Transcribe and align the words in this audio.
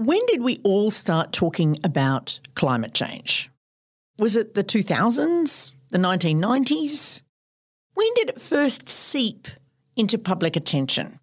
When 0.00 0.24
did 0.26 0.42
we 0.42 0.60
all 0.62 0.92
start 0.92 1.32
talking 1.32 1.80
about 1.82 2.38
climate 2.54 2.94
change? 2.94 3.50
Was 4.16 4.36
it 4.36 4.54
the 4.54 4.62
2000s, 4.62 5.72
the 5.88 5.98
1990s? 5.98 7.22
When 7.94 8.06
did 8.14 8.28
it 8.28 8.40
first 8.40 8.88
seep 8.88 9.48
into 9.96 10.16
public 10.16 10.54
attention? 10.54 11.18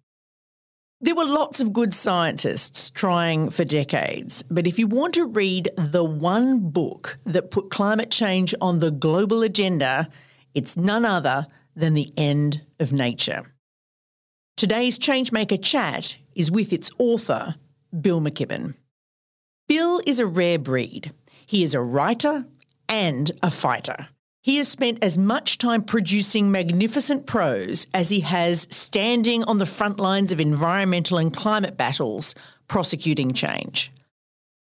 There 1.00 1.14
were 1.14 1.24
lots 1.24 1.62
of 1.62 1.72
good 1.72 1.94
scientists 1.94 2.90
trying 2.90 3.48
for 3.48 3.64
decades, 3.64 4.42
but 4.50 4.66
if 4.66 4.78
you 4.78 4.86
want 4.86 5.14
to 5.14 5.24
read 5.24 5.70
the 5.78 6.04
one 6.04 6.68
book 6.68 7.16
that 7.24 7.50
put 7.50 7.70
climate 7.70 8.10
change 8.10 8.54
on 8.60 8.80
the 8.80 8.90
global 8.90 9.40
agenda, 9.42 10.10
it's 10.54 10.76
none 10.76 11.06
other 11.06 11.46
than 11.74 11.94
The 11.94 12.12
End 12.18 12.60
of 12.78 12.92
Nature. 12.92 13.54
Today's 14.58 14.98
Changemaker 14.98 15.62
chat 15.62 16.18
is 16.34 16.50
with 16.50 16.74
its 16.74 16.90
author, 16.98 17.54
Bill 18.00 18.20
McKibben. 18.20 18.74
Bill 19.68 20.00
is 20.06 20.20
a 20.20 20.26
rare 20.26 20.58
breed. 20.58 21.12
He 21.46 21.62
is 21.62 21.74
a 21.74 21.80
writer 21.80 22.44
and 22.88 23.30
a 23.42 23.50
fighter. 23.50 24.08
He 24.42 24.58
has 24.58 24.68
spent 24.68 25.02
as 25.02 25.18
much 25.18 25.58
time 25.58 25.82
producing 25.82 26.52
magnificent 26.52 27.26
prose 27.26 27.88
as 27.92 28.10
he 28.10 28.20
has 28.20 28.68
standing 28.70 29.42
on 29.44 29.58
the 29.58 29.66
front 29.66 29.98
lines 29.98 30.30
of 30.30 30.38
environmental 30.38 31.18
and 31.18 31.34
climate 31.34 31.76
battles, 31.76 32.34
prosecuting 32.68 33.32
change. 33.32 33.90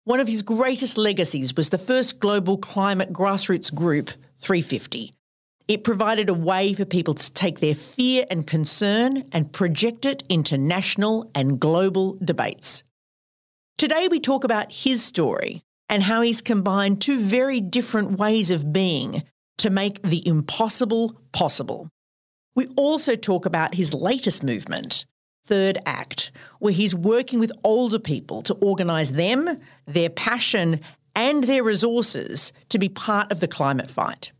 One 0.04 0.20
of 0.20 0.28
his 0.28 0.42
greatest 0.42 0.98
legacies 0.98 1.56
was 1.56 1.70
the 1.70 1.78
first 1.78 2.20
global 2.20 2.58
climate 2.58 3.12
grassroots 3.12 3.74
group, 3.74 4.10
350. 4.38 5.12
It 5.68 5.84
provided 5.84 6.28
a 6.28 6.34
way 6.34 6.74
for 6.74 6.84
people 6.84 7.14
to 7.14 7.32
take 7.32 7.60
their 7.60 7.74
fear 7.74 8.26
and 8.30 8.46
concern 8.46 9.24
and 9.32 9.52
project 9.52 10.04
it 10.04 10.22
into 10.28 10.58
national 10.58 11.30
and 11.34 11.58
global 11.58 12.18
debates. 12.24 12.84
Today, 13.82 14.06
we 14.06 14.20
talk 14.20 14.44
about 14.44 14.70
his 14.70 15.02
story 15.02 15.64
and 15.88 16.04
how 16.04 16.20
he's 16.20 16.40
combined 16.40 17.00
two 17.00 17.18
very 17.18 17.60
different 17.60 18.16
ways 18.16 18.52
of 18.52 18.72
being 18.72 19.24
to 19.58 19.70
make 19.70 20.00
the 20.02 20.24
impossible 20.24 21.20
possible. 21.32 21.88
We 22.54 22.68
also 22.76 23.16
talk 23.16 23.44
about 23.44 23.74
his 23.74 23.92
latest 23.92 24.44
movement, 24.44 25.04
Third 25.44 25.78
Act, 25.84 26.30
where 26.60 26.72
he's 26.72 26.94
working 26.94 27.40
with 27.40 27.50
older 27.64 27.98
people 27.98 28.42
to 28.42 28.54
organise 28.54 29.10
them, 29.10 29.56
their 29.86 30.10
passion, 30.10 30.80
and 31.16 31.42
their 31.42 31.64
resources 31.64 32.52
to 32.68 32.78
be 32.78 32.88
part 32.88 33.32
of 33.32 33.40
the 33.40 33.48
climate 33.48 33.90
fight. 33.90 34.30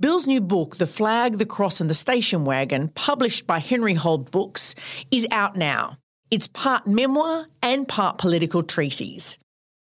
Bill's 0.00 0.26
new 0.26 0.40
book, 0.40 0.78
The 0.78 0.88
Flag, 0.88 1.38
the 1.38 1.46
Cross, 1.46 1.80
and 1.80 1.88
the 1.88 1.94
Station 1.94 2.44
Wagon, 2.44 2.88
published 2.88 3.46
by 3.46 3.60
Henry 3.60 3.94
Holt 3.94 4.32
Books, 4.32 4.74
is 5.12 5.28
out 5.30 5.54
now. 5.54 5.96
It's 6.30 6.48
part 6.48 6.86
memoir 6.86 7.46
and 7.62 7.86
part 7.86 8.18
political 8.18 8.62
treatise. 8.62 9.36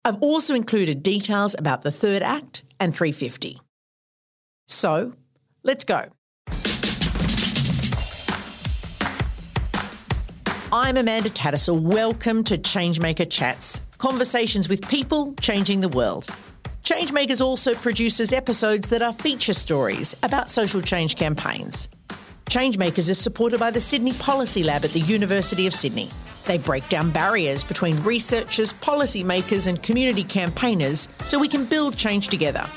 I've 0.05 0.21
also 0.21 0.55
included 0.55 1.03
details 1.03 1.55
about 1.57 1.81
the 1.81 1.91
Third 1.91 2.23
Act 2.23 2.63
and 2.79 2.95
350. 2.95 3.59
So, 4.67 5.13
let's 5.63 5.83
go. 5.83 6.05
I'm 10.73 10.95
Amanda 10.95 11.29
Tattersall. 11.29 11.81
Welcome 11.81 12.45
to 12.45 12.57
Changemaker 12.57 13.29
Chats, 13.29 13.81
conversations 13.97 14.69
with 14.69 14.87
people 14.87 15.33
changing 15.41 15.81
the 15.81 15.89
world. 15.89 16.27
Changemakers 16.83 17.41
also 17.41 17.73
produces 17.75 18.31
episodes 18.31 18.87
that 18.87 19.01
are 19.01 19.13
feature 19.13 19.53
stories 19.53 20.15
about 20.23 20.49
social 20.49 20.81
change 20.81 21.17
campaigns. 21.17 21.89
Changemakers 22.51 23.09
is 23.09 23.17
supported 23.17 23.59
by 23.61 23.71
the 23.71 23.79
Sydney 23.79 24.11
Policy 24.11 24.61
Lab 24.61 24.83
at 24.83 24.91
the 24.91 24.99
University 24.99 25.67
of 25.67 25.73
Sydney. 25.73 26.09
They 26.43 26.57
break 26.57 26.89
down 26.89 27.09
barriers 27.09 27.63
between 27.63 27.95
researchers, 28.03 28.73
policymakers, 28.73 29.67
and 29.67 29.81
community 29.81 30.25
campaigners 30.25 31.07
so 31.25 31.39
we 31.39 31.47
can 31.47 31.63
build 31.63 31.95
change 31.95 32.27
together. 32.27 32.67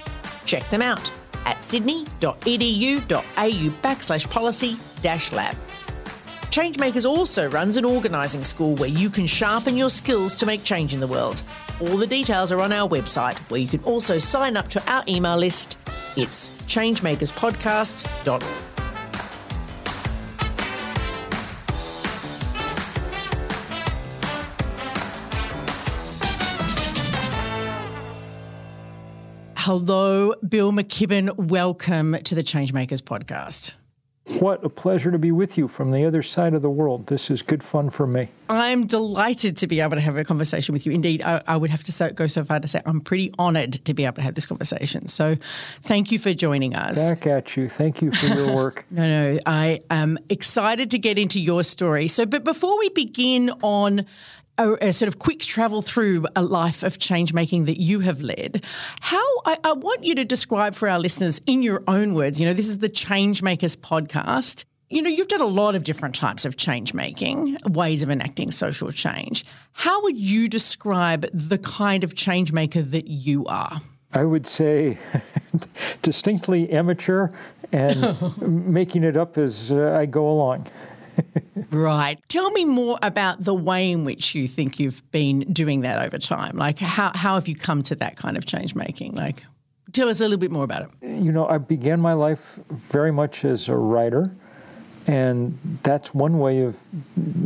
Check 0.46 0.62
them 0.70 0.80
out 0.80 1.10
at 1.44 1.64
sydney.edu.au 1.64 3.10
backslash 3.82 4.30
policy 4.30 4.76
dash 5.02 5.32
lab. 5.32 5.56
Changemakers 6.52 7.04
also 7.04 7.50
runs 7.50 7.76
an 7.76 7.84
organising 7.84 8.44
school 8.44 8.76
where 8.76 8.88
you 8.88 9.10
can 9.10 9.26
sharpen 9.26 9.76
your 9.76 9.90
skills 9.90 10.36
to 10.36 10.46
make 10.46 10.62
change 10.62 10.94
in 10.94 11.00
the 11.00 11.08
world. 11.08 11.42
All 11.80 11.96
the 11.96 12.06
details 12.06 12.52
are 12.52 12.60
on 12.60 12.70
our 12.70 12.88
website, 12.88 13.36
where 13.50 13.60
you 13.60 13.66
can 13.66 13.82
also 13.82 14.20
sign 14.20 14.56
up 14.56 14.68
to 14.68 14.92
our 14.92 15.02
email 15.08 15.36
list. 15.36 15.76
It's 16.16 16.50
changemakerspodcast.org. 16.68 18.73
Hello, 29.66 30.34
Bill 30.46 30.72
McKibben. 30.72 31.34
Welcome 31.38 32.18
to 32.24 32.34
the 32.34 32.42
Changemakers 32.42 33.00
podcast. 33.00 33.76
What 34.38 34.62
a 34.62 34.68
pleasure 34.68 35.10
to 35.10 35.18
be 35.18 35.32
with 35.32 35.56
you 35.56 35.68
from 35.68 35.90
the 35.90 36.04
other 36.04 36.20
side 36.20 36.52
of 36.52 36.60
the 36.60 36.68
world. 36.68 37.06
This 37.06 37.30
is 37.30 37.40
good 37.40 37.64
fun 37.64 37.88
for 37.88 38.06
me. 38.06 38.28
I'm 38.50 38.86
delighted 38.86 39.56
to 39.56 39.66
be 39.66 39.80
able 39.80 39.94
to 39.94 40.02
have 40.02 40.18
a 40.18 40.24
conversation 40.24 40.74
with 40.74 40.84
you. 40.84 40.92
Indeed, 40.92 41.22
I, 41.22 41.42
I 41.46 41.56
would 41.56 41.70
have 41.70 41.82
to 41.84 41.92
say, 41.92 42.12
go 42.12 42.26
so 42.26 42.44
far 42.44 42.60
to 42.60 42.68
say 42.68 42.82
I'm 42.84 43.00
pretty 43.00 43.32
honoured 43.38 43.82
to 43.86 43.94
be 43.94 44.04
able 44.04 44.16
to 44.16 44.22
have 44.22 44.34
this 44.34 44.44
conversation. 44.44 45.08
So, 45.08 45.34
thank 45.80 46.12
you 46.12 46.18
for 46.18 46.34
joining 46.34 46.74
us. 46.74 46.98
Back 46.98 47.26
at 47.26 47.56
you. 47.56 47.70
Thank 47.70 48.02
you 48.02 48.12
for 48.12 48.26
your 48.26 48.54
work. 48.54 48.84
no, 48.90 49.32
no, 49.32 49.40
I 49.46 49.80
am 49.88 50.18
excited 50.28 50.90
to 50.90 50.98
get 50.98 51.18
into 51.18 51.40
your 51.40 51.64
story. 51.64 52.06
So, 52.06 52.26
but 52.26 52.44
before 52.44 52.78
we 52.78 52.90
begin 52.90 53.48
on 53.62 54.04
a, 54.58 54.88
a, 54.88 54.92
sort 54.92 55.08
of 55.08 55.18
quick 55.18 55.40
travel 55.40 55.82
through 55.82 56.26
a 56.36 56.42
life 56.42 56.82
of 56.82 56.98
change 56.98 57.32
making 57.32 57.64
that 57.64 57.80
you 57.80 58.00
have 58.00 58.20
led. 58.20 58.64
How 59.00 59.24
I, 59.44 59.58
I, 59.64 59.72
want 59.72 60.04
you 60.04 60.14
to 60.14 60.24
describe 60.24 60.74
for 60.74 60.88
our 60.88 60.98
listeners 60.98 61.40
in 61.46 61.62
your 61.62 61.82
own 61.88 62.14
words. 62.14 62.40
You 62.40 62.46
know, 62.46 62.52
this 62.52 62.68
is 62.68 62.78
the 62.78 62.88
Change 62.88 63.42
Makers 63.42 63.76
podcast. 63.76 64.64
You 64.90 65.02
know, 65.02 65.10
you've 65.10 65.28
done 65.28 65.40
a 65.40 65.46
lot 65.46 65.74
of 65.74 65.82
different 65.82 66.14
types 66.14 66.44
of 66.44 66.56
change 66.56 66.94
making, 66.94 67.56
ways 67.66 68.02
of 68.02 68.10
enacting 68.10 68.50
social 68.50 68.90
change. 68.92 69.44
How 69.72 70.02
would 70.02 70.16
you 70.16 70.48
describe 70.48 71.26
the 71.32 71.58
kind 71.58 72.04
of 72.04 72.14
change 72.14 72.52
maker 72.52 72.82
that 72.82 73.08
you 73.08 73.44
are? 73.46 73.80
I 74.12 74.24
would 74.24 74.46
say 74.46 74.96
distinctly 76.02 76.70
amateur 76.70 77.28
and 77.72 78.16
making 78.72 79.02
it 79.02 79.16
up 79.16 79.36
as 79.36 79.72
uh, 79.72 79.96
I 79.98 80.06
go 80.06 80.28
along 80.28 80.68
right. 81.70 82.20
Tell 82.28 82.50
me 82.50 82.64
more 82.64 82.98
about 83.02 83.42
the 83.42 83.54
way 83.54 83.90
in 83.90 84.04
which 84.04 84.34
you 84.34 84.48
think 84.48 84.78
you've 84.78 85.08
been 85.10 85.40
doing 85.52 85.80
that 85.82 86.04
over 86.04 86.18
time. 86.18 86.56
Like, 86.56 86.78
how, 86.78 87.12
how 87.14 87.34
have 87.34 87.48
you 87.48 87.56
come 87.56 87.82
to 87.84 87.94
that 87.96 88.16
kind 88.16 88.36
of 88.36 88.46
change 88.46 88.74
making? 88.74 89.14
Like, 89.14 89.44
tell 89.92 90.08
us 90.08 90.20
a 90.20 90.24
little 90.24 90.38
bit 90.38 90.50
more 90.50 90.64
about 90.64 90.82
it. 90.82 90.90
You 91.02 91.32
know, 91.32 91.46
I 91.46 91.58
began 91.58 92.00
my 92.00 92.12
life 92.12 92.58
very 92.70 93.12
much 93.12 93.44
as 93.44 93.68
a 93.68 93.76
writer. 93.76 94.30
And 95.06 95.58
that's 95.82 96.14
one 96.14 96.38
way 96.38 96.62
of 96.62 96.78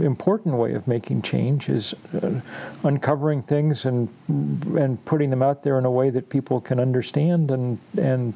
important 0.01 0.55
way 0.55 0.75
of 0.75 0.87
making 0.87 1.23
change 1.23 1.69
is 1.69 1.93
uh, 2.23 2.41
uncovering 2.85 3.43
things 3.43 3.85
and 3.85 4.09
and 4.79 5.05
putting 5.07 5.31
them 5.31 5.43
out 5.43 5.65
there 5.65 5.77
in 5.77 5.85
a 5.85 5.91
way 5.91 6.11
that 6.11 6.29
people 6.29 6.61
can 6.61 6.79
understand 6.79 7.51
and 7.51 7.79
and 8.01 8.33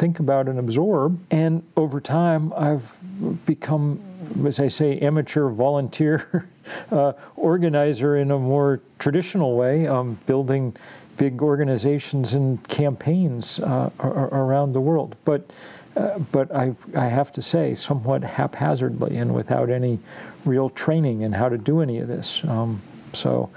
think 0.00 0.18
about 0.18 0.48
and 0.48 0.58
absorb. 0.58 1.18
And 1.30 1.62
over 1.76 2.00
time, 2.00 2.52
I've 2.56 2.96
become 3.44 4.00
as 4.46 4.60
I 4.60 4.68
say, 4.68 4.98
amateur 5.00 5.48
volunteer 5.48 6.48
uh, 6.92 7.12
organizer 7.36 8.16
in 8.16 8.30
a 8.30 8.38
more 8.38 8.80
traditional 8.98 9.56
way, 9.56 9.86
um, 9.86 10.18
building 10.26 10.76
big 11.16 11.42
organizations 11.42 12.34
and 12.34 12.66
campaigns 12.68 13.58
uh, 13.60 13.90
around 14.00 14.72
the 14.72 14.80
world. 14.80 15.16
But 15.24 15.52
uh, 15.96 16.20
but 16.30 16.54
I, 16.54 16.72
I 16.96 17.06
have 17.06 17.32
to 17.32 17.42
say, 17.42 17.74
somewhat 17.74 18.22
haphazardly 18.22 19.16
and 19.16 19.34
without 19.34 19.70
any 19.70 19.98
real 20.44 20.70
training 20.70 21.22
in 21.22 21.32
how 21.32 21.48
to 21.48 21.58
do 21.58 21.80
any 21.80 21.98
of 21.98 22.06
this. 22.06 22.44
Um, 22.44 22.80
So 23.12 23.50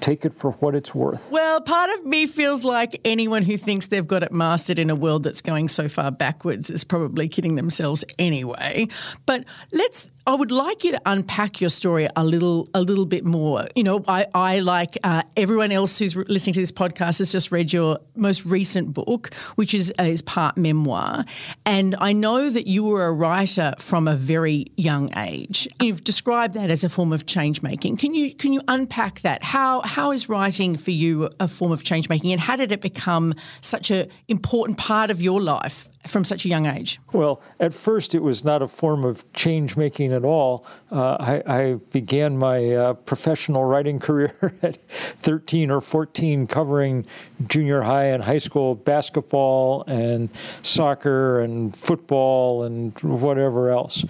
take 0.00 0.24
it 0.24 0.34
for 0.34 0.52
what 0.52 0.74
it's 0.74 0.94
worth. 0.94 1.30
Well, 1.30 1.60
part 1.60 1.90
of 1.90 2.04
me 2.04 2.26
feels 2.26 2.64
like 2.64 3.00
anyone 3.04 3.42
who 3.42 3.56
thinks 3.56 3.88
they've 3.88 4.06
got 4.06 4.22
it 4.22 4.32
mastered 4.32 4.78
in 4.78 4.90
a 4.90 4.94
world 4.94 5.22
that's 5.22 5.40
going 5.40 5.68
so 5.68 5.88
far 5.88 6.10
backwards 6.10 6.70
is 6.70 6.84
probably 6.84 7.28
kidding 7.28 7.54
themselves 7.54 8.04
anyway. 8.18 8.88
But 9.26 9.44
let's 9.72 10.10
I 10.26 10.34
would 10.34 10.52
like 10.52 10.84
you 10.84 10.92
to 10.92 11.00
unpack 11.06 11.60
your 11.60 11.70
story 11.70 12.08
a 12.14 12.22
little 12.22 12.68
a 12.74 12.82
little 12.82 13.06
bit 13.06 13.24
more. 13.24 13.66
You 13.74 13.82
know, 13.82 14.04
I, 14.06 14.26
I 14.34 14.60
like 14.60 14.96
uh, 15.02 15.22
everyone 15.36 15.72
else 15.72 15.98
who's 15.98 16.14
listening 16.14 16.54
to 16.54 16.60
this 16.60 16.70
podcast 16.70 17.18
has 17.18 17.32
just 17.32 17.50
read 17.50 17.72
your 17.72 17.98
most 18.14 18.44
recent 18.44 18.92
book, 18.92 19.34
which 19.56 19.74
is 19.74 19.92
uh, 19.98 20.04
is 20.04 20.22
part 20.22 20.56
memoir, 20.56 21.24
and 21.66 21.96
I 21.98 22.12
know 22.12 22.48
that 22.50 22.66
you 22.66 22.84
were 22.84 23.06
a 23.06 23.12
writer 23.12 23.74
from 23.78 24.06
a 24.06 24.14
very 24.14 24.66
young 24.76 25.10
age. 25.16 25.66
You've 25.80 26.04
described 26.04 26.54
that 26.54 26.70
as 26.70 26.84
a 26.84 26.88
form 26.88 27.12
of 27.12 27.26
change 27.26 27.62
making. 27.62 27.96
Can 27.96 28.14
you 28.14 28.34
can 28.34 28.52
you 28.52 28.60
unpack 28.68 29.22
that? 29.22 29.42
How 29.42 29.80
how 29.90 30.12
is 30.12 30.28
writing 30.28 30.76
for 30.76 30.92
you 30.92 31.28
a 31.40 31.48
form 31.48 31.72
of 31.72 31.82
change 31.82 32.08
making, 32.08 32.30
and 32.30 32.40
how 32.40 32.54
did 32.54 32.70
it 32.70 32.80
become 32.80 33.34
such 33.60 33.90
an 33.90 34.08
important 34.28 34.78
part 34.78 35.10
of 35.10 35.20
your 35.20 35.40
life 35.40 35.88
from 36.06 36.24
such 36.24 36.44
a 36.44 36.48
young 36.48 36.64
age? 36.64 37.00
Well, 37.12 37.42
at 37.58 37.74
first 37.74 38.14
it 38.14 38.22
was 38.22 38.44
not 38.44 38.62
a 38.62 38.68
form 38.68 39.04
of 39.04 39.30
change 39.32 39.76
making 39.76 40.12
at 40.12 40.24
all. 40.24 40.64
Uh, 40.92 41.16
I, 41.18 41.42
I, 41.46 41.74
began 41.90 42.38
my 42.38 42.72
uh, 42.72 42.94
professional 42.94 43.64
writing 43.64 43.98
career 44.08 44.32
at 44.62 44.78
13 44.88 45.72
or 45.72 45.80
14, 45.80 46.46
covering 46.46 47.04
junior 47.48 47.82
high 47.82 48.06
and 48.06 48.22
high 48.22 48.38
school 48.38 48.76
basketball 48.76 49.82
and 49.88 50.28
soccer 50.62 51.40
and 51.40 51.76
football 51.76 52.62
and 52.62 52.96
whatever 53.00 53.70
else. 53.70 54.04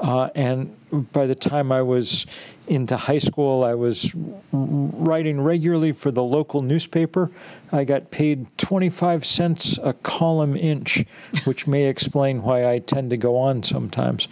Uh, 0.00 0.30
and 0.34 0.74
by 1.12 1.26
the 1.26 1.34
time 1.34 1.72
I 1.72 1.82
was 1.82 2.26
into 2.66 2.96
high 2.96 3.18
school, 3.18 3.64
I 3.64 3.74
was 3.74 4.14
writing 4.52 5.40
regularly 5.40 5.92
for 5.92 6.10
the 6.10 6.22
local 6.22 6.62
newspaper. 6.62 7.30
I 7.72 7.84
got 7.84 8.10
paid 8.10 8.46
25 8.58 9.24
cents 9.24 9.78
a 9.82 9.92
column 9.92 10.56
inch, 10.56 11.04
which 11.44 11.66
may 11.66 11.84
explain 11.84 12.42
why 12.42 12.70
I 12.70 12.78
tend 12.80 13.10
to 13.10 13.16
go 13.16 13.36
on 13.36 13.62
sometimes. 13.62 14.28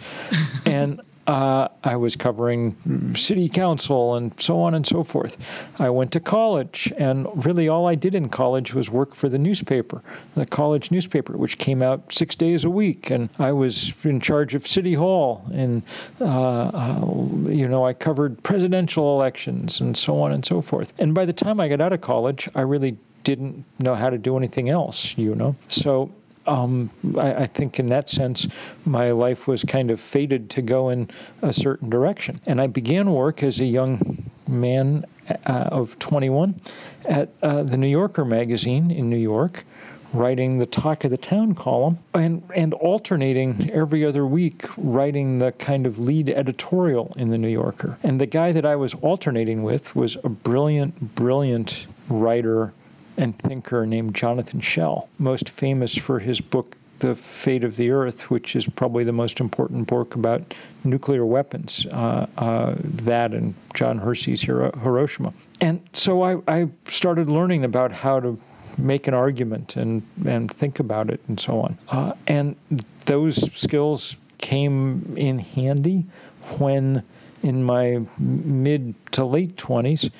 and 0.65 1.01
uh, 1.27 1.67
I 1.83 1.95
was 1.95 2.15
covering 2.15 2.75
city 3.15 3.49
council 3.49 4.15
and 4.15 4.39
so 4.39 4.59
on 4.59 4.75
and 4.75 4.85
so 4.85 5.03
forth. 5.03 5.37
I 5.79 5.89
went 5.89 6.11
to 6.11 6.19
college, 6.19 6.93
and 6.97 7.27
really 7.45 7.67
all 7.67 7.87
I 7.87 7.95
did 7.95 8.15
in 8.15 8.29
college 8.29 8.73
was 8.73 8.89
work 8.89 9.15
for 9.15 9.27
the 9.27 9.37
newspaper, 9.37 10.01
the 10.35 10.45
college 10.45 10.91
newspaper, 10.91 11.37
which 11.37 11.57
came 11.57 11.81
out 11.81 12.13
six 12.13 12.35
days 12.35 12.63
a 12.63 12.69
week. 12.69 13.09
And 13.09 13.29
I 13.39 13.51
was 13.51 13.93
in 14.03 14.19
charge 14.19 14.53
of 14.53 14.67
City 14.67 14.93
Hall, 14.93 15.43
and 15.51 15.81
uh, 16.21 16.25
uh, 16.25 17.05
you 17.49 17.67
know 17.67 17.85
I 17.85 17.93
covered 17.93 18.41
presidential 18.43 19.15
elections 19.15 19.81
and 19.81 19.97
so 19.97 20.21
on 20.21 20.31
and 20.31 20.45
so 20.45 20.61
forth. 20.61 20.93
And 20.99 21.13
by 21.13 21.25
the 21.25 21.33
time 21.33 21.59
I 21.59 21.67
got 21.67 21.81
out 21.81 21.93
of 21.93 22.01
college, 22.01 22.47
I 22.55 22.61
really 22.61 22.97
didn't 23.23 23.65
know 23.79 23.95
how 23.95 24.09
to 24.09 24.17
do 24.17 24.37
anything 24.37 24.69
else, 24.69 25.17
you 25.17 25.33
know. 25.33 25.55
So 25.69 26.11
um, 26.47 26.89
I, 27.17 27.33
I, 27.33 27.45
think 27.47 27.79
in 27.79 27.87
that 27.87 28.09
sense, 28.09 28.47
my 28.85 29.11
life 29.11 29.47
was 29.47 29.63
kind 29.63 29.91
of 29.91 29.99
fated 29.99 30.49
to 30.51 30.61
go 30.61 30.89
in 30.89 31.09
a 31.41 31.51
certain 31.51 31.89
direction. 31.89 32.39
And 32.45 32.61
I 32.61 32.67
began 32.67 33.11
work 33.11 33.43
as 33.43 33.59
a 33.59 33.65
young 33.65 34.23
man 34.47 35.05
uh, 35.29 35.51
of 35.71 35.97
21 35.99 36.55
at 37.05 37.29
uh, 37.41 37.63
the 37.63 37.77
New 37.77 37.87
Yorker 37.87 38.25
magazine 38.25 38.91
in 38.91 39.09
New 39.09 39.17
York, 39.17 39.65
writing 40.13 40.57
the 40.57 40.65
Talk 40.65 41.03
of 41.03 41.11
the 41.11 41.17
Town 41.17 41.55
column 41.55 41.97
and, 42.13 42.41
and 42.55 42.73
alternating 42.75 43.69
every 43.71 44.05
other 44.05 44.25
week 44.25 44.65
writing 44.77 45.39
the 45.39 45.51
kind 45.53 45.85
of 45.85 45.99
lead 45.99 46.29
editorial 46.29 47.13
in 47.17 47.29
the 47.29 47.37
New 47.37 47.49
Yorker. 47.49 47.97
And 48.03 48.21
the 48.21 48.25
guy 48.25 48.51
that 48.51 48.65
I 48.65 48.75
was 48.75 48.93
alternating 48.95 49.63
with 49.63 49.95
was 49.95 50.15
a 50.23 50.29
brilliant, 50.29 51.15
brilliant 51.15 51.87
writer 52.07 52.71
and 53.17 53.37
thinker 53.37 53.85
named 53.85 54.15
Jonathan 54.15 54.59
Schell, 54.59 55.09
most 55.19 55.49
famous 55.49 55.95
for 55.95 56.19
his 56.19 56.41
book 56.41 56.75
the 56.99 57.15
Fate 57.15 57.63
of 57.63 57.75
the 57.75 57.91
Earth, 57.91 58.29
which 58.29 58.55
is 58.55 58.67
probably 58.67 59.03
the 59.03 59.11
most 59.11 59.39
important 59.39 59.87
book 59.87 60.15
about 60.15 60.53
nuclear 60.83 61.25
weapons, 61.25 61.85
uh, 61.87 62.25
uh, 62.37 62.75
that 62.79 63.33
and 63.33 63.53
John 63.73 63.97
Hersey's 63.97 64.41
Hiroshima. 64.41 65.33
And 65.61 65.81
so 65.93 66.23
I, 66.23 66.37
I, 66.47 66.67
started 66.87 67.29
learning 67.29 67.65
about 67.65 67.91
how 67.91 68.19
to 68.21 68.39
make 68.77 69.07
an 69.07 69.13
argument 69.13 69.75
and, 69.75 70.03
and 70.25 70.51
think 70.51 70.79
about 70.79 71.09
it 71.09 71.21
and 71.27 71.39
so 71.39 71.61
on. 71.61 71.77
Uh, 71.89 72.13
and 72.27 72.55
those 73.05 73.35
skills 73.57 74.15
came 74.37 75.15
in 75.17 75.39
handy 75.39 76.05
when, 76.59 77.03
in 77.43 77.63
my 77.63 78.01
mid 78.17 78.93
to 79.11 79.25
late 79.25 79.55
20s, 79.57 80.11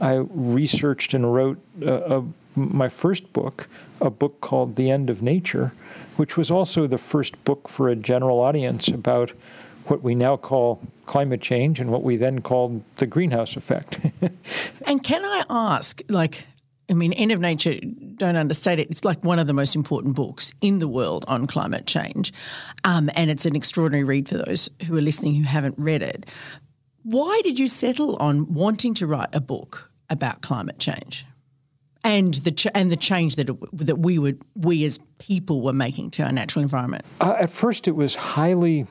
I 0.00 0.24
researched 0.30 1.14
and 1.14 1.32
wrote 1.32 1.58
a, 1.82 2.18
a 2.18 2.24
my 2.56 2.88
first 2.88 3.32
book, 3.32 3.68
a 4.00 4.10
book 4.10 4.40
called 4.40 4.76
The 4.76 4.90
End 4.90 5.10
of 5.10 5.22
Nature, 5.22 5.72
which 6.16 6.36
was 6.36 6.50
also 6.50 6.86
the 6.86 6.98
first 6.98 7.42
book 7.44 7.68
for 7.68 7.88
a 7.88 7.96
general 7.96 8.40
audience 8.40 8.88
about 8.88 9.32
what 9.86 10.02
we 10.02 10.14
now 10.14 10.36
call 10.36 10.80
climate 11.06 11.40
change 11.40 11.80
and 11.80 11.90
what 11.90 12.02
we 12.02 12.16
then 12.16 12.40
called 12.40 12.82
the 12.96 13.06
greenhouse 13.06 13.56
effect. 13.56 13.98
and 14.86 15.02
can 15.02 15.24
I 15.24 15.44
ask, 15.50 16.00
like, 16.08 16.46
I 16.88 16.94
mean, 16.94 17.12
End 17.14 17.32
of 17.32 17.40
Nature, 17.40 17.78
don't 18.16 18.36
understate 18.36 18.78
it, 18.78 18.90
it's 18.90 19.04
like 19.04 19.22
one 19.24 19.38
of 19.38 19.46
the 19.46 19.52
most 19.52 19.74
important 19.74 20.14
books 20.14 20.52
in 20.60 20.78
the 20.78 20.88
world 20.88 21.24
on 21.28 21.46
climate 21.46 21.86
change. 21.86 22.32
Um, 22.84 23.10
and 23.14 23.30
it's 23.30 23.46
an 23.46 23.56
extraordinary 23.56 24.04
read 24.04 24.28
for 24.28 24.38
those 24.38 24.70
who 24.86 24.96
are 24.96 25.02
listening 25.02 25.34
who 25.34 25.44
haven't 25.44 25.74
read 25.78 26.02
it. 26.02 26.26
Why 27.02 27.40
did 27.44 27.58
you 27.58 27.68
settle 27.68 28.16
on 28.16 28.52
wanting 28.52 28.94
to 28.94 29.06
write 29.06 29.28
a 29.34 29.40
book 29.40 29.90
about 30.08 30.40
climate 30.40 30.78
change? 30.78 31.26
And 32.04 32.34
the 32.34 32.52
ch- 32.52 32.68
and 32.74 32.92
the 32.92 32.96
change 32.96 33.36
that 33.36 33.48
it, 33.48 33.56
that 33.72 33.98
we 33.98 34.18
would 34.18 34.40
we 34.54 34.84
as 34.84 34.98
people 35.18 35.62
were 35.62 35.72
making 35.72 36.10
to 36.12 36.22
our 36.22 36.32
natural 36.32 36.62
environment? 36.62 37.04
Uh, 37.20 37.34
at 37.40 37.50
first, 37.50 37.88
it 37.88 37.96
was 37.96 38.14
highly 38.14 38.86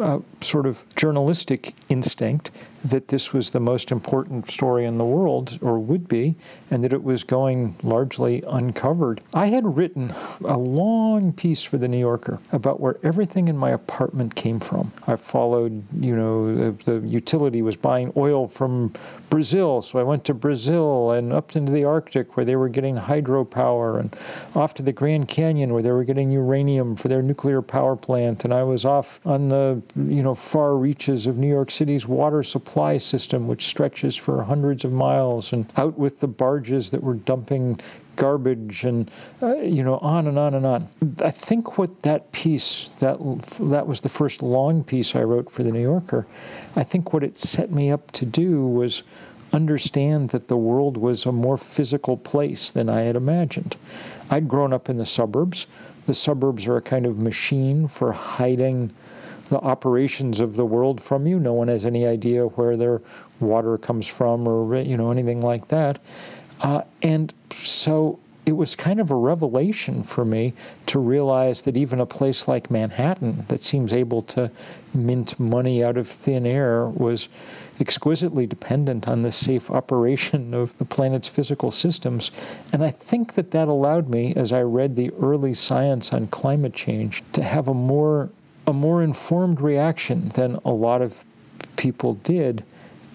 uh, 0.00 0.20
sort 0.40 0.66
of 0.66 0.82
journalistic 0.96 1.74
instinct 1.88 2.50
that 2.84 3.08
this 3.08 3.32
was 3.32 3.50
the 3.50 3.60
most 3.60 3.90
important 3.90 4.46
story 4.48 4.84
in 4.84 4.98
the 4.98 5.04
world, 5.04 5.58
or 5.62 5.78
would 5.78 6.06
be, 6.06 6.34
and 6.70 6.84
that 6.84 6.92
it 6.92 7.02
was 7.02 7.24
going 7.24 7.74
largely 7.82 8.42
uncovered. 8.48 9.22
I 9.32 9.46
had 9.46 9.76
written 9.76 10.12
a 10.44 10.58
long 10.58 11.32
piece 11.32 11.62
for 11.62 11.78
the 11.78 11.88
New 11.88 11.98
Yorker 11.98 12.38
about 12.52 12.80
where 12.80 12.98
everything 13.02 13.48
in 13.48 13.56
my 13.56 13.70
apartment 13.70 14.34
came 14.34 14.60
from. 14.60 14.92
I 15.06 15.16
followed, 15.16 15.82
you 15.98 16.14
know, 16.14 16.72
the, 16.72 16.92
the 16.92 17.08
utility 17.08 17.62
was 17.62 17.76
buying 17.76 18.12
oil 18.16 18.48
from 18.48 18.92
Brazil, 19.30 19.80
so 19.80 19.98
I 19.98 20.02
went 20.02 20.24
to 20.26 20.34
Brazil 20.34 21.12
and 21.12 21.32
up 21.32 21.56
into 21.56 21.72
the 21.72 21.84
Arctic 21.84 22.36
where 22.36 22.44
they 22.44 22.56
were 22.56 22.68
getting 22.68 22.96
hydropower, 22.96 23.98
and 24.00 24.14
off 24.54 24.74
to 24.74 24.82
the 24.82 24.92
Grand 24.92 25.28
Canyon 25.28 25.72
where 25.72 25.82
they 25.82 25.90
were 25.90 26.04
getting 26.04 26.30
uranium 26.30 26.96
for 26.96 27.08
their 27.08 27.22
nuclear 27.22 27.62
power 27.62 27.96
plant, 27.96 28.44
and 28.44 28.52
I 28.52 28.62
was 28.62 28.84
off 28.84 29.20
on 29.24 29.48
the, 29.48 29.80
you 29.96 30.22
know, 30.22 30.34
far 30.34 30.76
reaches 30.76 31.26
of 31.26 31.38
New 31.38 31.48
York 31.48 31.70
City's 31.70 32.06
water 32.06 32.42
supply 32.42 32.73
supply 32.74 32.98
system, 32.98 33.46
which 33.46 33.66
stretches 33.66 34.16
for 34.16 34.42
hundreds 34.42 34.84
of 34.84 34.90
miles, 34.90 35.52
and 35.52 35.64
out 35.76 35.96
with 35.96 36.18
the 36.18 36.26
barges 36.26 36.90
that 36.90 37.00
were 37.00 37.14
dumping 37.14 37.78
garbage 38.16 38.84
and 38.84 39.12
uh, 39.40 39.54
you 39.58 39.84
know 39.84 39.98
on 39.98 40.26
and 40.26 40.36
on 40.36 40.54
and 40.54 40.66
on. 40.66 40.88
I 41.22 41.30
think 41.30 41.78
what 41.78 42.02
that 42.02 42.32
piece 42.32 42.88
that 42.98 43.16
that 43.60 43.86
was 43.86 44.00
the 44.00 44.08
first 44.08 44.42
long 44.42 44.82
piece 44.82 45.14
I 45.14 45.22
wrote 45.22 45.52
for 45.52 45.62
the 45.62 45.70
New 45.70 45.82
Yorker. 45.82 46.26
I 46.74 46.82
think 46.82 47.12
what 47.12 47.22
it 47.22 47.38
set 47.38 47.70
me 47.70 47.92
up 47.92 48.10
to 48.10 48.26
do 48.26 48.66
was 48.66 49.04
understand 49.52 50.30
that 50.30 50.48
the 50.48 50.56
world 50.56 50.96
was 50.96 51.26
a 51.26 51.30
more 51.30 51.56
physical 51.56 52.16
place 52.16 52.72
than 52.72 52.88
I 52.88 53.02
had 53.02 53.14
imagined. 53.14 53.76
I'd 54.30 54.48
grown 54.48 54.72
up 54.72 54.88
in 54.88 54.96
the 54.96 55.06
suburbs. 55.06 55.68
The 56.06 56.14
suburbs 56.14 56.66
are 56.66 56.76
a 56.76 56.82
kind 56.82 57.06
of 57.06 57.20
machine 57.20 57.86
for 57.86 58.10
hiding 58.10 58.90
the 59.48 59.60
operations 59.60 60.40
of 60.40 60.56
the 60.56 60.64
world 60.64 61.00
from 61.00 61.26
you. 61.26 61.38
No 61.38 61.52
one 61.52 61.68
has 61.68 61.84
any 61.84 62.06
idea 62.06 62.46
where 62.46 62.76
their 62.76 63.00
water 63.40 63.78
comes 63.78 64.06
from 64.06 64.48
or 64.48 64.76
you 64.80 64.96
know 64.96 65.10
anything 65.10 65.40
like 65.40 65.68
that. 65.68 65.98
Uh, 66.60 66.82
and 67.02 67.32
so 67.50 68.18
it 68.46 68.52
was 68.52 68.76
kind 68.76 69.00
of 69.00 69.10
a 69.10 69.14
revelation 69.14 70.02
for 70.02 70.24
me 70.24 70.52
to 70.86 70.98
realize 70.98 71.62
that 71.62 71.78
even 71.78 72.00
a 72.00 72.06
place 72.06 72.46
like 72.46 72.70
Manhattan, 72.70 73.44
that 73.48 73.62
seems 73.62 73.92
able 73.92 74.20
to 74.22 74.50
mint 74.92 75.40
money 75.40 75.82
out 75.82 75.96
of 75.96 76.06
thin 76.06 76.46
air, 76.46 76.86
was 76.88 77.28
exquisitely 77.80 78.46
dependent 78.46 79.08
on 79.08 79.22
the 79.22 79.32
safe 79.32 79.70
operation 79.70 80.52
of 80.52 80.76
the 80.76 80.84
planet's 80.84 81.26
physical 81.26 81.70
systems. 81.70 82.30
And 82.72 82.84
I 82.84 82.90
think 82.90 83.32
that 83.34 83.50
that 83.52 83.68
allowed 83.68 84.10
me, 84.10 84.34
as 84.36 84.52
I 84.52 84.60
read 84.60 84.94
the 84.94 85.10
early 85.22 85.54
science 85.54 86.12
on 86.12 86.26
climate 86.26 86.74
change, 86.74 87.22
to 87.32 87.42
have 87.42 87.68
a 87.68 87.74
more 87.74 88.28
a 88.66 88.72
more 88.72 89.02
informed 89.02 89.60
reaction 89.60 90.28
than 90.30 90.58
a 90.64 90.70
lot 90.70 91.02
of 91.02 91.22
people 91.76 92.14
did 92.14 92.64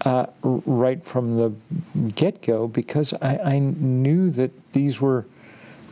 uh, 0.05 0.25
right 0.43 1.03
from 1.03 1.35
the 1.35 1.53
get 2.15 2.41
go 2.41 2.67
because 2.67 3.13
I, 3.21 3.37
I, 3.37 3.59
knew 3.59 4.29
that 4.31 4.51
these 4.71 5.01
were 5.01 5.25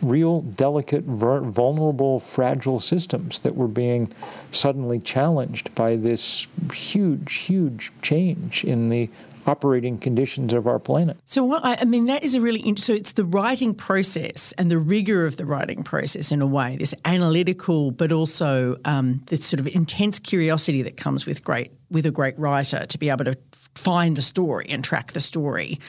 real, 0.01 0.41
delicate, 0.41 1.03
vulnerable, 1.03 2.19
fragile 2.19 2.79
systems 2.79 3.39
that 3.39 3.55
were 3.55 3.67
being 3.67 4.11
suddenly 4.51 4.99
challenged 4.99 5.73
by 5.75 5.95
this 5.95 6.47
huge, 6.71 7.33
huge 7.33 7.91
change 8.01 8.63
in 8.63 8.89
the 8.89 9.09
operating 9.47 9.97
conditions 9.97 10.53
of 10.53 10.67
our 10.67 10.79
planet. 10.79 11.17
So, 11.25 11.43
what 11.43 11.63
I, 11.65 11.77
I 11.81 11.85
mean, 11.85 12.05
that 12.05 12.23
is 12.23 12.35
a 12.35 12.41
really 12.41 12.59
interesting. 12.59 12.95
So, 12.95 12.97
it's 12.97 13.13
the 13.13 13.25
writing 13.25 13.73
process 13.73 14.53
and 14.57 14.69
the 14.69 14.77
rigor 14.77 15.25
of 15.25 15.37
the 15.37 15.45
writing 15.45 15.83
process 15.83 16.31
in 16.31 16.41
a 16.41 16.47
way, 16.47 16.75
this 16.77 16.93
analytical, 17.05 17.91
but 17.91 18.11
also 18.11 18.77
um, 18.85 19.21
this 19.27 19.45
sort 19.45 19.59
of 19.59 19.67
intense 19.67 20.19
curiosity 20.19 20.81
that 20.81 20.97
comes 20.97 21.25
with 21.25 21.43
great 21.43 21.71
with 21.89 22.05
a 22.05 22.11
great 22.11 22.37
writer 22.37 22.85
to 22.85 22.97
be 22.97 23.09
able 23.09 23.25
to 23.25 23.37
find 23.75 24.17
the 24.17 24.21
story 24.21 24.65
and 24.69 24.83
track 24.83 25.13
the 25.13 25.19
story. 25.19 25.79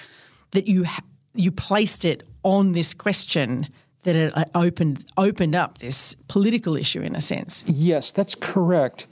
That 0.53 0.67
you 0.67 0.87
you 1.35 1.53
placed 1.53 2.05
it 2.05 2.27
on 2.43 2.73
this 2.73 2.95
question 2.95 3.69
that 4.03 4.17
it 4.17 4.37
uh, 4.37 4.45
opened 4.55 5.05
opened 5.17 5.55
up 5.55 5.79
this 5.79 6.15
political 6.29 6.77
issue 6.77 7.03
in 7.03 7.15
a 7.15 7.21
sense. 7.21 7.65
Yes, 7.69 8.13
that's 8.13 8.35
correct. 8.35 9.07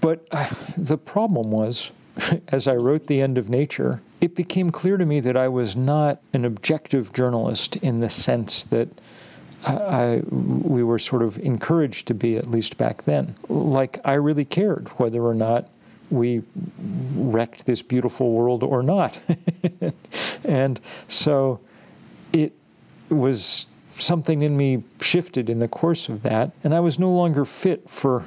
But 0.00 0.26
uh, 0.30 0.48
the 0.78 0.96
problem 0.96 1.50
was, 1.50 1.92
as 2.48 2.66
I 2.66 2.74
wrote 2.74 3.06
The 3.06 3.20
End 3.20 3.38
of 3.38 3.48
Nature, 3.48 4.00
it 4.20 4.34
became 4.34 4.70
clear 4.70 4.96
to 4.96 5.06
me 5.06 5.20
that 5.20 5.36
I 5.36 5.48
was 5.48 5.76
not 5.76 6.20
an 6.32 6.44
objective 6.44 7.12
journalist 7.12 7.76
in 7.76 8.00
the 8.00 8.10
sense 8.10 8.64
that 8.64 8.88
I, 9.66 10.22
we 10.30 10.82
were 10.82 10.98
sort 10.98 11.22
of 11.22 11.38
encouraged 11.38 12.06
to 12.08 12.14
be, 12.14 12.36
at 12.36 12.50
least 12.50 12.78
back 12.78 13.04
then. 13.04 13.34
Like, 13.48 13.98
I 14.04 14.14
really 14.14 14.44
cared 14.44 14.88
whether 14.98 15.22
or 15.22 15.34
not 15.34 15.68
we 16.10 16.42
wrecked 17.14 17.66
this 17.66 17.82
beautiful 17.82 18.32
world 18.32 18.62
or 18.62 18.82
not. 18.82 19.18
and 20.44 20.80
so 21.08 21.60
it 22.32 22.52
was 23.10 23.66
something 23.98 24.42
in 24.42 24.56
me 24.56 24.82
shifted 25.00 25.50
in 25.50 25.58
the 25.58 25.68
course 25.68 26.08
of 26.08 26.22
that, 26.22 26.52
and 26.64 26.74
I 26.74 26.80
was 26.80 26.98
no 26.98 27.10
longer 27.10 27.44
fit 27.44 27.88
for, 27.88 28.26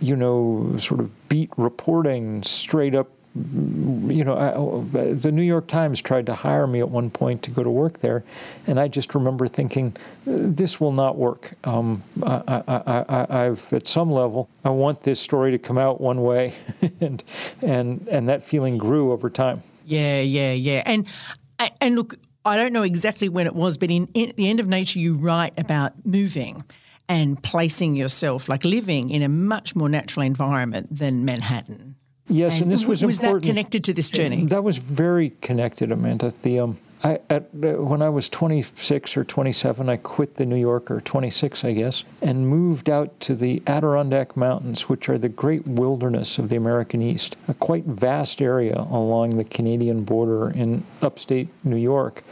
you 0.00 0.16
know, 0.16 0.76
sort 0.78 1.00
of 1.00 1.28
beat 1.28 1.50
reporting, 1.56 2.42
straight 2.42 2.94
up. 2.94 3.08
You 3.34 4.22
know, 4.24 4.36
I, 4.36 5.12
the 5.14 5.32
New 5.32 5.42
York 5.42 5.66
Times 5.66 6.00
tried 6.00 6.26
to 6.26 6.34
hire 6.34 6.68
me 6.68 6.78
at 6.78 6.88
one 6.88 7.10
point 7.10 7.42
to 7.42 7.50
go 7.50 7.64
to 7.64 7.70
work 7.70 8.00
there, 8.00 8.22
and 8.68 8.78
I 8.78 8.86
just 8.86 9.14
remember 9.14 9.48
thinking, 9.48 9.96
this 10.24 10.80
will 10.80 10.92
not 10.92 11.16
work. 11.16 11.54
Um, 11.64 12.02
I, 12.22 12.62
I, 13.28 13.42
have 13.44 13.72
at 13.72 13.88
some 13.88 14.12
level, 14.12 14.48
I 14.64 14.70
want 14.70 15.02
this 15.02 15.20
story 15.20 15.50
to 15.50 15.58
come 15.58 15.78
out 15.78 16.00
one 16.00 16.22
way, 16.22 16.54
and 17.00 17.24
and 17.60 18.06
and 18.08 18.28
that 18.28 18.44
feeling 18.44 18.78
grew 18.78 19.10
over 19.10 19.28
time. 19.28 19.62
Yeah, 19.84 20.20
yeah, 20.20 20.52
yeah, 20.52 20.84
and 20.86 21.06
and 21.80 21.96
look, 21.96 22.14
I 22.44 22.56
don't 22.56 22.72
know 22.72 22.82
exactly 22.82 23.28
when 23.28 23.46
it 23.46 23.54
was, 23.54 23.78
but 23.78 23.90
in, 23.90 24.08
in 24.14 24.32
the 24.36 24.48
end 24.48 24.60
of 24.60 24.68
nature, 24.68 24.98
you 24.98 25.14
write 25.14 25.58
about 25.58 26.06
moving 26.06 26.62
and 27.08 27.42
placing 27.42 27.96
yourself, 27.96 28.48
like 28.48 28.64
living 28.64 29.10
in 29.10 29.22
a 29.22 29.28
much 29.28 29.74
more 29.74 29.88
natural 29.88 30.24
environment 30.24 30.88
than 30.90 31.24
Manhattan. 31.24 31.96
Yes, 32.28 32.54
and, 32.54 32.62
and 32.62 32.72
this 32.72 32.86
was 32.86 33.02
was 33.04 33.18
important. 33.18 33.42
that 33.42 33.48
connected 33.48 33.84
to 33.84 33.92
this 33.92 34.08
journey? 34.08 34.46
That 34.46 34.64
was 34.64 34.78
very 34.78 35.30
connected, 35.40 35.92
Amanda. 35.92 36.32
The 36.42 36.60
um, 36.60 36.78
I, 37.04 37.20
at, 37.28 37.50
uh, 37.62 37.74
when 37.74 38.00
I 38.00 38.08
was 38.08 38.30
26 38.30 39.18
or 39.18 39.24
27, 39.24 39.90
I 39.90 39.98
quit 39.98 40.36
the 40.36 40.46
New 40.46 40.56
Yorker, 40.56 41.02
26, 41.02 41.62
I 41.62 41.72
guess, 41.72 42.02
and 42.22 42.48
moved 42.48 42.88
out 42.88 43.20
to 43.20 43.34
the 43.34 43.62
Adirondack 43.66 44.38
Mountains, 44.38 44.88
which 44.88 45.10
are 45.10 45.18
the 45.18 45.28
great 45.28 45.66
wilderness 45.68 46.38
of 46.38 46.48
the 46.48 46.56
American 46.56 47.02
East, 47.02 47.36
a 47.46 47.54
quite 47.54 47.84
vast 47.84 48.40
area 48.40 48.86
along 48.90 49.36
the 49.36 49.44
Canadian 49.44 50.02
border 50.02 50.48
in 50.50 50.82
upstate 51.02 51.48
New 51.62 51.76
York. 51.76 52.24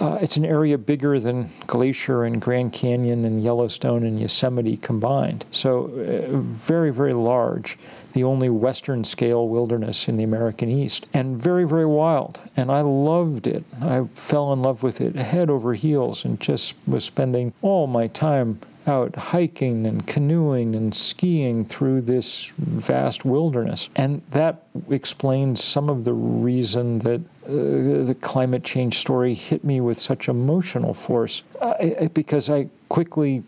Uh, 0.00 0.18
it's 0.20 0.36
an 0.36 0.44
area 0.44 0.78
bigger 0.78 1.18
than 1.18 1.48
Glacier 1.66 2.24
and 2.24 2.40
Grand 2.40 2.72
Canyon 2.72 3.24
and 3.24 3.42
Yellowstone 3.42 4.04
and 4.04 4.20
Yosemite 4.20 4.76
combined. 4.76 5.44
So, 5.50 5.84
uh, 5.86 6.36
very, 6.38 6.92
very 6.92 7.14
large, 7.14 7.78
the 8.14 8.24
only 8.24 8.48
Western 8.48 9.04
scale 9.04 9.48
wilderness 9.48 10.08
in 10.08 10.16
the 10.16 10.24
American 10.24 10.70
East, 10.70 11.06
and 11.12 11.40
very, 11.40 11.66
very 11.66 11.86
wild. 11.86 12.40
And 12.56 12.70
I 12.70 12.80
loved 12.80 13.46
it. 13.46 13.64
I 13.82 14.04
fell 14.14 14.52
in 14.52 14.62
love 14.62 14.82
with 14.82 15.00
it 15.00 15.14
head 15.24 15.50
over 15.50 15.74
heels 15.74 16.24
and 16.24 16.40
just 16.40 16.74
was 16.86 17.04
spending 17.04 17.52
all 17.62 17.86
my 17.86 18.06
time 18.08 18.58
out 18.86 19.16
hiking 19.16 19.86
and 19.86 20.06
canoeing 20.06 20.74
and 20.76 20.94
skiing 20.94 21.64
through 21.64 22.02
this 22.02 22.52
vast 22.58 23.24
wilderness. 23.24 23.88
And 23.96 24.20
that 24.30 24.62
explains 24.90 25.64
some 25.64 25.88
of 25.88 26.04
the 26.04 26.12
reason 26.12 26.98
that 27.00 27.20
uh, 27.46 28.04
the 28.04 28.16
climate 28.20 28.62
change 28.62 28.98
story 28.98 29.34
hit 29.34 29.64
me 29.64 29.80
with 29.80 29.98
such 29.98 30.28
emotional 30.28 30.92
force 30.94 31.42
uh, 31.60 32.08
because 32.12 32.50
I 32.50 32.68
quickly 32.90 33.42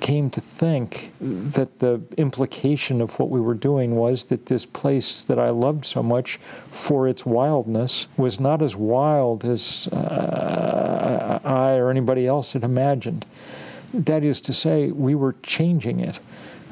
came 0.00 0.30
to 0.30 0.40
think 0.40 1.12
that 1.20 1.78
the 1.78 2.00
implication 2.18 3.00
of 3.00 3.18
what 3.18 3.30
we 3.30 3.40
were 3.40 3.54
doing 3.54 3.96
was 3.96 4.24
that 4.24 4.46
this 4.46 4.66
place 4.66 5.24
that 5.24 5.38
I 5.38 5.50
loved 5.50 5.84
so 5.84 6.02
much 6.02 6.36
for 6.70 7.08
its 7.08 7.24
wildness 7.24 8.08
was 8.16 8.40
not 8.40 8.62
as 8.62 8.76
wild 8.76 9.44
as 9.44 9.88
uh, 9.88 11.40
I 11.44 11.74
or 11.76 11.90
anybody 11.90 12.26
else 12.26 12.52
had 12.52 12.64
imagined. 12.64 13.26
That 13.92 14.24
is 14.24 14.40
to 14.42 14.52
say, 14.52 14.90
we 14.90 15.14
were 15.14 15.36
changing 15.42 16.00
it. 16.00 16.18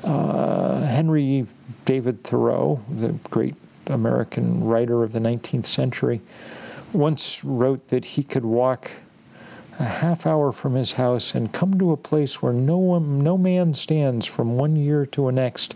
Uh, 0.03 0.81
Henry 0.81 1.47
David 1.85 2.25
Thoreau, 2.25 2.81
the 2.99 3.11
great 3.31 3.55
American 3.87 4.65
writer 4.65 5.03
of 5.03 5.13
the 5.13 5.21
19th 5.21 5.67
century, 5.67 6.21
once 6.93 7.45
wrote 7.45 7.89
that 7.89 8.05
he 8.05 8.23
could 8.23 8.45
walk 8.45 8.91
a 9.79 9.85
half 9.85 10.27
hour 10.27 10.53
from 10.53 10.75
his 10.75 10.93
house 10.93 11.35
and 11.35 11.53
come 11.53 11.79
to 11.79 11.93
a 11.93 11.97
place 11.97 12.43
where 12.43 12.53
no 12.53 12.79
one, 12.79 13.19
no 13.19 13.39
man 13.39 13.75
stands 13.75 14.27
from 14.27 14.57
one 14.57 14.77
year 14.77 15.07
to 15.07 15.29
a 15.29 15.33
next, 15.33 15.75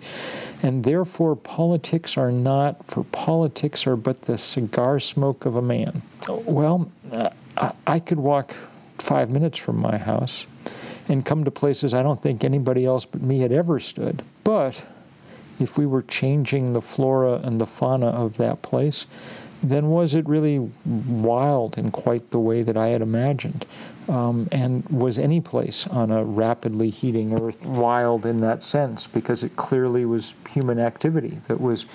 and 0.62 0.84
therefore 0.84 1.36
politics 1.36 2.16
are 2.16 2.32
not, 2.32 2.84
for 2.86 3.04
politics 3.04 3.86
are 3.86 3.96
but 3.96 4.22
the 4.22 4.38
cigar 4.38 5.00
smoke 5.00 5.46
of 5.46 5.56
a 5.56 5.62
man. 5.62 6.02
Well, 6.28 6.90
uh, 7.12 7.30
I, 7.56 7.72
I 7.86 7.98
could 7.98 8.18
walk 8.18 8.54
five 8.98 9.30
minutes 9.30 9.58
from 9.58 9.78
my 9.78 9.96
house 9.96 10.46
and 11.08 11.24
come 11.24 11.44
to 11.44 11.50
places 11.50 11.94
I 11.94 12.02
don't 12.02 12.20
think 12.20 12.44
anybody 12.44 12.84
else 12.84 13.06
but 13.06 13.22
me 13.22 13.40
had 13.40 13.52
ever 13.52 13.78
stood. 13.78 14.22
But 14.44 14.82
if 15.60 15.78
we 15.78 15.86
were 15.86 16.02
changing 16.02 16.72
the 16.72 16.82
flora 16.82 17.40
and 17.44 17.60
the 17.60 17.66
fauna 17.66 18.08
of 18.08 18.36
that 18.38 18.62
place, 18.62 19.06
then 19.62 19.88
was 19.88 20.14
it 20.14 20.28
really 20.28 20.58
wild 20.84 21.78
in 21.78 21.90
quite 21.90 22.30
the 22.30 22.38
way 22.38 22.62
that 22.62 22.76
I 22.76 22.88
had 22.88 23.02
imagined? 23.02 23.66
Um, 24.08 24.48
and 24.52 24.84
was 24.88 25.18
any 25.18 25.40
place 25.40 25.86
on 25.88 26.10
a 26.10 26.24
rapidly 26.24 26.90
heating 26.90 27.38
Earth 27.40 27.64
wild 27.66 28.26
in 28.26 28.40
that 28.42 28.62
sense? 28.62 29.06
Because 29.06 29.42
it 29.42 29.56
clearly 29.56 30.04
was 30.04 30.34
human 30.48 30.78
activity 30.78 31.38
that 31.48 31.60
was 31.60 31.86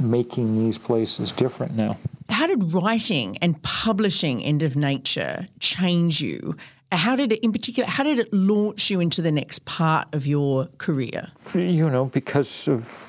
making 0.00 0.58
these 0.58 0.78
places 0.78 1.32
different 1.32 1.76
now. 1.76 1.96
How 2.30 2.46
did 2.46 2.72
writing 2.72 3.36
and 3.38 3.60
publishing 3.62 4.42
End 4.42 4.62
of 4.62 4.76
Nature 4.76 5.46
change 5.58 6.20
you 6.20 6.56
how 6.92 7.16
did 7.16 7.32
it, 7.32 7.40
in 7.40 7.52
particular, 7.52 7.88
how 7.88 8.02
did 8.02 8.18
it 8.18 8.32
launch 8.32 8.90
you 8.90 9.00
into 9.00 9.20
the 9.20 9.32
next 9.32 9.64
part 9.66 10.08
of 10.14 10.26
your 10.26 10.68
career? 10.78 11.28
You 11.54 11.90
know, 11.90 12.06
because 12.06 12.66
of 12.66 13.07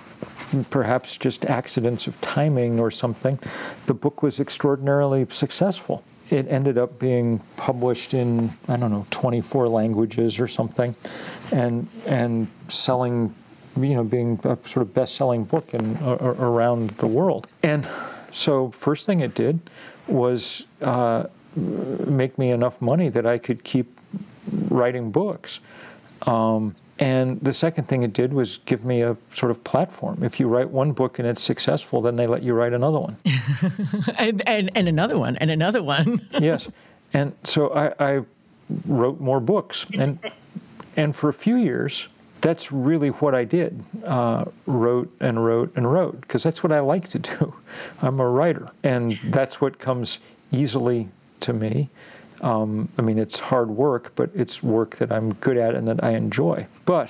perhaps 0.70 1.18
just 1.18 1.46
accidents 1.46 2.08
of 2.08 2.20
timing 2.22 2.79
or 2.79 2.91
something, 2.91 3.39
the 3.86 3.94
book 3.94 4.24
was 4.24 4.39
extraordinarily 4.39 5.25
successful. 5.29 6.03
It 6.29 6.48
ended 6.48 6.77
up 6.77 7.00
being 7.00 7.39
published 7.58 8.13
in 8.13 8.51
I 8.68 8.77
don't 8.77 8.91
know 8.91 9.06
24 9.10 9.68
languages 9.68 10.39
or 10.39 10.48
something, 10.48 10.96
and 11.51 11.88
and 12.06 12.48
selling, 12.68 13.34
you 13.77 13.96
know, 13.96 14.03
being 14.03 14.39
a 14.44 14.58
sort 14.68 14.84
of 14.84 14.94
best-selling 14.94 15.44
book 15.44 15.74
in 15.74 15.98
uh, 15.98 16.36
around 16.39 16.91
the 16.91 17.08
world. 17.08 17.48
And 17.63 17.88
so 18.32 18.72
first 18.72 19.06
thing 19.08 19.22
it 19.22 19.34
did 19.34 19.60
was 20.08 20.65
uh, 20.82 21.24
make 21.56 22.38
me 22.38 22.51
enough 22.51 22.79
money 22.82 23.10
that 23.10 23.25
I 23.25 23.38
could 23.38 23.63
keep 23.63 23.88
writing 24.70 25.12
books. 25.12 25.60
Um, 26.24 26.75
and 27.00 27.39
the 27.39 27.53
second 27.53 27.88
thing 27.88 28.03
it 28.03 28.12
did 28.12 28.34
was 28.34 28.60
give 28.65 28.84
me 28.84 29.01
a 29.01 29.15
sort 29.34 29.51
of 29.51 29.63
platform. 29.63 30.22
If 30.22 30.38
you 30.38 30.50
write 30.50 30.70
one 30.70 30.91
book 30.91 31.18
and 31.18 31.27
it's 31.27 31.41
successful, 31.41 32.01
then 32.01 32.18
they 32.18 32.27
let 32.27 32.44
you 32.44 32.53
write 32.53 32.74
another 32.74 33.00
one. 33.00 33.18
and, 34.18 34.48
and, 34.48 34.70
and 34.75 34.89
another 34.89 35.18
one, 35.18 35.38
and 35.38 35.50
another 35.50 35.82
one. 35.82 36.27
yes. 36.39 36.68
And 37.13 37.34
so 37.46 37.70
I, 37.70 38.15
I 38.18 38.22
wrote 38.86 39.22
more 39.22 39.39
books. 39.39 39.86
And, 39.98 40.20
and 40.98 41.15
for 41.15 41.29
a 41.29 41.34
few 41.34 41.56
years, 41.56 42.06
that's 42.41 42.70
really 42.70 43.10
what 43.10 43.34
I 43.34 43.46
did 43.46 43.82
uh, 44.06 44.46
wrote 44.65 45.10
and 45.22 45.44
wrote 45.44 45.72
and 45.77 45.91
wrote, 45.91 46.20
because 46.20 46.44
that's 46.44 46.63
what 46.63 46.74
I 46.74 46.82
like 46.82 47.08
to 47.10 47.20
do. 47.20 47.53
I'm 48.01 48.20
a 48.20 48.27
writer. 48.27 48.70
And 48.84 49.18
that's 49.25 49.62
what 49.62 49.79
comes 49.79 50.20
easily 50.51 51.08
to 51.41 51.53
me. 51.53 51.89
Um, 52.41 52.89
I 52.98 53.01
mean, 53.01 53.17
it's 53.17 53.39
hard 53.39 53.69
work, 53.69 54.13
but 54.15 54.29
it's 54.34 54.63
work 54.63 54.98
that 54.98 55.12
I'm 55.12 55.34
good 55.36 55.58
at 55.58 55.75
and 55.75 55.88
that 55.88 56.03
I 56.03 56.12
enjoy. 56.12 56.65
But 56.86 57.10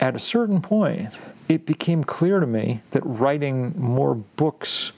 at 0.00 0.16
a 0.16 0.18
certain 0.18 0.60
point, 0.60 1.14
it 1.48 1.66
became 1.66 2.04
clear 2.04 2.40
to 2.40 2.46
me 2.46 2.80
that 2.90 3.02
writing 3.04 3.72
more 3.76 4.14
books 4.14 4.92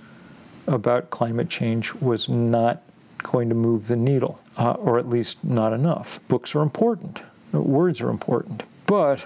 about 0.67 1.11
climate 1.11 1.49
change 1.49 1.93
was 1.95 2.29
not 2.29 2.83
going 3.23 3.49
to 3.49 3.55
move 3.55 3.87
the 3.87 3.97
needle, 3.97 4.41
uh, 4.57 4.73
or 4.73 4.99
at 4.99 5.09
least 5.09 5.43
not 5.45 5.73
enough. 5.73 6.21
Books 6.29 6.55
are 6.55 6.63
important, 6.63 7.21
words 7.53 8.01
are 8.01 8.11
important. 8.11 8.63
But 8.87 9.25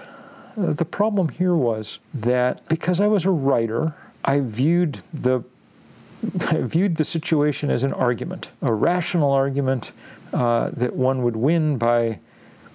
uh, 0.57 0.73
the 0.73 0.85
problem 0.85 1.29
here 1.29 1.55
was 1.55 1.99
that 2.15 2.67
because 2.67 2.99
I 2.99 3.07
was 3.07 3.25
a 3.25 3.31
writer, 3.31 3.93
I 4.25 4.39
viewed 4.41 5.01
the 5.13 5.43
viewed 6.21 6.97
the 6.97 7.03
situation 7.05 7.71
as 7.71 7.83
an 7.83 7.93
argument, 7.93 8.49
a 8.61 8.73
rational 8.73 9.31
argument 9.31 9.91
uh, 10.33 10.69
that 10.73 10.95
one 10.95 11.23
would 11.23 11.35
win 11.35 11.77
by 11.77 12.19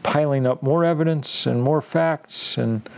piling 0.03 0.47
up 0.47 0.63
more 0.63 0.85
evidence 0.85 1.47
and 1.47 1.63
more 1.63 1.81
facts 1.81 2.59
and 2.59 2.89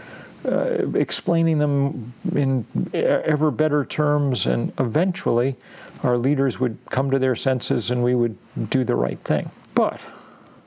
uh, 0.44 0.88
explaining 0.94 1.58
them 1.58 2.12
in 2.34 2.64
ever 2.92 3.50
better 3.50 3.84
terms, 3.84 4.46
and 4.46 4.72
eventually 4.78 5.56
our 6.02 6.16
leaders 6.16 6.60
would 6.60 6.76
come 6.90 7.10
to 7.10 7.18
their 7.18 7.34
senses 7.34 7.90
and 7.90 8.02
we 8.02 8.14
would 8.14 8.36
do 8.70 8.84
the 8.84 8.94
right 8.94 9.18
thing. 9.24 9.50
But 9.74 10.00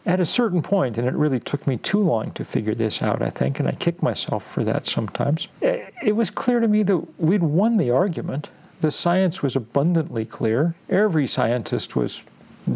at 0.05 0.19
a 0.19 0.25
certain 0.25 0.61
point, 0.61 0.97
and 0.97 1.07
it 1.07 1.13
really 1.13 1.39
took 1.39 1.65
me 1.67 1.77
too 1.77 1.99
long 1.99 2.31
to 2.31 2.43
figure 2.43 2.75
this 2.75 3.01
out, 3.01 3.21
I 3.21 3.29
think, 3.29 3.59
and 3.59 3.67
I 3.67 3.73
kick 3.73 4.01
myself 4.01 4.45
for 4.45 4.63
that 4.63 4.85
sometimes, 4.85 5.47
it 5.61 6.15
was 6.15 6.29
clear 6.29 6.59
to 6.59 6.67
me 6.67 6.83
that 6.83 7.19
we'd 7.19 7.43
won 7.43 7.77
the 7.77 7.91
argument. 7.91 8.49
The 8.81 8.91
science 8.91 9.43
was 9.43 9.55
abundantly 9.55 10.25
clear. 10.25 10.73
Every 10.89 11.27
scientist 11.27 11.95
was 11.95 12.21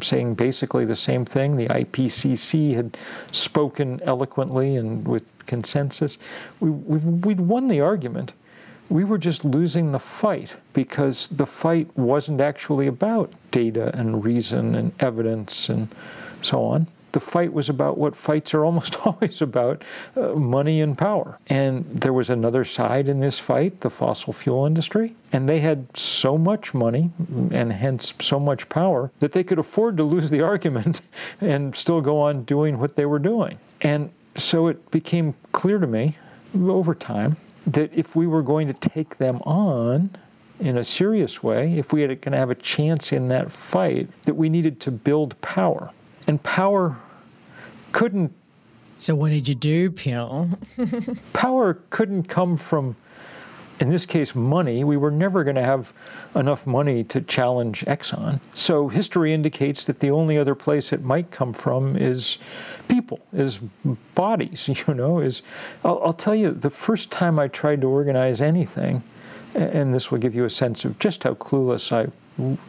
saying 0.01 0.35
basically 0.35 0.85
the 0.85 0.95
same 0.95 1.25
thing. 1.25 1.55
The 1.55 1.67
IPCC 1.67 2.75
had 2.75 2.97
spoken 3.31 3.99
eloquently 4.03 4.75
and 4.75 5.07
with 5.07 5.25
consensus. 5.45 6.17
We, 6.59 6.69
we, 6.69 6.97
we'd 6.97 7.41
won 7.41 7.67
the 7.67 7.81
argument. 7.81 8.31
We 8.89 9.03
were 9.03 9.17
just 9.17 9.45
losing 9.45 9.91
the 9.91 9.99
fight 9.99 10.53
because 10.73 11.27
the 11.27 11.45
fight 11.45 11.89
wasn't 11.97 12.41
actually 12.41 12.87
about 12.87 13.31
data 13.51 13.91
and 13.95 14.23
reason 14.23 14.75
and 14.75 14.91
evidence 14.99 15.69
and 15.69 15.87
so 16.41 16.63
on 16.63 16.87
the 17.13 17.19
fight 17.19 17.53
was 17.53 17.69
about 17.69 17.97
what 17.97 18.15
fights 18.15 18.53
are 18.53 18.65
almost 18.65 18.95
always 19.05 19.41
about 19.41 19.83
uh, 20.17 20.33
money 20.33 20.81
and 20.81 20.97
power. 20.97 21.39
And 21.47 21.85
there 21.89 22.11
was 22.11 22.29
another 22.29 22.65
side 22.65 23.07
in 23.07 23.19
this 23.19 23.39
fight, 23.39 23.79
the 23.81 23.89
fossil 23.89 24.33
fuel 24.33 24.65
industry. 24.65 25.15
And 25.31 25.47
they 25.47 25.59
had 25.59 25.85
so 25.95 26.37
much 26.37 26.73
money 26.73 27.11
and 27.51 27.71
hence 27.71 28.13
so 28.19 28.39
much 28.39 28.67
power 28.67 29.11
that 29.19 29.31
they 29.31 29.43
could 29.43 29.59
afford 29.59 29.95
to 29.97 30.03
lose 30.03 30.29
the 30.29 30.41
argument 30.53 31.01
and 31.39 31.75
still 31.75 32.01
go 32.01 32.19
on 32.19 32.43
doing 32.43 32.79
what 32.79 32.95
they 32.95 33.05
were 33.05 33.19
doing. 33.19 33.57
And 33.81 34.09
so 34.35 34.67
it 34.67 34.91
became 34.91 35.33
clear 35.51 35.77
to 35.77 35.87
me 35.87 36.17
over 36.55 36.95
time 36.95 37.37
that 37.67 37.91
if 37.93 38.15
we 38.15 38.27
were 38.27 38.41
going 38.41 38.67
to 38.67 38.73
take 38.73 39.17
them 39.17 39.37
on, 39.43 40.09
in 40.59 40.77
a 40.77 40.83
serious 40.83 41.43
way, 41.43 41.77
if 41.77 41.91
we 41.91 42.01
were 42.01 42.15
going 42.15 42.31
to 42.31 42.37
have 42.37 42.49
a 42.49 42.55
chance 42.55 43.11
in 43.11 43.27
that 43.27 43.51
fight, 43.51 44.07
that 44.25 44.35
we 44.35 44.49
needed 44.49 44.79
to 44.81 44.91
build 44.91 45.39
power. 45.41 45.91
And 46.27 46.41
power 46.43 46.97
couldn't. 47.91 48.33
So, 48.97 49.15
what 49.15 49.29
did 49.29 49.47
you 49.47 49.55
do, 49.55 49.89
Bill? 49.89 50.49
power 51.33 51.75
couldn't 51.89 52.23
come 52.23 52.55
from, 52.57 52.95
in 53.79 53.89
this 53.89 54.05
case, 54.05 54.35
money. 54.35 54.83
We 54.83 54.97
were 54.97 55.11
never 55.11 55.43
going 55.43 55.55
to 55.55 55.63
have 55.63 55.91
enough 56.35 56.65
money 56.65 57.03
to 57.05 57.21
challenge 57.21 57.83
Exxon. 57.85 58.39
So, 58.53 58.87
history 58.87 59.33
indicates 59.33 59.85
that 59.85 59.99
the 59.99 60.11
only 60.11 60.37
other 60.37 60.55
place 60.55 60.93
it 60.93 61.03
might 61.03 61.31
come 61.31 61.53
from 61.53 61.97
is 61.97 62.37
people, 62.87 63.19
is 63.33 63.59
bodies, 64.15 64.69
you 64.87 64.93
know. 64.93 65.19
Is 65.19 65.41
I'll, 65.83 66.01
I'll 66.03 66.13
tell 66.13 66.35
you, 66.35 66.51
the 66.51 66.69
first 66.69 67.11
time 67.11 67.39
I 67.39 67.47
tried 67.47 67.81
to 67.81 67.87
organize 67.87 68.41
anything, 68.41 69.03
and 69.55 69.93
this 69.93 70.11
will 70.11 70.17
give 70.17 70.35
you 70.35 70.45
a 70.45 70.49
sense 70.49 70.85
of 70.85 70.97
just 70.99 71.23
how 71.23 71.33
clueless 71.35 71.91
I 71.91 72.11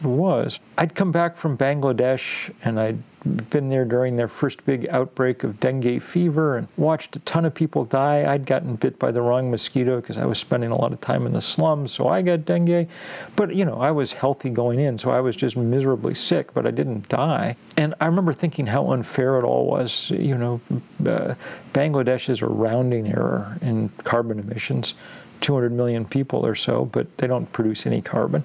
was. 0.03 0.59
I'd 0.77 0.95
come 0.95 1.11
back 1.11 1.37
from 1.37 1.57
Bangladesh 1.57 2.53
and 2.63 2.79
I'd 2.79 3.01
been 3.49 3.69
there 3.69 3.85
during 3.85 4.15
their 4.15 4.27
first 4.27 4.63
big 4.65 4.87
outbreak 4.89 5.43
of 5.43 5.59
dengue 5.59 5.99
fever 5.99 6.57
and 6.57 6.67
watched 6.77 7.15
a 7.15 7.19
ton 7.19 7.43
of 7.45 7.55
people 7.55 7.83
die. 7.83 8.31
I'd 8.31 8.45
gotten 8.45 8.75
bit 8.75 8.99
by 8.99 9.11
the 9.11 9.21
wrong 9.21 9.49
mosquito 9.49 9.99
because 9.99 10.17
I 10.17 10.25
was 10.25 10.37
spending 10.37 10.69
a 10.69 10.79
lot 10.79 10.93
of 10.93 11.01
time 11.01 11.25
in 11.25 11.33
the 11.33 11.41
slums, 11.41 11.91
so 11.91 12.07
I 12.07 12.21
got 12.21 12.45
dengue. 12.45 12.87
But, 13.35 13.55
you 13.55 13.65
know, 13.65 13.81
I 13.81 13.89
was 13.89 14.13
healthy 14.13 14.51
going 14.51 14.79
in, 14.79 14.99
so 14.99 15.09
I 15.09 15.21
was 15.21 15.35
just 15.35 15.57
miserably 15.57 16.13
sick, 16.13 16.53
but 16.53 16.67
I 16.67 16.71
didn't 16.71 17.09
die. 17.09 17.55
And 17.77 17.95
I 17.99 18.05
remember 18.05 18.33
thinking 18.33 18.67
how 18.67 18.91
unfair 18.91 19.39
it 19.39 19.43
all 19.43 19.65
was. 19.65 20.11
You 20.11 20.37
know, 20.37 20.61
uh, 21.07 21.33
Bangladesh 21.73 22.29
is 22.29 22.43
a 22.43 22.47
rounding 22.47 23.07
error 23.07 23.57
in 23.61 23.89
carbon 24.03 24.37
emissions. 24.37 24.93
200 25.41 25.71
million 25.71 26.05
people 26.05 26.45
or 26.45 26.55
so, 26.55 26.85
but 26.85 27.05
they 27.17 27.27
don't 27.27 27.51
produce 27.51 27.85
any 27.85 28.01
carbon. 28.01 28.43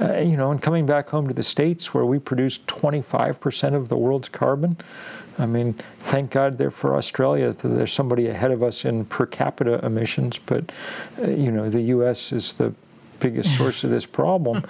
Uh, 0.00 0.18
you 0.18 0.36
know, 0.36 0.50
and 0.50 0.62
coming 0.62 0.86
back 0.86 1.08
home 1.08 1.28
to 1.28 1.34
the 1.34 1.42
States 1.42 1.92
where 1.94 2.04
we 2.04 2.18
produce 2.18 2.58
25% 2.66 3.74
of 3.74 3.88
the 3.88 3.96
world's 3.96 4.28
carbon, 4.28 4.76
I 5.38 5.46
mean, 5.46 5.74
thank 6.00 6.30
God 6.30 6.58
there 6.58 6.70
for 6.70 6.96
Australia 6.96 7.52
that 7.52 7.68
there's 7.68 7.92
somebody 7.92 8.28
ahead 8.28 8.50
of 8.50 8.62
us 8.62 8.84
in 8.84 9.04
per 9.06 9.26
capita 9.26 9.84
emissions, 9.84 10.38
but, 10.38 10.70
uh, 11.18 11.28
you 11.28 11.50
know, 11.50 11.70
the 11.70 11.80
U.S. 11.82 12.32
is 12.32 12.52
the 12.54 12.74
biggest 13.20 13.56
source 13.56 13.84
of 13.84 13.90
this 13.90 14.06
problem. 14.06 14.64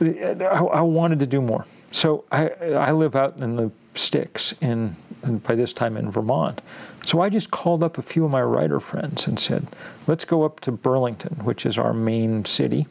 I, 0.00 0.34
I 0.42 0.80
wanted 0.80 1.20
to 1.20 1.26
do 1.26 1.40
more. 1.40 1.64
So 1.92 2.24
I, 2.30 2.48
I 2.48 2.92
live 2.92 3.16
out 3.16 3.36
in 3.38 3.56
the 3.56 3.70
sticks 3.94 4.54
in, 4.60 4.94
by 5.46 5.54
this 5.54 5.72
time 5.72 5.96
in 5.96 6.10
Vermont. 6.10 6.60
So 7.06 7.22
I 7.22 7.28
just 7.28 7.50
called 7.50 7.82
up 7.82 7.98
a 7.98 8.02
few 8.02 8.24
of 8.24 8.30
my 8.30 8.42
writer 8.42 8.78
friends 8.78 9.26
and 9.26 9.38
said, 9.38 9.66
let's 10.06 10.24
go 10.24 10.42
up 10.44 10.60
to 10.60 10.72
Burlington, 10.72 11.34
which 11.44 11.66
is 11.66 11.78
our 11.78 11.94
main 11.94 12.44
city, 12.44 12.86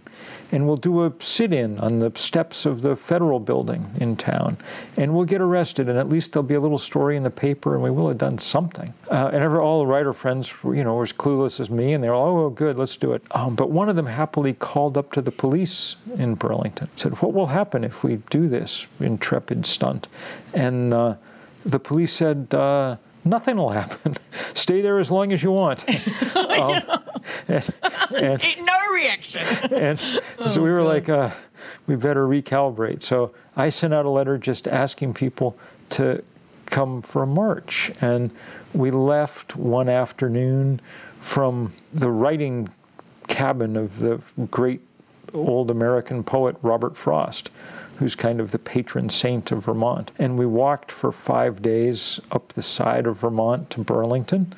and 0.52 0.65
we'll 0.65 0.78
do 0.78 1.06
a 1.06 1.13
sit 1.19 1.54
in 1.54 1.80
on 1.80 2.00
the 2.00 2.12
steps 2.15 2.65
of 2.65 2.82
the 2.82 2.95
federal 2.95 3.39
building 3.39 3.89
in 4.00 4.17
town. 4.17 4.58
And 4.98 5.13
we'll 5.13 5.26
get 5.26 5.41
arrested, 5.41 5.89
and 5.89 5.98
at 5.98 6.10
least 6.10 6.34
there'll 6.34 6.48
be 6.48 6.56
a 6.56 6.60
little 6.60 6.80
story 6.80 7.17
in 7.17 7.24
the 7.24 7.30
paper, 7.30 7.76
and 7.76 7.84
we 7.84 7.91
will 7.91 8.08
have 8.08 8.17
done 8.17 8.38
something. 8.39 8.91
Uh, 9.12 9.30
and 9.32 9.43
every, 9.43 9.60
all 9.60 9.80
the 9.80 9.86
writer 9.86 10.12
friends, 10.12 10.52
you 10.63 10.84
know, 10.84 10.95
were 10.95 11.04
as 11.04 11.13
clueless 11.13 11.60
as 11.60 11.69
me, 11.69 11.93
and 11.93 12.04
they're 12.04 12.15
all, 12.15 12.38
oh, 12.39 12.50
good, 12.50 12.78
let's 12.78 12.98
do 12.98 13.13
it. 13.13 13.22
Um, 13.32 13.56
but 13.56 13.69
one 13.69 13.89
of 13.89 13.95
them 13.95 14.08
happily 14.08 14.54
called 14.54 14.98
up 14.98 15.12
to 15.13 15.22
the 15.22 15.32
police 15.32 15.95
in 16.17 16.34
Burlington, 16.34 16.89
said, 16.95 17.13
what 17.22 17.34
will 17.34 17.48
happen 17.48 17.84
if 17.84 18.04
we 18.04 18.17
do 18.32 18.50
this 18.50 18.88
intrepid 19.00 19.65
stunt? 19.65 20.08
And 20.56 20.93
uh, 20.93 21.15
the 21.65 21.80
police 21.80 22.12
said, 22.12 22.48
uh, 22.54 22.98
nothing 23.30 23.58
will 23.58 23.70
happen. 23.70 24.18
Stay 24.54 24.82
there 24.82 25.00
as 25.00 25.12
long 25.12 25.32
as 25.32 25.44
you 25.44 25.52
want. 25.52 25.88
um, 26.36 26.82
and, 27.48 27.74
and, 28.18 28.65
no 28.65 28.92
reaction. 28.94 29.44
and 29.72 30.00
so 30.48 30.62
we 30.62 30.70
were 30.70 30.82
oh, 30.82 30.86
God. 30.86 30.94
like, 30.94 31.10
uh, 31.10 31.32
we 31.88 31.96
better 31.96 32.28
recalibrate. 32.28 33.04
So 33.04 33.34
I 33.56 33.70
sent 33.70 33.94
out 33.94 34.06
a 34.06 34.10
letter 34.10 34.38
just 34.38 34.68
asking 34.68 35.13
people 35.13 35.58
to 35.92 36.24
come 36.65 37.02
for 37.02 37.24
a 37.24 37.28
march. 37.28 37.92
And 38.02 38.32
we 38.74 38.92
left 38.92 39.56
one 39.56 39.89
afternoon 39.89 40.82
from 41.20 41.74
the 41.94 42.10
writing 42.10 42.70
cabin 43.28 43.76
of 43.76 43.98
the 44.00 44.20
great 44.50 44.82
old 45.34 45.70
American 45.70 46.24
poet 46.24 46.56
Robert 46.62 46.98
Frost 46.98 47.52
who's 47.99 48.15
kind 48.15 48.39
of 48.39 48.51
the 48.51 48.57
patron 48.57 49.09
saint 49.09 49.51
of 49.51 49.65
Vermont. 49.65 50.12
And 50.19 50.39
we 50.39 50.45
walked 50.45 50.89
for 50.89 51.12
five 51.12 51.62
days 51.62 52.17
up 52.31 52.53
the 52.53 52.63
side 52.63 53.05
of 53.05 53.17
Vermont 53.17 53.69
to 53.71 53.81
Burlington. 53.81 54.55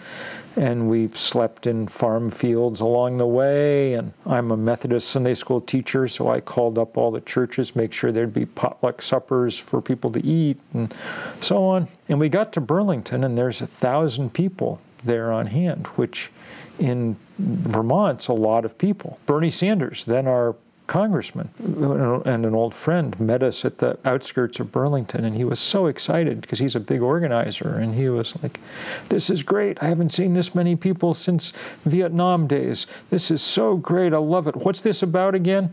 And 0.57 0.87
we 0.87 1.07
slept 1.15 1.65
in 1.65 1.87
farm 1.87 2.29
fields 2.29 2.81
along 2.81 3.17
the 3.17 3.25
way. 3.25 3.95
And 3.95 4.13
I'm 4.27 4.51
a 4.51 4.57
Methodist 4.57 5.09
Sunday 5.09 5.33
school 5.33 5.59
teacher, 5.59 6.07
so 6.07 6.29
I 6.29 6.39
called 6.39 6.77
up 6.77 6.97
all 6.97 7.09
the 7.09 7.21
churches, 7.21 7.75
make 7.75 7.93
sure 7.93 8.11
there'd 8.11 8.33
be 8.33 8.45
potluck 8.45 9.01
suppers 9.01 9.57
for 9.57 9.81
people 9.81 10.11
to 10.11 10.23
eat, 10.23 10.59
and 10.75 10.93
so 11.41 11.63
on. 11.63 11.87
And 12.09 12.19
we 12.19 12.29
got 12.29 12.53
to 12.53 12.61
Burlington, 12.61 13.23
and 13.23 13.35
there's 13.35 13.61
a 13.61 13.67
thousand 13.67 14.33
people 14.33 14.79
there 15.03 15.31
on 15.31 15.47
hand, 15.47 15.87
which 15.95 16.29
in 16.77 17.15
Vermont's 17.39 18.27
a 18.27 18.33
lot 18.33 18.65
of 18.65 18.77
people. 18.77 19.17
Bernie 19.25 19.49
Sanders, 19.49 20.05
then 20.05 20.27
our 20.27 20.55
congressman 20.87 21.49
and 22.25 22.45
an 22.45 22.53
old 22.53 22.73
friend 22.73 23.17
met 23.19 23.43
us 23.43 23.63
at 23.65 23.77
the 23.77 23.97
outskirts 24.05 24.59
of 24.59 24.71
Burlington, 24.71 25.25
and 25.25 25.35
he 25.35 25.43
was 25.43 25.59
so 25.59 25.87
excited 25.87 26.41
because 26.41 26.59
he's 26.59 26.75
a 26.75 26.79
big 26.79 27.01
organizer, 27.01 27.77
and 27.77 27.93
he 27.95 28.09
was 28.09 28.35
like, 28.43 28.59
"This 29.09 29.29
is 29.29 29.43
great! 29.43 29.81
I 29.81 29.87
haven't 29.87 30.11
seen 30.11 30.33
this 30.33 30.53
many 30.53 30.75
people 30.75 31.13
since 31.13 31.53
Vietnam 31.85 32.47
days. 32.47 32.87
This 33.09 33.31
is 33.31 33.41
so 33.41 33.77
great! 33.77 34.13
I 34.13 34.17
love 34.17 34.47
it. 34.47 34.55
What's 34.55 34.81
this 34.81 35.03
about 35.03 35.35
again?" 35.35 35.69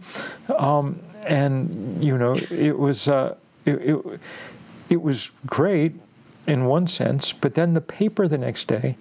Um, 0.58 0.98
and 1.24 2.02
you 2.02 2.16
know, 2.16 2.36
it 2.50 2.78
was 2.78 3.08
uh, 3.08 3.34
it, 3.64 3.74
it, 3.74 4.20
it 4.90 5.02
was 5.02 5.30
great 5.46 5.94
in 6.48 6.64
one 6.64 6.86
sense, 6.86 7.30
but 7.30 7.54
then 7.54 7.74
the 7.74 7.80
paper 7.80 8.26
the 8.26 8.38
next 8.38 8.68
day, 8.68 8.96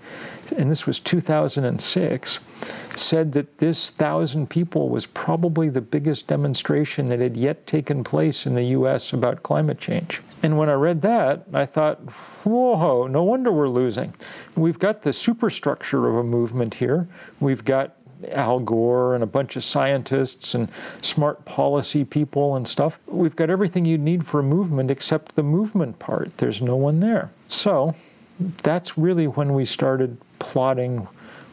and 0.58 0.70
this 0.70 0.86
was 0.86 1.00
2006, 1.00 2.40
said 2.98 3.32
that 3.32 3.58
this 3.58 3.92
thousand 3.92 4.50
people 4.50 4.90
was 4.90 5.06
probably 5.06 5.70
the 5.70 5.80
biggest 5.80 6.28
demonstration 6.28 7.06
that 7.06 7.22
had 7.22 7.38
yet 7.38 7.66
taken 7.66 8.04
place 8.04 8.46
in 8.46 8.54
the 8.54 8.66
US 8.66 9.14
about 9.14 9.44
climate 9.44 9.80
change. 9.80 10.22
And 10.44 10.58
when 10.58 10.70
I 10.70 10.74
read 10.74 11.02
that, 11.04 11.46
I 11.54 11.66
thought, 11.66 12.00
whoa, 12.44 13.08
no 13.08 13.24
wonder 13.24 13.52
we're 13.52 13.70
losing. 13.70 14.14
We've 14.56 14.78
got 14.78 15.02
the 15.02 15.14
superstructure 15.14 16.08
of 16.08 16.16
a 16.16 16.24
movement 16.24 16.74
here. 16.74 17.08
We've 17.40 17.64
got 17.64 17.97
Al 18.32 18.60
Gore 18.60 19.14
and 19.14 19.24
a 19.24 19.28
bunch 19.28 19.56
of 19.56 19.64
scientists 19.64 20.56
and 20.56 20.70
smart 21.02 21.44
policy 21.46 22.04
people 22.04 22.56
and 22.56 22.68
stuff. 22.68 23.00
We've 23.08 23.36
got 23.36 23.50
everything 23.50 23.86
you 23.86 23.98
need 23.98 24.26
for 24.26 24.40
a 24.40 24.44
movement 24.44 24.92
except 24.92 25.36
the 25.36 25.44
movement 25.44 26.00
part. 26.00 26.38
There's 26.38 26.62
no 26.62 26.76
one 26.76 27.00
there. 27.00 27.30
So 27.48 27.96
that's 28.64 28.98
really 28.98 29.28
when 29.28 29.54
we 29.54 29.66
started 29.66 30.18
plotting 30.40 31.08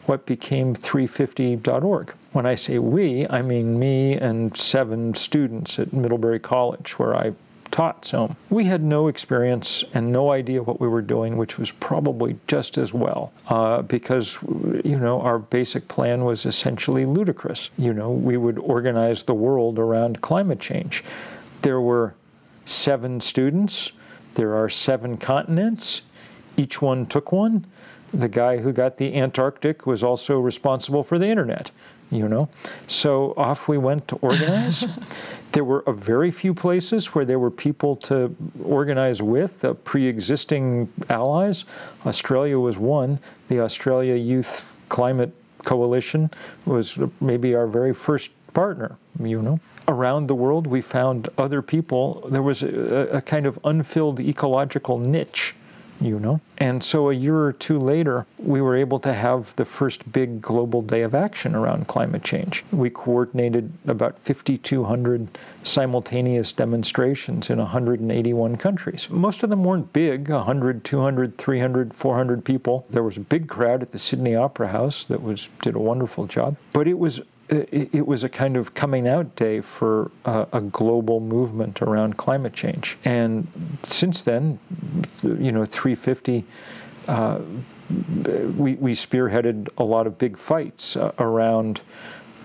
what 0.05 0.25
became 0.25 0.75
350.org. 0.75 2.13
When 2.31 2.45
I 2.45 2.55
say 2.55 2.79
we, 2.79 3.27
I 3.27 3.41
mean 3.41 3.79
me 3.79 4.13
and 4.13 4.55
seven 4.55 5.15
students 5.15 5.79
at 5.79 5.93
Middlebury 5.93 6.39
College, 6.39 6.99
where 6.99 7.15
I 7.15 7.33
taught 7.75 8.05
So 8.05 8.33
We 8.49 8.63
had 8.63 8.81
no 8.81 9.09
experience 9.09 9.83
and 9.93 10.09
no 10.09 10.31
idea 10.31 10.63
what 10.63 10.79
we 10.79 10.87
were 10.87 11.01
doing, 11.01 11.35
which 11.35 11.59
was 11.59 11.71
probably 11.71 12.37
just 12.47 12.77
as 12.77 12.93
well, 12.93 13.33
uh, 13.49 13.81
because 13.81 14.37
you 14.85 14.97
know 14.97 15.19
our 15.19 15.39
basic 15.39 15.85
plan 15.89 16.23
was 16.23 16.45
essentially 16.45 17.05
ludicrous. 17.05 17.69
You 17.77 17.93
know, 17.93 18.11
we 18.11 18.37
would 18.37 18.59
organize 18.59 19.23
the 19.23 19.33
world 19.33 19.77
around 19.77 20.21
climate 20.21 20.61
change. 20.61 21.03
There 21.63 21.81
were 21.81 22.15
seven 22.63 23.19
students. 23.19 23.91
There 24.35 24.55
are 24.55 24.69
seven 24.69 25.17
continents. 25.17 26.01
Each 26.55 26.81
one 26.81 27.05
took 27.07 27.33
one. 27.33 27.65
The 28.15 28.27
guy 28.27 28.57
who 28.57 28.71
got 28.71 28.97
the 28.97 29.15
Antarctic 29.15 29.85
was 29.85 30.03
also 30.03 30.39
responsible 30.39 31.03
for 31.03 31.19
the 31.19 31.27
internet 31.27 31.71
you 32.11 32.27
know. 32.27 32.47
So 32.87 33.33
off 33.37 33.67
we 33.67 33.77
went 33.77 34.07
to 34.09 34.15
organize. 34.17 34.85
there 35.51 35.63
were 35.63 35.83
a 35.87 35.93
very 35.93 36.31
few 36.31 36.53
places 36.53 37.07
where 37.15 37.25
there 37.25 37.39
were 37.39 37.51
people 37.51 37.95
to 37.97 38.35
organize 38.63 39.21
with, 39.21 39.63
uh, 39.63 39.73
pre-existing 39.73 40.91
allies. 41.09 41.65
Australia 42.05 42.59
was 42.59 42.77
one. 42.77 43.19
The 43.47 43.59
Australia 43.61 44.15
Youth 44.15 44.63
Climate 44.89 45.33
Coalition 45.63 46.29
was 46.65 46.97
maybe 47.21 47.55
our 47.55 47.67
very 47.67 47.93
first 47.93 48.31
partner, 48.53 48.97
you 49.19 49.41
know. 49.41 49.59
Around 49.87 50.27
the 50.27 50.35
world, 50.35 50.65
we 50.67 50.81
found 50.81 51.29
other 51.37 51.61
people. 51.61 52.27
There 52.31 52.41
was 52.41 52.63
a, 52.63 53.09
a 53.13 53.21
kind 53.21 53.45
of 53.45 53.59
unfilled 53.65 54.19
ecological 54.19 54.97
niche 54.97 55.54
you 56.01 56.19
know. 56.19 56.39
And 56.57 56.83
so 56.83 57.09
a 57.09 57.13
year 57.13 57.37
or 57.37 57.53
two 57.53 57.79
later, 57.79 58.25
we 58.37 58.61
were 58.61 58.75
able 58.75 58.99
to 58.99 59.13
have 59.13 59.55
the 59.55 59.65
first 59.65 60.09
big 60.11 60.41
global 60.41 60.81
day 60.81 61.01
of 61.01 61.15
action 61.15 61.55
around 61.55 61.87
climate 61.87 62.23
change. 62.23 62.63
We 62.71 62.89
coordinated 62.89 63.71
about 63.87 64.19
5,200 64.19 65.27
simultaneous 65.63 66.51
demonstrations 66.51 67.49
in 67.49 67.57
181 67.57 68.55
countries. 68.57 69.07
Most 69.09 69.43
of 69.43 69.49
them 69.49 69.63
weren't 69.63 69.91
big 69.93 70.29
100, 70.29 70.83
200, 70.83 71.37
300, 71.37 71.93
400 71.93 72.45
people. 72.45 72.85
There 72.89 73.03
was 73.03 73.17
a 73.17 73.21
big 73.21 73.47
crowd 73.47 73.81
at 73.81 73.91
the 73.91 73.99
Sydney 73.99 74.35
Opera 74.35 74.67
House 74.67 75.05
that 75.05 75.21
was 75.21 75.49
did 75.61 75.75
a 75.75 75.79
wonderful 75.79 76.25
job. 76.25 76.55
But 76.73 76.87
it 76.87 76.97
was 76.99 77.21
it, 77.49 78.05
was 78.05 78.23
a 78.23 78.29
kind 78.29 78.57
of 78.57 78.73
coming 78.73 79.07
out 79.07 79.35
day 79.35 79.61
for 79.61 80.11
uh, 80.25 80.45
a 80.53 80.61
global 80.61 81.19
movement 81.19 81.81
around 81.81 82.17
climate 82.17 82.53
change. 82.53 82.97
And 83.05 83.47
since 83.83 84.23
then, 84.23 84.59
you 85.21 85.51
know, 85.51 85.65
350, 85.65 86.43
uh, 87.07 87.39
we, 88.57 88.73
we 88.75 88.93
spearheaded 88.93 89.69
a 89.77 89.83
lot 89.83 90.07
of 90.07 90.17
big 90.17 90.37
fights 90.37 90.95
uh, 90.95 91.11
around 91.19 91.81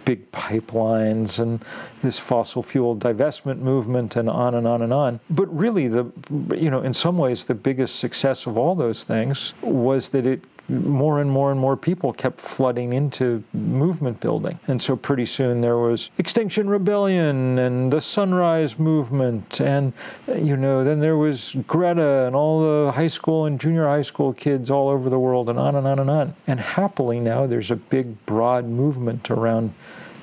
big 0.05 0.31
pipelines 0.33 1.39
and 1.39 1.65
this 2.03 2.19
fossil 2.19 2.63
fuel 2.63 2.97
divestment 2.97 3.59
movement 3.59 4.17
and 4.17 4.29
on 4.29 4.55
and 4.57 4.67
on 4.67 4.83
and 4.83 4.93
on. 4.93 5.21
But 5.31 5.47
really, 5.57 5.89
the 5.89 6.11
you 6.55 6.71
know, 6.71 6.83
in 6.83 6.93
some 6.93 7.17
ways, 7.17 7.45
the 7.45 7.55
biggest 7.55 8.01
success 8.01 8.47
of 8.47 8.59
all 8.59 8.75
those 8.75 9.05
things 9.05 9.55
was 9.63 10.09
that 10.11 10.27
it 10.27 10.43
more 10.71 11.21
and 11.21 11.31
more 11.31 11.51
and 11.51 11.59
more 11.59 11.77
people 11.77 12.13
kept 12.13 12.41
flooding 12.41 12.93
into 12.93 13.43
movement 13.53 14.21
building. 14.21 14.59
And 14.69 14.81
so 14.81 14.97
pretty 14.97 15.27
soon 15.27 15.61
there 15.61 15.79
was 15.79 16.11
Extinction 16.19 16.69
Rebellion 16.69 17.59
and 17.59 17.93
the 17.93 18.01
Sunrise 18.01 18.79
Movement. 18.79 19.61
And, 19.61 19.93
you 20.35 20.57
know, 20.57 20.85
then 20.85 21.01
there 21.01 21.17
was 21.17 21.57
Greta 21.67 22.27
and 22.27 22.37
all 22.37 22.61
the 22.61 22.93
high 22.93 23.09
school 23.09 23.47
and 23.47 23.61
junior 23.61 23.87
high 23.87 24.03
school 24.03 24.33
kids 24.33 24.71
all 24.71 24.89
over 24.89 25.11
the 25.11 25.19
world 25.19 25.49
and 25.49 25.59
on 25.59 25.75
and 25.75 25.87
on 25.87 25.99
and 25.99 26.11
on. 26.11 26.35
And 26.47 26.61
happily 26.61 27.21
now 27.21 27.47
there's 27.47 27.71
a 27.71 27.77
big, 27.77 28.25
broad 28.27 28.65
movement 28.67 29.31
around 29.31 29.75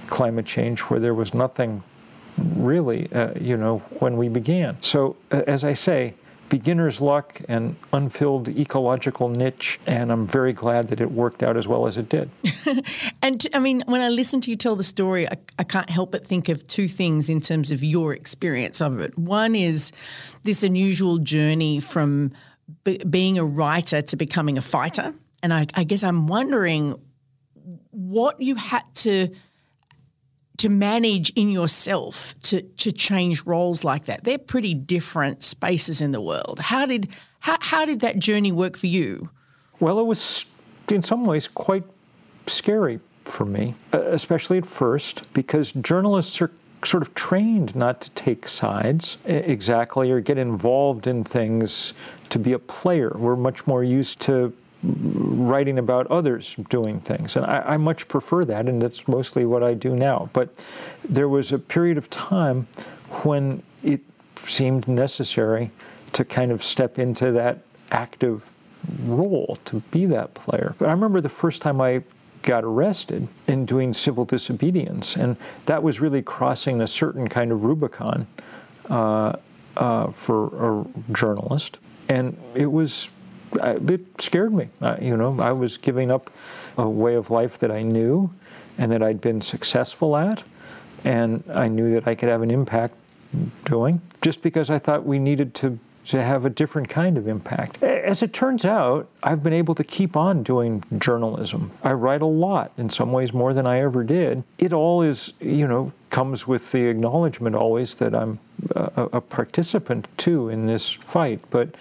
climate 0.07 0.45
change 0.45 0.79
where 0.81 0.99
there 0.99 1.13
was 1.13 1.33
nothing 1.33 1.83
really, 2.55 3.11
uh, 3.13 3.33
you 3.39 3.57
know, 3.57 3.79
when 3.99 4.15
we 4.15 4.29
began. 4.29 4.77
So, 4.81 5.15
uh, 5.31 5.41
as 5.47 5.63
I 5.63 5.73
say, 5.73 6.13
beginner's 6.49 7.01
luck 7.01 7.41
and 7.47 7.75
unfilled 7.93 8.49
ecological 8.49 9.29
niche, 9.29 9.79
and 9.87 10.11
I'm 10.11 10.25
very 10.27 10.53
glad 10.53 10.87
that 10.89 11.01
it 11.01 11.11
worked 11.11 11.43
out 11.43 11.57
as 11.57 11.67
well 11.67 11.87
as 11.87 11.97
it 11.97 12.09
did. 12.09 12.29
and 13.21 13.45
I 13.53 13.59
mean, 13.59 13.83
when 13.87 14.01
I 14.01 14.09
listen 14.09 14.41
to 14.41 14.51
you 14.51 14.57
tell 14.57 14.75
the 14.75 14.83
story, 14.83 15.27
I, 15.27 15.37
I 15.59 15.63
can't 15.63 15.89
help 15.89 16.11
but 16.11 16.27
think 16.27 16.49
of 16.49 16.67
two 16.67 16.87
things 16.87 17.29
in 17.29 17.41
terms 17.41 17.71
of 17.71 17.83
your 17.83 18.13
experience 18.13 18.81
of 18.81 18.99
it. 18.99 19.17
One 19.17 19.55
is 19.55 19.91
this 20.43 20.63
unusual 20.63 21.17
journey 21.17 21.79
from 21.79 22.31
be- 22.83 22.97
being 23.09 23.37
a 23.37 23.45
writer 23.45 24.01
to 24.01 24.15
becoming 24.15 24.57
a 24.57 24.61
fighter. 24.61 25.13
And 25.43 25.53
I, 25.53 25.67
I 25.73 25.83
guess 25.83 26.03
I'm 26.03 26.27
wondering 26.27 26.99
what 27.91 28.41
you 28.41 28.55
had 28.55 28.83
to 28.95 29.29
to 30.57 30.69
manage 30.69 31.29
in 31.31 31.49
yourself 31.49 32.33
to 32.41 32.61
to 32.61 32.91
change 32.91 33.45
roles 33.45 33.83
like 33.83 34.05
that. 34.05 34.23
They're 34.23 34.37
pretty 34.37 34.73
different 34.73 35.43
spaces 35.43 36.01
in 36.01 36.11
the 36.11 36.21
world. 36.21 36.59
How 36.59 36.85
did 36.85 37.09
how, 37.39 37.57
how 37.61 37.85
did 37.85 37.99
that 38.01 38.19
journey 38.19 38.51
work 38.51 38.75
for 38.77 38.87
you? 38.87 39.29
Well, 39.79 39.99
it 39.99 40.05
was 40.05 40.45
in 40.89 41.01
some 41.01 41.25
ways 41.25 41.47
quite 41.47 41.83
scary 42.47 42.99
for 43.25 43.45
me, 43.45 43.75
uh, 43.93 44.01
especially 44.07 44.57
at 44.57 44.65
first, 44.65 45.21
because 45.33 45.71
journalists 45.73 46.41
are 46.41 46.51
sort 46.83 47.03
of 47.03 47.13
trained 47.15 47.75
not 47.75 48.01
to 48.01 48.09
take 48.11 48.47
sides 48.47 49.17
exactly 49.25 50.11
or 50.11 50.19
get 50.21 50.37
involved 50.37 51.07
in 51.07 51.23
things 51.23 51.93
to 52.29 52.39
be 52.39 52.53
a 52.53 52.59
player. 52.59 53.11
We're 53.17 53.35
much 53.35 53.65
more 53.67 53.83
used 53.83 54.19
to 54.21 54.53
writing 54.83 55.79
about 55.79 56.07
others 56.07 56.55
doing 56.69 56.99
things. 57.01 57.35
And 57.35 57.45
I, 57.45 57.59
I, 57.59 57.77
much 57.77 58.07
prefer 58.07 58.45
that, 58.45 58.67
and 58.67 58.81
that's 58.81 59.07
mostly 59.07 59.45
what 59.45 59.63
I 59.63 59.73
do 59.73 59.95
now. 59.95 60.29
But 60.33 60.53
there 61.07 61.29
was 61.29 61.51
a 61.51 61.59
period 61.59 61.97
of 61.97 62.09
time 62.09 62.67
when 63.23 63.63
it 63.83 64.01
seemed 64.45 64.87
necessary 64.87 65.71
to 66.13 66.23
kind 66.23 66.51
of 66.51 66.63
step 66.63 66.99
into 66.99 67.31
that 67.31 67.59
active 67.91 68.45
role, 69.05 69.57
to 69.65 69.79
be 69.91 70.05
that 70.05 70.33
player. 70.35 70.75
But 70.77 70.89
I 70.89 70.91
remember 70.91 71.21
the 71.21 71.29
first 71.29 71.61
time 71.61 71.81
I 71.81 72.03
got 72.43 72.63
arrested 72.63 73.27
in 73.47 73.65
doing 73.65 73.93
civil 73.93 74.25
disobedience, 74.25 75.15
and 75.15 75.35
that 75.65 75.81
was 75.81 75.99
really 75.99 76.21
crossing 76.21 76.81
a 76.81 76.87
certain 76.87 77.27
kind 77.27 77.51
of 77.51 77.63
Rubicon 77.63 78.27
uh, 78.89 79.33
uh, 79.75 80.11
for 80.11 80.81
a 80.81 81.13
journalist. 81.13 81.79
And 82.09 82.37
it 82.55 82.71
was 82.71 83.09
it 83.53 84.01
scared 84.19 84.53
me. 84.53 84.69
you 85.01 85.17
know, 85.17 85.39
I 85.39 85.51
was 85.51 85.77
giving 85.77 86.11
up 86.11 86.29
a 86.77 86.87
way 86.87 87.15
of 87.15 87.29
life 87.31 87.59
that 87.59 87.71
I 87.71 87.81
knew 87.81 88.29
and 88.77 88.91
that 88.91 89.01
I'd 89.01 89.21
been 89.21 89.41
successful 89.41 90.15
at, 90.15 90.43
and 91.03 91.43
I 91.53 91.67
knew 91.67 91.91
that 91.93 92.07
I 92.07 92.15
could 92.15 92.29
have 92.29 92.41
an 92.41 92.51
impact 92.51 92.95
doing 93.65 94.01
just 94.21 94.41
because 94.41 94.69
I 94.69 94.79
thought 94.79 95.05
we 95.05 95.19
needed 95.19 95.53
to 95.55 95.77
to 96.07 96.23
have 96.23 96.45
a 96.45 96.49
different 96.49 96.87
kind 96.87 97.17
of 97.17 97.27
impact. 97.27 97.83
As 97.83 98.23
it 98.23 98.31
turns 98.31 98.63
out, 98.63 99.09
I've 99.23 99.43
been 99.43 99.51
able 99.51 99.75
to 99.75 99.83
keep 99.83 100.15
on 100.15 100.41
doing 100.41 100.81
journalism. 100.99 101.69
I 101.83 101.91
write 101.91 102.21
a 102.21 102.25
lot, 102.25 102.71
in 102.77 102.89
some 102.89 103.11
ways 103.11 103.33
more 103.33 103.53
than 103.53 103.67
I 103.67 103.81
ever 103.81 104.05
did. 104.05 104.41
It 104.57 104.71
all 104.71 105.01
is, 105.01 105.33
you 105.41 105.67
know, 105.67 105.91
comes 106.09 106.47
with 106.47 106.71
the 106.71 106.79
acknowledgement 106.85 107.57
always 107.57 107.95
that 107.95 108.15
I'm 108.15 108.39
a, 108.75 109.09
a 109.13 109.21
participant 109.21 110.07
too 110.15 110.47
in 110.47 110.65
this 110.65 110.89
fight. 110.89 111.41
But 111.49 111.75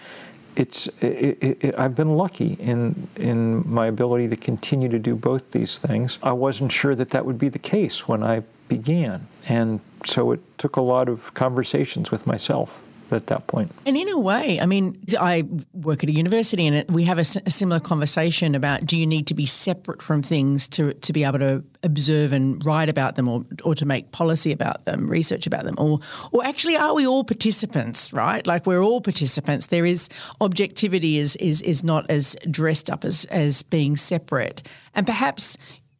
it's 0.56 0.86
it, 1.00 1.38
it, 1.40 1.58
it, 1.60 1.78
I've 1.78 1.94
been 1.94 2.16
lucky 2.16 2.54
in 2.54 3.08
in 3.16 3.68
my 3.68 3.86
ability 3.86 4.28
to 4.28 4.36
continue 4.36 4.88
to 4.88 4.98
do 4.98 5.14
both 5.14 5.50
these 5.52 5.78
things. 5.78 6.18
I 6.22 6.32
wasn't 6.32 6.72
sure 6.72 6.94
that 6.94 7.10
that 7.10 7.24
would 7.24 7.38
be 7.38 7.48
the 7.48 7.58
case 7.58 8.08
when 8.08 8.22
I 8.22 8.42
began, 8.68 9.26
and 9.48 9.80
so 10.04 10.32
it 10.32 10.40
took 10.58 10.76
a 10.76 10.80
lot 10.80 11.08
of 11.08 11.32
conversations 11.34 12.10
with 12.10 12.26
myself 12.26 12.82
at 13.12 13.26
that 13.28 13.46
point. 13.46 13.72
And 13.84 13.96
in 13.96 14.08
a 14.08 14.18
way, 14.18 14.60
I 14.60 14.66
mean, 14.66 15.00
I 15.18 15.44
work 15.72 16.02
at 16.02 16.10
a 16.10 16.12
university 16.12 16.66
and 16.66 16.88
we 16.90 17.04
have 17.04 17.18
a, 17.18 17.26
a, 17.46 17.50
similar 17.50 17.80
conversation 17.80 18.54
about 18.54 18.84
do 18.84 18.98
you 18.98 19.06
need 19.06 19.26
to 19.28 19.34
be 19.34 19.46
separate 19.46 20.02
from 20.02 20.22
things 20.22 20.68
to, 20.70 20.92
to 20.94 21.12
be 21.12 21.24
able 21.24 21.38
to 21.38 21.64
observe 21.82 22.32
and 22.32 22.64
write 22.64 22.88
about 22.88 23.16
them 23.16 23.28
or, 23.28 23.44
or 23.64 23.74
to 23.74 23.86
make 23.86 24.12
policy 24.12 24.52
about 24.52 24.84
them, 24.84 25.06
research 25.06 25.46
about 25.46 25.64
them? 25.64 25.74
Or, 25.78 26.00
or 26.32 26.44
actually, 26.44 26.76
are 26.76 26.94
we 26.94 27.06
all 27.06 27.24
participants, 27.24 28.12
right? 28.12 28.46
Like 28.46 28.66
we're 28.66 28.82
all 28.82 29.00
participants. 29.00 29.66
There 29.66 29.86
is 29.86 30.08
objectivity 30.40 31.18
is, 31.18 31.36
is, 31.36 31.62
is 31.62 31.84
not 31.84 32.10
as 32.10 32.36
dressed 32.50 32.90
up 32.90 33.04
as, 33.04 33.24
as 33.26 33.62
being 33.62 33.96
separate. 33.96 34.66
And 34.94 35.06
perhaps 35.06 35.56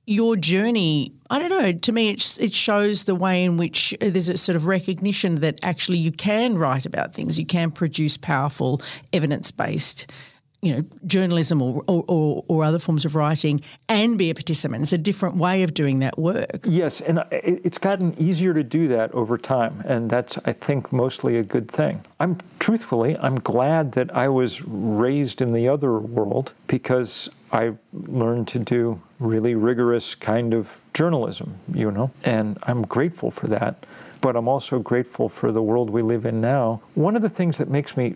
your 0.07 0.37
journey, 0.37 1.13
I 1.31 1.39
don't 1.39 1.51
know, 1.51 1.73
to 1.73 1.93
me 1.93 2.11
it, 2.11 2.39
it 2.41 2.53
shows 2.53 3.05
the 3.05 3.15
way 3.15 3.45
in 3.45 3.57
which 3.57 3.93
uh, 4.01 4.11
there's 4.11 4.29
a 4.29 4.37
sort 4.37 4.57
of 4.57 4.67
recognition 4.67 5.37
that 5.37 5.59
actually 5.63 5.99
you 5.99 6.13
can 6.13 6.57
write 6.57 6.87
about 6.87 7.13
things, 7.13 7.39
you 7.39 7.47
can 7.47 7.71
produce 7.71 8.17
powerful, 8.17 8.81
evidence 9.13 9.51
based 9.51 10.11
you 10.63 10.75
know, 10.75 10.83
journalism 11.07 11.61
or, 11.61 11.83
or, 11.87 12.45
or, 12.49 12.65
other 12.65 12.79
forms 12.79 13.05
of 13.05 13.15
writing 13.15 13.61
and 13.89 14.17
be 14.17 14.31
a 14.31 14.35
participant. 14.35 14.83
It's 14.83 14.93
a 14.93 14.99
different 14.99 15.37
way 15.37 15.63
of 15.63 15.75
doing 15.75 15.99
that 16.01 16.19
work. 16.19 16.65
Yes, 16.67 17.01
and 17.03 17.19
uh, 17.19 17.25
it's 17.31 17.79
gotten 17.79 18.15
easier 18.19 18.55
to 18.55 18.65
do 18.65 18.89
that 18.89 19.13
over 19.13 19.37
time, 19.37 19.83
and 19.87 20.11
that's, 20.11 20.39
I 20.47 20.53
think, 20.53 20.93
mostly 20.93 21.37
a 21.37 21.43
good 21.43 21.71
thing. 21.71 22.03
I'm 22.21 22.39
truthfully, 22.59 23.17
I'm 23.19 23.39
glad 23.41 23.93
that 23.93 24.13
I 24.17 24.29
was 24.29 24.63
raised 24.63 25.43
in 25.43 25.53
the 25.53 25.69
other 25.69 26.01
world 26.01 26.53
because 26.67 27.29
I 27.57 27.73
learned 27.95 28.49
to 28.49 28.59
do 28.59 29.01
really 29.19 29.55
rigorous 29.55 30.15
kind 30.15 30.53
of 30.53 30.69
journalism, 30.93 31.59
you 31.73 31.91
know, 31.91 32.11
and 32.23 32.59
I'm 32.65 32.83
grateful 32.83 33.31
for 33.31 33.47
that. 33.47 33.87
But 34.21 34.37
I'm 34.37 34.47
also 34.47 34.79
grateful 34.79 35.31
for 35.31 35.53
the 35.53 35.63
world 35.63 35.89
we 35.89 36.03
live 36.03 36.27
in 36.27 36.39
now. 36.39 36.83
One 36.95 37.17
of 37.17 37.23
the 37.23 37.31
things 37.31 37.57
that 37.57 37.71
makes 37.71 37.97
me 37.97 38.15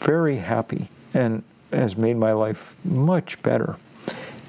very 0.00 0.36
happy 0.36 0.90
and 1.14 1.42
has 1.72 1.96
made 1.96 2.18
my 2.18 2.32
life 2.32 2.74
much 2.84 3.42
better 3.42 3.76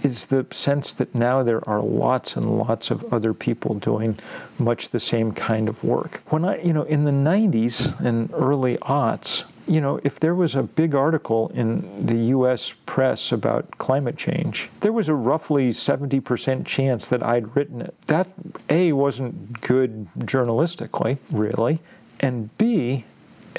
is 0.03 0.25
the 0.25 0.45
sense 0.51 0.91
that 0.93 1.15
now 1.15 1.41
there 1.41 1.67
are 1.69 1.81
lots 1.81 2.35
and 2.35 2.57
lots 2.57 2.91
of 2.91 3.13
other 3.13 3.33
people 3.33 3.75
doing 3.75 4.19
much 4.59 4.89
the 4.89 4.99
same 4.99 5.31
kind 5.31 5.69
of 5.69 5.81
work. 5.85 6.21
When 6.27 6.43
I, 6.43 6.61
you 6.61 6.73
know, 6.73 6.83
in 6.83 7.05
the 7.05 7.11
90s 7.11 7.97
and 8.05 8.29
early 8.33 8.77
aughts, 8.79 9.45
you 9.67 9.79
know, 9.81 9.99
if 10.03 10.19
there 10.19 10.35
was 10.35 10.55
a 10.55 10.63
big 10.63 10.95
article 10.95 11.49
in 11.53 12.05
the 12.05 12.15
US 12.35 12.73
press 12.85 13.31
about 13.31 13.77
climate 13.77 14.17
change, 14.17 14.69
there 14.81 14.91
was 14.91 15.09
a 15.09 15.13
roughly 15.13 15.69
70% 15.69 16.65
chance 16.65 17.07
that 17.07 17.23
I'd 17.23 17.55
written 17.55 17.81
it. 17.81 17.95
That, 18.07 18.27
A, 18.69 18.91
wasn't 18.93 19.61
good 19.61 20.07
journalistically, 20.19 21.17
really, 21.31 21.79
and 22.19 22.55
B, 22.57 23.05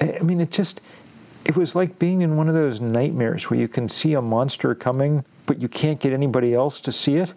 I 0.00 0.18
mean, 0.20 0.40
it 0.40 0.50
just, 0.50 0.80
it 1.44 1.56
was 1.56 1.74
like 1.74 1.98
being 1.98 2.22
in 2.22 2.36
one 2.36 2.48
of 2.48 2.54
those 2.54 2.80
nightmares 2.80 3.48
where 3.48 3.58
you 3.58 3.68
can 3.68 3.88
see 3.88 4.14
a 4.14 4.22
monster 4.22 4.74
coming, 4.74 5.24
but 5.46 5.60
you 5.60 5.68
can't 5.68 6.00
get 6.00 6.12
anybody 6.12 6.54
else 6.54 6.80
to 6.82 6.92
see 6.92 7.16
it 7.16 7.32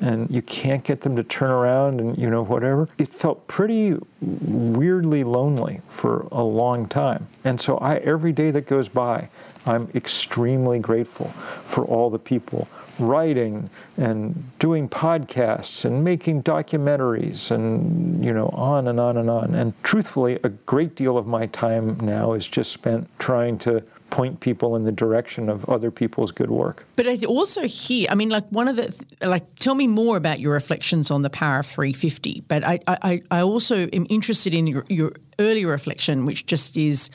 and 0.00 0.30
you 0.30 0.42
can't 0.42 0.84
get 0.84 1.00
them 1.00 1.16
to 1.16 1.22
turn 1.24 1.50
around 1.50 2.00
and 2.00 2.16
you 2.16 2.30
know 2.30 2.42
whatever. 2.42 2.88
It 2.98 3.08
felt 3.08 3.46
pretty 3.46 3.96
weirdly 4.20 5.24
lonely 5.24 5.80
for 5.90 6.26
a 6.32 6.42
long 6.42 6.88
time. 6.88 7.26
And 7.44 7.60
so 7.60 7.78
i 7.78 7.96
every 7.96 8.32
day 8.32 8.50
that 8.50 8.66
goes 8.66 8.88
by 8.88 9.28
i'm 9.66 9.88
extremely 9.94 10.78
grateful 10.78 11.28
for 11.66 11.84
all 11.84 12.08
the 12.10 12.18
people 12.18 12.66
writing 12.98 13.68
and 13.96 14.58
doing 14.58 14.88
podcasts 14.88 15.84
and 15.84 16.04
making 16.04 16.42
documentaries 16.42 17.50
and 17.50 18.24
you 18.24 18.32
know 18.32 18.48
on 18.48 18.88
and 18.88 19.00
on 19.00 19.16
and 19.16 19.30
on. 19.30 19.54
And 19.54 19.72
truthfully 19.82 20.38
a 20.44 20.48
great 20.48 20.94
deal 20.94 21.16
of 21.16 21.26
my 21.26 21.46
time 21.46 21.98
now 22.00 22.34
is 22.34 22.46
just 22.46 22.72
spent 22.72 23.08
trying 23.18 23.58
to 23.60 23.82
point 24.10 24.40
people 24.40 24.76
in 24.76 24.84
the 24.84 24.92
direction 24.92 25.48
of 25.48 25.64
other 25.68 25.90
people's 25.90 26.32
good 26.32 26.50
work. 26.50 26.86
But 26.96 27.06
I 27.06 27.16
also 27.26 27.62
hear, 27.66 28.06
I 28.10 28.14
mean, 28.14 28.28
like 28.28 28.48
one 28.50 28.68
of 28.68 28.76
the, 28.76 28.94
like, 29.26 29.54
tell 29.56 29.74
me 29.74 29.86
more 29.86 30.16
about 30.16 30.40
your 30.40 30.52
reflections 30.52 31.10
on 31.10 31.22
the 31.22 31.30
power 31.30 31.60
of 31.60 31.66
350. 31.66 32.44
But 32.48 32.64
I, 32.64 32.80
I, 32.86 33.22
I 33.30 33.42
also 33.42 33.86
am 33.88 34.06
interested 34.10 34.54
in 34.54 34.66
your, 34.66 34.84
your 34.88 35.12
earlier 35.38 35.68
reflection, 35.68 36.24
which 36.24 36.46
just 36.46 36.76
is 36.76 37.10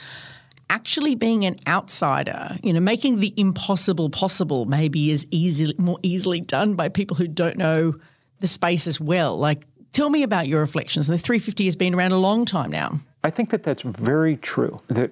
actually 0.69 1.15
being 1.15 1.45
an 1.45 1.57
outsider, 1.67 2.57
you 2.63 2.73
know, 2.73 2.79
making 2.79 3.19
the 3.19 3.33
impossible 3.37 4.09
possible 4.09 4.65
maybe 4.65 5.11
is 5.11 5.27
easily, 5.31 5.75
more 5.77 5.99
easily 6.01 6.39
done 6.39 6.75
by 6.75 6.89
people 6.89 7.15
who 7.15 7.27
don't 7.27 7.57
know 7.57 7.93
the 8.39 8.47
space 8.47 8.87
as 8.87 8.99
well. 8.99 9.37
Like, 9.37 9.65
tell 9.91 10.09
me 10.09 10.23
about 10.23 10.47
your 10.47 10.61
reflections. 10.61 11.07
The 11.07 11.17
350 11.17 11.65
has 11.65 11.75
been 11.75 11.93
around 11.93 12.11
a 12.11 12.17
long 12.17 12.45
time 12.45 12.71
now. 12.71 12.99
I 13.23 13.29
think 13.29 13.49
that 13.51 13.63
that's 13.63 13.81
very 13.81 14.37
true. 14.37 14.79
That 14.87 15.11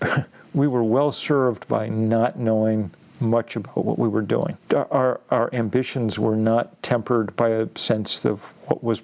we 0.54 0.68
were 0.68 0.84
well 0.84 1.12
served 1.12 1.66
by 1.68 1.88
not 1.88 2.38
knowing 2.38 2.90
much 3.20 3.56
about 3.56 3.84
what 3.84 3.98
we 3.98 4.08
were 4.08 4.22
doing. 4.22 4.56
Our, 4.74 5.20
our 5.30 5.52
ambitions 5.54 6.18
were 6.18 6.36
not 6.36 6.82
tempered 6.82 7.34
by 7.36 7.50
a 7.50 7.68
sense 7.76 8.24
of 8.24 8.42
what 8.66 8.82
was 8.82 9.02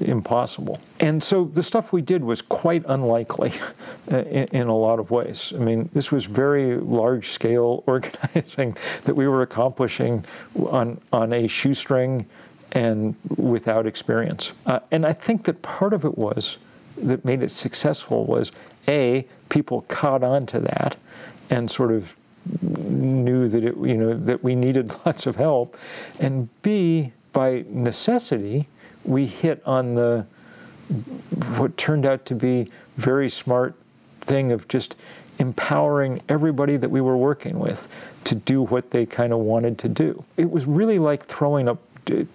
impossible. 0.00 0.80
And 0.98 1.22
so 1.22 1.44
the 1.44 1.62
stuff 1.62 1.92
we 1.92 2.02
did 2.02 2.24
was 2.24 2.42
quite 2.42 2.84
unlikely 2.88 3.52
in, 4.08 4.48
in, 4.52 4.68
a 4.68 4.76
lot 4.76 4.98
of 4.98 5.10
ways. 5.10 5.52
I 5.54 5.58
mean, 5.58 5.88
this 5.92 6.10
was 6.10 6.24
very 6.24 6.76
large 6.76 7.30
scale 7.30 7.84
organizing 7.86 8.76
that 9.04 9.14
we 9.14 9.28
were 9.28 9.42
accomplishing 9.42 10.24
on, 10.66 11.00
on 11.12 11.32
a 11.32 11.46
shoestring 11.46 12.26
and 12.72 13.14
without 13.36 13.86
experience. 13.86 14.52
Uh, 14.66 14.80
and 14.90 15.06
I 15.06 15.12
think 15.12 15.44
that 15.44 15.62
part 15.62 15.92
of 15.92 16.04
it 16.04 16.16
was 16.16 16.58
that 16.96 17.24
made 17.24 17.42
it 17.42 17.50
successful 17.50 18.24
was 18.26 18.52
a 18.88 19.26
people 19.52 19.82
caught 19.82 20.24
on 20.24 20.46
to 20.46 20.58
that 20.58 20.96
and 21.50 21.70
sort 21.70 21.92
of 21.92 22.10
knew 22.62 23.48
that 23.48 23.62
it 23.62 23.76
you 23.76 23.94
know 23.94 24.16
that 24.16 24.42
we 24.42 24.54
needed 24.54 24.90
lots 25.06 25.26
of 25.26 25.36
help 25.36 25.76
and 26.20 26.48
b 26.62 27.12
by 27.34 27.62
necessity 27.68 28.66
we 29.04 29.26
hit 29.26 29.62
on 29.66 29.94
the 29.94 30.24
what 31.58 31.76
turned 31.76 32.06
out 32.06 32.24
to 32.24 32.34
be 32.34 32.66
very 32.96 33.28
smart 33.28 33.74
thing 34.22 34.52
of 34.52 34.66
just 34.68 34.96
empowering 35.38 36.22
everybody 36.30 36.78
that 36.78 36.90
we 36.90 37.02
were 37.02 37.16
working 37.16 37.58
with 37.58 37.86
to 38.24 38.34
do 38.34 38.62
what 38.62 38.90
they 38.90 39.04
kind 39.04 39.32
of 39.32 39.40
wanted 39.40 39.78
to 39.78 39.88
do. 39.88 40.22
It 40.36 40.50
was 40.50 40.66
really 40.66 40.98
like 40.98 41.24
throwing 41.26 41.68
up 41.68 41.78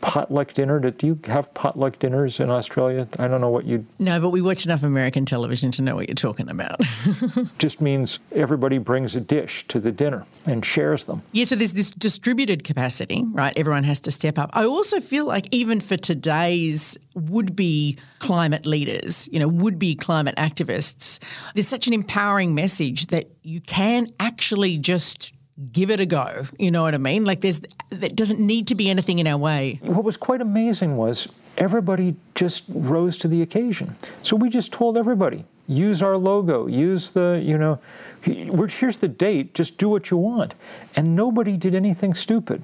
potluck 0.01 0.53
dinner? 0.53 0.79
Do 0.79 1.07
you 1.07 1.19
have 1.25 1.53
potluck 1.53 1.99
dinners 1.99 2.39
in 2.39 2.49
Australia? 2.49 3.07
I 3.19 3.27
don't 3.27 3.41
know 3.41 3.49
what 3.49 3.65
you. 3.65 3.85
No, 3.99 4.19
but 4.19 4.29
we 4.29 4.41
watch 4.41 4.65
enough 4.65 4.83
American 4.83 5.25
television 5.25 5.71
to 5.73 5.81
know 5.81 5.95
what 5.95 6.07
you're 6.07 6.15
talking 6.15 6.49
about. 6.49 6.81
Just 7.57 7.81
means 7.81 8.19
everybody 8.31 8.77
brings 8.77 9.15
a 9.15 9.19
dish 9.19 9.65
to 9.69 9.79
the 9.79 9.91
dinner 9.91 10.25
and 10.45 10.65
shares 10.65 11.05
them. 11.05 11.21
Yeah, 11.31 11.45
so 11.45 11.55
there's 11.55 11.73
this 11.73 11.91
distributed 11.91 12.63
capacity, 12.63 13.23
right? 13.31 13.53
Everyone 13.57 13.83
has 13.83 13.99
to 14.01 14.11
step 14.11 14.37
up. 14.37 14.49
I 14.53 14.65
also 14.65 14.99
feel 14.99 15.25
like 15.25 15.47
even 15.51 15.79
for 15.79 15.97
today's 15.97 16.97
would-be 17.15 17.97
climate 18.19 18.65
leaders, 18.65 19.27
you 19.31 19.39
know, 19.39 19.47
would-be 19.47 19.95
climate 19.95 20.35
activists, 20.37 21.21
there's 21.53 21.67
such 21.67 21.87
an 21.87 21.93
empowering 21.93 22.55
message 22.55 23.07
that 23.07 23.29
you 23.43 23.61
can 23.61 24.07
actually 24.19 24.77
just 24.77 25.33
give 25.71 25.89
it 25.89 25.99
a 25.99 26.05
go. 26.05 26.45
You 26.59 26.71
know 26.71 26.83
what 26.83 26.93
I 26.93 26.97
mean? 26.97 27.25
Like 27.25 27.41
there's 27.41 27.61
there 27.89 28.09
doesn't 28.09 28.39
need 28.39 28.67
to 28.67 28.75
be 28.75 28.89
anything 28.89 29.19
in 29.19 29.27
our 29.27 29.37
way. 29.37 29.79
What 29.81 30.03
was 30.03 30.17
quite 30.17 30.41
amazing 30.41 30.97
was 30.97 31.27
everybody 31.57 32.15
just 32.35 32.63
rose 32.69 33.17
to 33.19 33.27
the 33.27 33.41
occasion. 33.41 33.95
So 34.23 34.35
we 34.35 34.49
just 34.49 34.71
told 34.71 34.97
everybody, 34.97 35.43
use 35.67 36.01
our 36.01 36.17
logo, 36.17 36.67
use 36.67 37.09
the, 37.09 37.41
you 37.43 37.57
know, 37.57 37.79
here's 38.21 38.97
the 38.97 39.07
date, 39.07 39.53
just 39.53 39.77
do 39.77 39.89
what 39.89 40.11
you 40.11 40.17
want. 40.17 40.53
And 40.95 41.15
nobody 41.15 41.57
did 41.57 41.75
anything 41.75 42.13
stupid. 42.13 42.63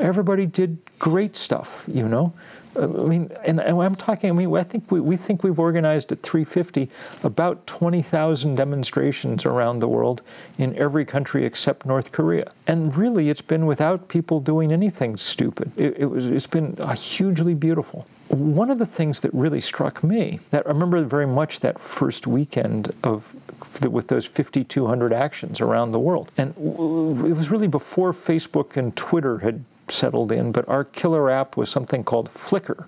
Everybody 0.00 0.46
did 0.46 0.78
great 0.98 1.36
stuff, 1.36 1.82
you 1.86 2.06
know. 2.06 2.32
Uh, 2.76 2.82
I 2.82 3.06
mean, 3.06 3.30
and, 3.44 3.60
and 3.60 3.80
I'm 3.82 3.96
talking. 3.96 4.30
I 4.30 4.32
mean, 4.32 4.54
I 4.54 4.62
think 4.62 4.90
we, 4.90 5.00
we 5.00 5.16
think 5.16 5.42
we've 5.42 5.58
organized 5.58 6.12
at 6.12 6.22
350 6.22 6.88
about 7.24 7.66
20,000 7.66 8.54
demonstrations 8.54 9.44
around 9.44 9.80
the 9.80 9.88
world 9.88 10.22
in 10.58 10.76
every 10.76 11.04
country 11.04 11.44
except 11.44 11.86
North 11.86 12.12
Korea. 12.12 12.52
And 12.66 12.96
really, 12.96 13.28
it's 13.28 13.42
been 13.42 13.66
without 13.66 14.08
people 14.08 14.40
doing 14.40 14.72
anything 14.72 15.16
stupid. 15.16 15.72
It, 15.76 15.96
it 15.98 16.06
was. 16.06 16.26
It's 16.26 16.46
been 16.46 16.76
uh, 16.78 16.94
hugely 16.94 17.54
beautiful. 17.54 18.06
One 18.28 18.70
of 18.70 18.78
the 18.78 18.86
things 18.86 19.20
that 19.20 19.32
really 19.32 19.60
struck 19.60 20.04
me, 20.04 20.38
that 20.50 20.66
I 20.66 20.68
remember 20.68 21.02
very 21.02 21.26
much 21.26 21.60
that 21.60 21.80
first 21.80 22.26
weekend 22.26 22.94
of 23.02 23.26
with 23.90 24.06
those 24.06 24.26
5,200 24.26 25.12
actions 25.12 25.60
around 25.60 25.92
the 25.92 25.98
world, 25.98 26.30
and 26.36 26.50
it 26.50 27.36
was 27.36 27.50
really 27.50 27.66
before 27.66 28.12
Facebook 28.12 28.76
and 28.76 28.94
Twitter 28.94 29.38
had 29.38 29.64
settled 29.92 30.32
in, 30.32 30.52
but 30.52 30.68
our 30.68 30.84
killer 30.84 31.30
app 31.30 31.56
was 31.56 31.70
something 31.70 32.04
called 32.04 32.30
Flickr 32.32 32.86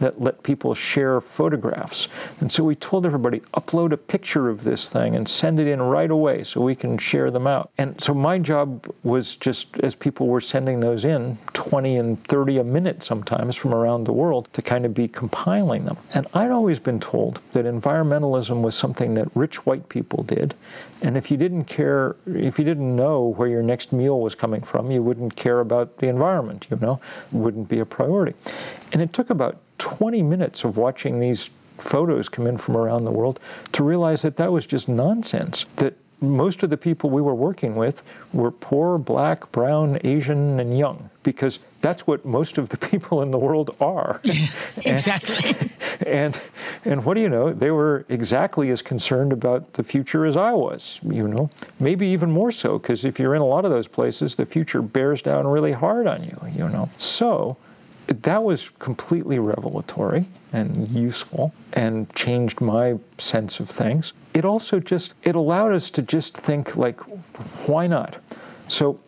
that 0.00 0.20
let 0.20 0.42
people 0.42 0.74
share 0.74 1.20
photographs. 1.20 2.08
And 2.40 2.50
so 2.50 2.64
we 2.64 2.74
told 2.74 3.06
everybody, 3.06 3.40
upload 3.54 3.92
a 3.92 3.96
picture 3.96 4.48
of 4.48 4.64
this 4.64 4.88
thing 4.88 5.14
and 5.14 5.28
send 5.28 5.60
it 5.60 5.68
in 5.68 5.80
right 5.80 6.10
away 6.10 6.42
so 6.42 6.60
we 6.60 6.74
can 6.74 6.98
share 6.98 7.30
them 7.30 7.46
out. 7.46 7.70
And 7.78 8.00
so 8.00 8.12
my 8.12 8.38
job 8.38 8.92
was 9.04 9.36
just 9.36 9.68
as 9.80 9.94
people 9.94 10.26
were 10.26 10.40
sending 10.40 10.80
those 10.80 11.04
in, 11.04 11.38
20 11.52 11.96
and 11.96 12.24
30 12.24 12.58
a 12.58 12.64
minute 12.64 13.02
sometimes 13.04 13.54
from 13.54 13.74
around 13.74 14.04
the 14.04 14.12
world, 14.12 14.48
to 14.54 14.62
kind 14.62 14.84
of 14.84 14.92
be 14.92 15.06
compiling 15.06 15.84
them. 15.84 15.96
And 16.14 16.26
I'd 16.34 16.50
always 16.50 16.80
been 16.80 16.98
told 16.98 17.40
that 17.52 17.64
environmentalism 17.64 18.60
was 18.62 18.74
something 18.74 19.14
that 19.14 19.28
rich 19.36 19.64
white 19.64 19.88
people 19.88 20.24
did. 20.24 20.54
And 21.02 21.16
if 21.16 21.30
you 21.30 21.36
didn't 21.36 21.64
care, 21.64 22.16
if 22.26 22.58
you 22.58 22.64
didn't 22.64 22.96
know 22.96 23.34
where 23.36 23.48
your 23.48 23.62
next 23.62 23.92
meal 23.92 24.20
was 24.20 24.34
coming 24.34 24.62
from, 24.62 24.90
you 24.90 25.02
wouldn't 25.02 25.36
care 25.36 25.60
about 25.60 25.98
the 25.98 26.08
environment, 26.08 26.41
you 26.70 26.76
know, 26.80 27.00
wouldn't 27.32 27.68
be 27.68 27.80
a 27.80 27.86
priority. 27.86 28.34
And 28.92 29.02
it 29.02 29.12
took 29.12 29.30
about 29.30 29.60
20 29.78 30.22
minutes 30.22 30.64
of 30.64 30.76
watching 30.76 31.20
these 31.20 31.50
photos 31.78 32.28
come 32.28 32.46
in 32.46 32.56
from 32.56 32.76
around 32.76 33.04
the 33.04 33.10
world 33.10 33.40
to 33.72 33.82
realize 33.82 34.22
that 34.22 34.36
that 34.36 34.52
was 34.52 34.66
just 34.66 34.88
nonsense. 34.88 35.64
That 35.76 35.96
most 36.22 36.62
of 36.62 36.70
the 36.70 36.76
people 36.76 37.10
we 37.10 37.20
were 37.20 37.34
working 37.34 37.74
with 37.74 38.02
were 38.32 38.50
poor, 38.50 38.96
black, 38.96 39.50
brown, 39.52 39.98
Asian, 40.04 40.60
and 40.60 40.78
young, 40.78 41.10
because 41.22 41.58
that's 41.80 42.06
what 42.06 42.24
most 42.24 42.58
of 42.58 42.68
the 42.68 42.76
people 42.88 43.22
in 43.22 43.30
the 43.30 43.38
world 43.38 43.76
are. 43.80 44.20
exactly. 44.84 45.36
And, 45.44 45.70
and, 46.06 46.40
and 46.84 47.04
what 47.04 47.14
do 47.14 47.20
you 47.20 47.28
know? 47.28 47.52
They 47.52 47.70
were 47.70 48.06
exactly 48.08 48.70
as 48.70 48.82
concerned 48.82 49.32
about 49.32 49.72
the 49.72 49.82
future 49.82 50.24
as 50.24 50.36
I 50.36 50.52
was. 50.52 51.00
You 51.02 51.28
know, 51.28 51.50
maybe 51.80 52.06
even 52.06 52.30
more 52.30 52.52
so, 52.52 52.78
because 52.78 53.04
if 53.04 53.18
you're 53.18 53.34
in 53.34 53.42
a 53.42 53.46
lot 53.46 53.64
of 53.64 53.70
those 53.70 53.88
places, 53.88 54.36
the 54.36 54.46
future 54.46 54.80
bears 54.80 55.22
down 55.22 55.46
really 55.46 55.72
hard 55.72 56.06
on 56.06 56.22
you. 56.22 56.38
You 56.54 56.68
know, 56.68 56.88
so 56.98 57.56
that 58.06 58.42
was 58.42 58.70
completely 58.78 59.38
revelatory 59.38 60.26
and 60.52 60.88
useful 60.90 61.52
and 61.72 62.12
changed 62.14 62.60
my 62.60 62.98
sense 63.18 63.60
of 63.60 63.70
things. 63.70 64.12
It 64.34 64.44
also 64.44 64.80
just 64.80 65.14
it 65.22 65.34
allowed 65.34 65.72
us 65.72 65.90
to 65.90 66.02
just 66.02 66.36
think 66.36 66.76
like 66.76 67.00
why 67.66 67.86
not? 67.86 68.16
So 68.68 68.98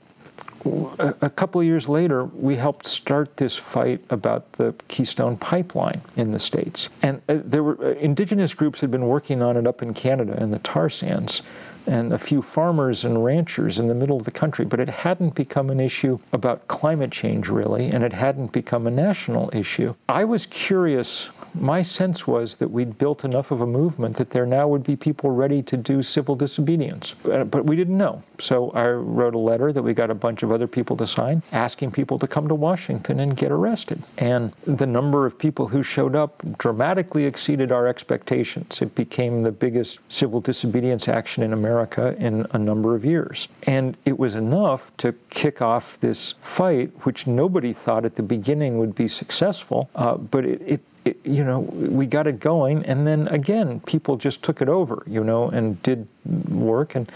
a 0.98 1.28
couple 1.28 1.60
of 1.60 1.66
years 1.66 1.88
later, 1.88 2.24
we 2.24 2.56
helped 2.56 2.86
start 2.86 3.36
this 3.36 3.56
fight 3.56 4.02
about 4.08 4.50
the 4.52 4.74
Keystone 4.88 5.36
Pipeline 5.36 6.00
in 6.16 6.32
the 6.32 6.38
States. 6.38 6.88
And 7.02 7.20
uh, 7.28 7.38
there 7.44 7.62
were 7.62 7.78
uh, 7.84 7.90
indigenous 7.98 8.54
groups 8.54 8.80
had 8.80 8.90
been 8.90 9.06
working 9.06 9.42
on 9.42 9.58
it 9.58 9.66
up 9.66 9.82
in 9.82 9.92
Canada 9.92 10.40
in 10.42 10.50
the 10.50 10.58
tar 10.60 10.88
sands 10.88 11.42
and 11.86 12.12
a 12.12 12.18
few 12.18 12.42
farmers 12.42 13.04
and 13.04 13.24
ranchers 13.24 13.78
in 13.78 13.88
the 13.88 13.94
middle 13.94 14.16
of 14.16 14.24
the 14.24 14.30
country, 14.30 14.64
but 14.64 14.80
it 14.80 14.88
hadn't 14.88 15.34
become 15.34 15.70
an 15.70 15.80
issue 15.80 16.18
about 16.32 16.66
climate 16.68 17.10
change 17.10 17.48
really, 17.48 17.90
and 17.90 18.02
it 18.02 18.12
hadn't 18.12 18.52
become 18.52 18.86
a 18.86 18.90
national 18.90 19.50
issue. 19.52 19.94
I 20.08 20.24
was 20.24 20.46
curious. 20.46 21.28
My 21.54 21.82
sense 21.82 22.26
was 22.26 22.56
that 22.56 22.70
we'd 22.70 22.98
built 22.98 23.24
enough 23.24 23.50
of 23.50 23.60
a 23.60 23.66
movement 23.66 24.16
that 24.16 24.30
there 24.30 24.46
now 24.46 24.66
would 24.68 24.82
be 24.82 24.96
people 24.96 25.30
ready 25.30 25.62
to 25.62 25.76
do 25.76 26.02
civil 26.02 26.34
disobedience. 26.34 27.14
Uh, 27.30 27.44
but 27.44 27.64
we 27.64 27.76
didn't 27.76 27.96
know. 27.96 28.22
So 28.38 28.70
I 28.70 28.88
wrote 28.90 29.34
a 29.34 29.38
letter 29.38 29.72
that 29.72 29.82
we 29.82 29.94
got 29.94 30.10
a 30.10 30.14
bunch 30.14 30.42
of 30.42 30.50
other 30.50 30.66
people 30.66 30.96
to 30.96 31.06
sign 31.06 31.42
asking 31.52 31.92
people 31.92 32.18
to 32.18 32.26
come 32.26 32.48
to 32.48 32.54
Washington 32.54 33.20
and 33.20 33.36
get 33.36 33.52
arrested. 33.52 34.02
And 34.18 34.52
the 34.66 34.86
number 34.86 35.26
of 35.26 35.38
people 35.38 35.68
who 35.68 35.82
showed 35.82 36.16
up 36.16 36.42
dramatically 36.58 37.24
exceeded 37.24 37.70
our 37.70 37.86
expectations. 37.86 38.82
It 38.82 38.94
became 38.94 39.42
the 39.42 39.52
biggest 39.52 40.00
civil 40.08 40.40
disobedience 40.40 41.08
action 41.08 41.42
in 41.42 41.52
America 41.52 42.16
in 42.18 42.46
a 42.52 42.58
number 42.58 42.94
of 42.94 43.04
years. 43.04 43.48
And 43.64 43.96
it 44.04 44.18
was 44.18 44.34
enough 44.34 44.90
to 44.98 45.14
kick 45.30 45.62
off 45.62 45.98
this 46.00 46.34
fight, 46.42 46.90
which 47.04 47.26
nobody 47.26 47.72
thought 47.72 48.04
at 48.04 48.16
the 48.16 48.22
beginning 48.22 48.78
would 48.78 48.94
be 48.94 49.08
successful, 49.08 49.88
uh, 49.94 50.16
but 50.16 50.44
it 50.44 50.60
it, 50.66 50.80
you 51.24 51.44
know, 51.44 51.60
we 51.60 52.06
got 52.06 52.26
it 52.26 52.40
going, 52.40 52.84
and 52.84 53.06
then 53.06 53.28
again, 53.28 53.80
people 53.80 54.16
just 54.16 54.42
took 54.42 54.62
it 54.62 54.68
over, 54.68 55.02
you 55.06 55.22
know, 55.22 55.48
and 55.48 55.82
did 55.82 56.06
work, 56.48 56.94
and 56.94 57.10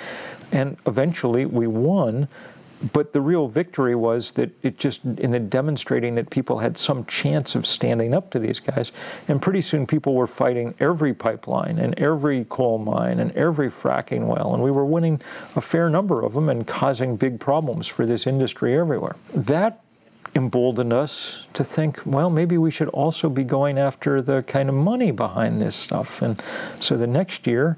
and 0.53 0.77
eventually 0.87 1.47
we 1.47 1.67
won. 1.67 2.29
But 2.93 3.13
the 3.13 3.21
real 3.21 3.49
victory 3.49 3.97
was 3.97 4.31
that 4.33 4.51
it 4.63 4.79
just 4.79 5.03
in 5.05 5.33
the 5.33 5.41
demonstrating 5.41 6.15
that 6.15 6.31
people 6.31 6.61
had 6.61 6.79
some 6.79 7.05
chance 7.07 7.57
of 7.57 7.67
standing 7.67 8.15
up 8.15 8.31
to 8.31 8.39
these 8.39 8.61
guys 8.61 8.93
and 9.27 9.43
pretty 9.43 9.63
soon 9.63 9.85
people 9.85 10.15
were 10.15 10.29
fighting 10.29 10.77
every 10.79 11.13
pipeline 11.13 11.79
and 11.79 11.99
every 11.99 12.47
coal 12.49 12.79
mine 12.79 13.19
and 13.19 13.33
every 13.33 13.69
fracking 13.69 14.27
well 14.27 14.55
and 14.55 14.63
we 14.63 14.71
were 14.71 14.85
winning 14.85 15.21
a 15.57 15.61
fair 15.61 15.91
number 15.91 16.23
of 16.23 16.35
them 16.35 16.49
and 16.49 16.69
causing 16.69 17.17
big 17.17 17.41
problems 17.41 17.89
for 17.89 18.07
this 18.07 18.29
industry 18.29 18.79
everywhere. 18.79 19.17
That 19.35 19.83
emboldened 20.39 20.93
us 20.93 21.47
to 21.53 21.65
think, 21.65 22.01
well, 22.07 22.31
maybe 22.31 22.57
we 22.57 22.71
should 22.71 22.89
also 22.89 23.29
be 23.29 23.45
going 23.45 23.77
after 23.77 24.23
the 24.23 24.43
kind 24.45 24.69
of 24.71 24.75
money 24.75 25.11
behind 25.11 25.61
this 25.61 25.77
stuff. 25.77 26.23
And 26.23 26.43
so 26.81 26.97
the 26.97 27.07
next 27.07 27.47
year, 27.47 27.77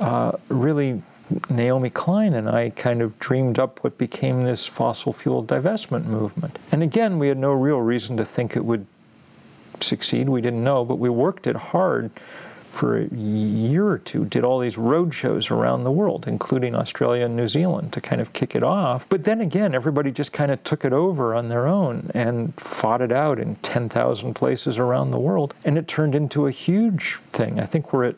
uh, 0.00 0.32
really 0.48 1.02
Naomi 1.50 1.90
Klein 1.90 2.34
and 2.34 2.48
I 2.48 2.70
kind 2.70 3.02
of 3.02 3.16
dreamed 3.18 3.58
up 3.58 3.84
what 3.84 3.98
became 3.98 4.42
this 4.42 4.66
fossil 4.66 5.12
fuel 5.12 5.44
divestment 5.44 6.06
movement. 6.06 6.58
And 6.72 6.82
again, 6.82 7.18
we 7.18 7.28
had 7.28 7.38
no 7.38 7.52
real 7.52 7.80
reason 7.80 8.16
to 8.16 8.24
think 8.24 8.56
it 8.56 8.64
would 8.64 8.86
succeed. 9.80 10.28
We 10.28 10.40
didn't 10.40 10.64
know, 10.64 10.84
but 10.84 10.96
we 10.96 11.10
worked 11.10 11.46
it 11.46 11.56
hard 11.56 12.10
for 12.78 13.00
a 13.00 13.08
year 13.08 13.88
or 13.88 13.98
two, 13.98 14.24
did 14.26 14.44
all 14.44 14.60
these 14.60 14.78
road 14.78 15.12
shows 15.12 15.50
around 15.50 15.82
the 15.82 15.90
world, 15.90 16.28
including 16.28 16.76
Australia 16.76 17.24
and 17.24 17.34
New 17.34 17.48
Zealand, 17.48 17.92
to 17.92 18.00
kind 18.00 18.20
of 18.20 18.32
kick 18.32 18.54
it 18.54 18.62
off. 18.62 19.04
But 19.08 19.24
then 19.24 19.40
again, 19.40 19.74
everybody 19.74 20.12
just 20.12 20.32
kind 20.32 20.52
of 20.52 20.62
took 20.62 20.84
it 20.84 20.92
over 20.92 21.34
on 21.34 21.48
their 21.48 21.66
own 21.66 22.08
and 22.14 22.54
fought 22.60 23.02
it 23.02 23.10
out 23.10 23.40
in 23.40 23.56
10,000 23.56 24.32
places 24.32 24.78
around 24.78 25.10
the 25.10 25.18
world. 25.18 25.54
And 25.64 25.76
it 25.76 25.88
turned 25.88 26.14
into 26.14 26.46
a 26.46 26.52
huge 26.52 27.18
thing. 27.32 27.58
I 27.58 27.66
think 27.66 27.92
we're 27.92 28.04
at 28.04 28.16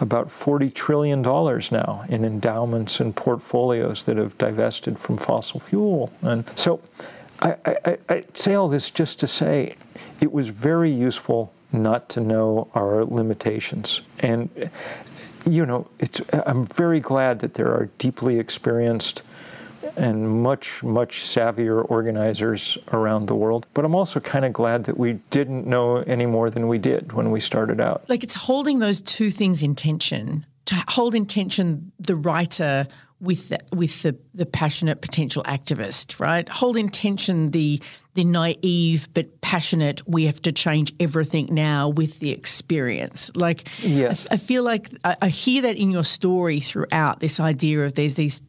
about 0.00 0.28
$40 0.28 0.74
trillion 0.74 1.22
now 1.22 2.04
in 2.08 2.24
endowments 2.24 2.98
and 2.98 3.14
portfolios 3.14 4.02
that 4.04 4.16
have 4.16 4.36
divested 4.36 4.98
from 4.98 5.16
fossil 5.16 5.60
fuel. 5.60 6.12
And 6.22 6.44
so 6.56 6.80
I, 7.38 7.54
I, 7.64 7.98
I 8.08 8.24
say 8.34 8.54
all 8.54 8.68
this 8.68 8.90
just 8.90 9.20
to 9.20 9.28
say 9.28 9.76
it 10.20 10.32
was 10.32 10.48
very 10.48 10.90
useful 10.90 11.52
not 11.72 12.08
to 12.10 12.20
know 12.20 12.68
our 12.74 13.04
limitations. 13.04 14.00
And, 14.20 14.70
you 15.46 15.66
know, 15.66 15.86
it's, 15.98 16.20
I'm 16.32 16.66
very 16.66 17.00
glad 17.00 17.40
that 17.40 17.54
there 17.54 17.72
are 17.72 17.88
deeply 17.98 18.38
experienced 18.38 19.22
and 19.96 20.42
much, 20.42 20.82
much 20.82 21.22
savvier 21.24 21.88
organizers 21.90 22.76
around 22.92 23.26
the 23.26 23.34
world. 23.34 23.66
But 23.72 23.84
I'm 23.84 23.94
also 23.94 24.20
kind 24.20 24.44
of 24.44 24.52
glad 24.52 24.84
that 24.84 24.98
we 24.98 25.14
didn't 25.30 25.66
know 25.66 25.98
any 25.98 26.26
more 26.26 26.50
than 26.50 26.68
we 26.68 26.78
did 26.78 27.12
when 27.12 27.30
we 27.30 27.40
started 27.40 27.80
out. 27.80 28.04
Like 28.08 28.24
it's 28.24 28.34
holding 28.34 28.80
those 28.80 29.00
two 29.00 29.30
things 29.30 29.62
in 29.62 29.74
tension, 29.74 30.44
to 30.66 30.74
hold 30.88 31.14
in 31.14 31.26
tension 31.26 31.92
the 32.00 32.16
writer 32.16 32.88
with 33.20 33.48
the, 33.48 33.58
with 33.74 34.02
the, 34.02 34.16
the 34.34 34.46
passionate 34.46 35.00
potential 35.00 35.42
activist, 35.44 36.20
right? 36.20 36.48
Hold 36.48 36.76
intention 36.76 37.50
the 37.50 37.80
the 38.14 38.24
naive 38.24 39.08
but 39.12 39.42
passionate. 39.42 40.00
We 40.08 40.24
have 40.24 40.40
to 40.42 40.52
change 40.52 40.94
everything 40.98 41.48
now 41.54 41.90
with 41.90 42.18
the 42.18 42.30
experience. 42.30 43.30
Like, 43.36 43.68
yes. 43.82 44.26
I, 44.30 44.34
I 44.34 44.36
feel 44.38 44.62
like 44.62 44.88
I, 45.04 45.16
I 45.20 45.28
hear 45.28 45.60
that 45.62 45.76
in 45.76 45.90
your 45.90 46.04
story 46.04 46.58
throughout. 46.58 47.20
This 47.20 47.38
idea 47.38 47.84
of 47.84 47.94
there's 47.94 48.14
these 48.14 48.40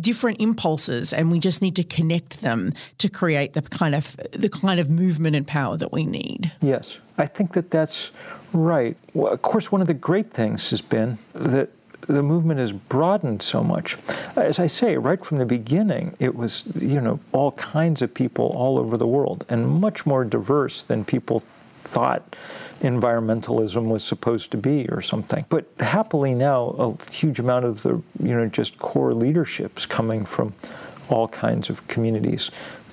different 0.00 0.40
impulses 0.40 1.12
and 1.12 1.30
we 1.30 1.38
just 1.38 1.62
need 1.62 1.76
to 1.76 1.84
connect 1.84 2.40
them 2.40 2.72
to 2.98 3.08
create 3.08 3.52
the 3.52 3.62
kind 3.62 3.94
of 3.94 4.16
the 4.32 4.48
kind 4.48 4.80
of 4.80 4.88
movement 4.88 5.36
and 5.36 5.46
power 5.46 5.76
that 5.76 5.92
we 5.92 6.04
need. 6.04 6.50
Yes. 6.60 6.98
I 7.18 7.26
think 7.26 7.52
that 7.52 7.70
that's 7.70 8.10
right. 8.52 8.96
Well, 9.14 9.32
of 9.32 9.42
course 9.42 9.70
one 9.70 9.80
of 9.80 9.86
the 9.86 9.94
great 9.94 10.32
things 10.32 10.70
has 10.70 10.80
been 10.80 11.18
that 11.34 11.68
the 12.08 12.22
movement 12.22 12.60
has 12.60 12.72
broadened 12.72 13.42
so 13.42 13.62
much. 13.62 13.96
As 14.36 14.58
I 14.58 14.66
say, 14.66 14.96
right 14.96 15.24
from 15.24 15.38
the 15.38 15.46
beginning, 15.46 16.14
it 16.18 16.34
was, 16.34 16.64
you 16.78 17.00
know, 17.00 17.18
all 17.32 17.52
kinds 17.52 18.02
of 18.02 18.12
people 18.12 18.46
all 18.56 18.78
over 18.78 18.96
the 18.96 19.06
world 19.06 19.44
and 19.48 19.66
much 19.68 20.04
more 20.06 20.24
diverse 20.24 20.82
than 20.82 21.04
people 21.04 21.42
thought 21.84 22.36
environmentalism 22.80 23.86
was 23.86 24.02
supposed 24.02 24.50
to 24.50 24.56
be 24.56 24.88
or 24.88 25.02
something. 25.02 25.44
But 25.48 25.66
happily 25.78 26.34
now, 26.34 26.70
a 26.78 27.10
huge 27.10 27.38
amount 27.38 27.64
of 27.64 27.82
the, 27.82 28.00
you 28.20 28.34
know, 28.34 28.46
just 28.46 28.78
core 28.78 29.14
leadership's 29.14 29.86
coming 29.86 30.24
from 30.24 30.54
all 31.08 31.28
kinds 31.28 31.70
of 31.70 31.86
communities. 31.88 32.50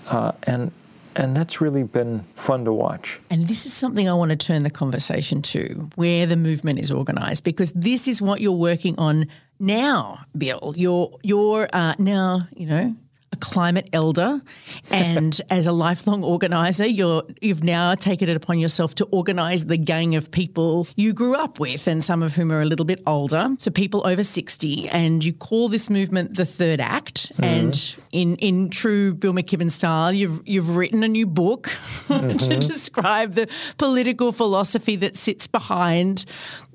Uh, 0.08 0.32
and 0.44 0.72
and 1.20 1.36
that's 1.36 1.60
really 1.60 1.84
been 1.84 2.24
fun 2.36 2.66
to 2.66 2.74
watch. 2.74 3.20
And 3.30 3.48
this 3.48 3.66
is 3.66 3.74
something 3.74 4.08
I 4.08 4.14
want 4.14 4.32
to 4.32 4.38
turn 4.38 4.64
the 4.64 4.70
conversation 4.70 5.42
to, 5.44 5.90
where 5.96 6.26
the 6.26 6.38
movement 6.38 6.80
is 6.80 6.92
organised, 6.92 7.44
because 7.44 7.72
this 7.74 8.08
is 8.08 8.22
what 8.22 8.42
you're 8.42 8.52
working 8.52 8.98
on 8.98 9.28
now, 9.60 10.20
Bill. 10.38 10.74
You're 10.78 11.18
you're 11.22 11.68
uh, 11.74 11.96
now, 12.00 12.42
you 12.56 12.66
know, 12.66 12.96
a 13.32 13.38
climate 13.38 13.90
elder, 13.94 14.42
and 14.90 15.40
as 15.50 15.68
a 15.68 15.72
lifelong 15.72 16.24
organizer, 16.24 16.86
you're 16.86 17.24
you've 17.42 17.64
now 17.64 17.96
taken 17.96 18.30
it 18.30 18.36
upon 18.36 18.60
yourself 18.60 18.96
to 18.96 19.06
organize 19.06 19.66
the 19.66 19.78
gang 19.78 20.16
of 20.16 20.32
people 20.32 20.88
you 20.96 21.14
grew 21.14 21.36
up 21.36 21.60
with, 21.60 21.88
and 21.88 22.04
some 22.04 22.24
of 22.24 22.36
whom 22.36 22.52
are 22.52 22.62
a 22.62 22.66
little 22.66 22.86
bit 22.86 23.02
older, 23.06 23.50
so 23.58 23.72
people 23.72 24.06
over 24.06 24.24
sixty, 24.24 24.90
and 24.90 25.24
you 25.24 25.34
call 25.34 25.70
this 25.70 25.90
movement 25.90 26.36
the 26.36 26.46
Third 26.46 26.80
Act. 26.80 27.32
Mm. 27.38 27.46
And 27.46 27.96
in 28.12 28.36
in 28.38 28.70
true 28.70 29.14
Bill 29.14 29.34
McKibben 29.34 29.72
style, 29.72 30.12
you've 30.12 30.42
you've 30.46 30.76
written 30.76 31.04
a 31.04 31.08
new 31.08 31.28
book 31.28 31.68
mm-hmm. 32.08 32.38
to 32.38 32.58
describe 32.58 33.34
the 33.34 33.48
political 33.78 34.32
philosophy 34.32 34.96
that 34.98 35.16
sits 35.16 35.48
behind 35.48 36.26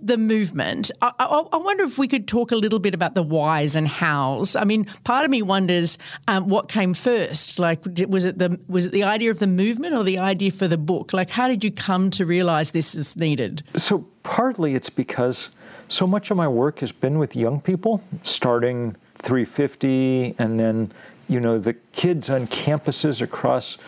the 0.07 0.19
movement. 0.19 0.91
I, 1.01 1.13
I, 1.19 1.25
I, 1.53 1.57
wonder 1.57 1.85
if 1.85 1.99
we 1.99 2.09
could 2.09 2.29
talk 2.29 2.53
a 2.53 2.57
little 2.57 2.79
bit 2.79 2.95
about 2.95 3.15
the 3.15 3.23
whys 3.23 3.75
and 3.77 3.89
hows. 3.89 4.57
I 4.57 4.65
mean, 4.65 4.87
part 5.05 5.25
of 5.25 5.31
me 5.31 5.43
wonders 5.43 5.99
um, 6.29 6.49
what 6.49 6.69
came 6.69 6.95
first. 6.95 7.59
Like, 7.59 7.85
was 8.09 8.25
it 8.25 8.39
the 8.39 8.61
was 8.69 8.87
it 8.87 8.93
the 8.93 9.05
idea 9.05 9.31
of 9.31 9.39
the 9.39 9.47
movement 9.47 9.95
or 9.95 10.05
the 10.05 10.19
idea 10.19 10.51
for 10.51 10.69
the 10.69 10.79
book? 10.79 11.13
Like, 11.13 11.31
how 11.31 11.49
did 11.49 11.65
you 11.65 11.71
come 11.71 12.11
to 12.11 12.25
realize 12.25 12.73
this 12.73 12.95
is 12.95 13.17
needed? 13.17 13.63
So 13.77 14.07
partly 14.23 14.75
it's 14.75 14.91
because 14.91 15.49
so 15.89 16.07
much 16.07 16.31
of 16.31 16.37
my 16.37 16.49
work 16.49 16.81
has 16.81 16.93
been 16.93 17.19
with 17.19 17.37
young 17.37 17.61
people, 17.61 18.03
starting 18.23 18.97
350, 19.17 20.35
and 20.39 20.59
then 20.59 20.93
you 21.29 21.41
know 21.41 21.59
the 21.59 21.75
kids 21.93 22.31
on 22.31 22.47
campuses 22.49 23.23
across. 23.23 23.79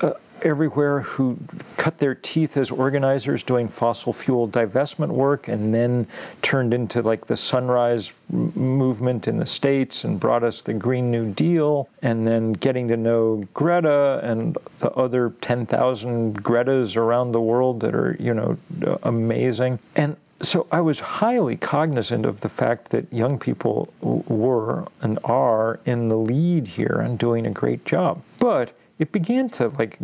Uh, 0.00 0.12
everywhere 0.42 1.00
who 1.00 1.36
cut 1.76 1.98
their 1.98 2.14
teeth 2.14 2.56
as 2.56 2.70
organizers 2.70 3.42
doing 3.42 3.68
fossil 3.68 4.12
fuel 4.12 4.48
divestment 4.48 5.08
work 5.08 5.48
and 5.48 5.72
then 5.72 6.06
turned 6.42 6.74
into 6.74 7.02
like 7.02 7.26
the 7.26 7.36
sunrise 7.36 8.12
movement 8.30 9.28
in 9.28 9.38
the 9.38 9.46
states 9.46 10.04
and 10.04 10.20
brought 10.20 10.42
us 10.42 10.62
the 10.62 10.72
green 10.72 11.10
new 11.10 11.30
deal 11.32 11.88
and 12.02 12.26
then 12.26 12.52
getting 12.52 12.88
to 12.88 12.96
know 12.96 13.42
greta 13.54 14.20
and 14.22 14.58
the 14.80 14.90
other 14.92 15.32
10,000 15.40 16.42
gretas 16.42 16.96
around 16.96 17.32
the 17.32 17.40
world 17.40 17.80
that 17.80 17.94
are 17.94 18.16
you 18.18 18.34
know 18.34 18.56
amazing 19.02 19.78
and 19.96 20.16
so 20.42 20.66
I 20.72 20.80
was 20.80 20.98
highly 20.98 21.56
cognizant 21.56 22.26
of 22.26 22.40
the 22.40 22.48
fact 22.48 22.90
that 22.90 23.10
young 23.12 23.38
people 23.38 23.92
were 24.02 24.88
and 25.00 25.18
are 25.22 25.78
in 25.86 26.08
the 26.08 26.16
lead 26.16 26.66
here 26.66 27.00
and 27.00 27.16
doing 27.16 27.46
a 27.46 27.50
great 27.50 27.84
job. 27.84 28.20
But 28.40 28.72
it 28.98 29.12
began 29.12 29.50
to 29.50 29.68
like 29.68 29.98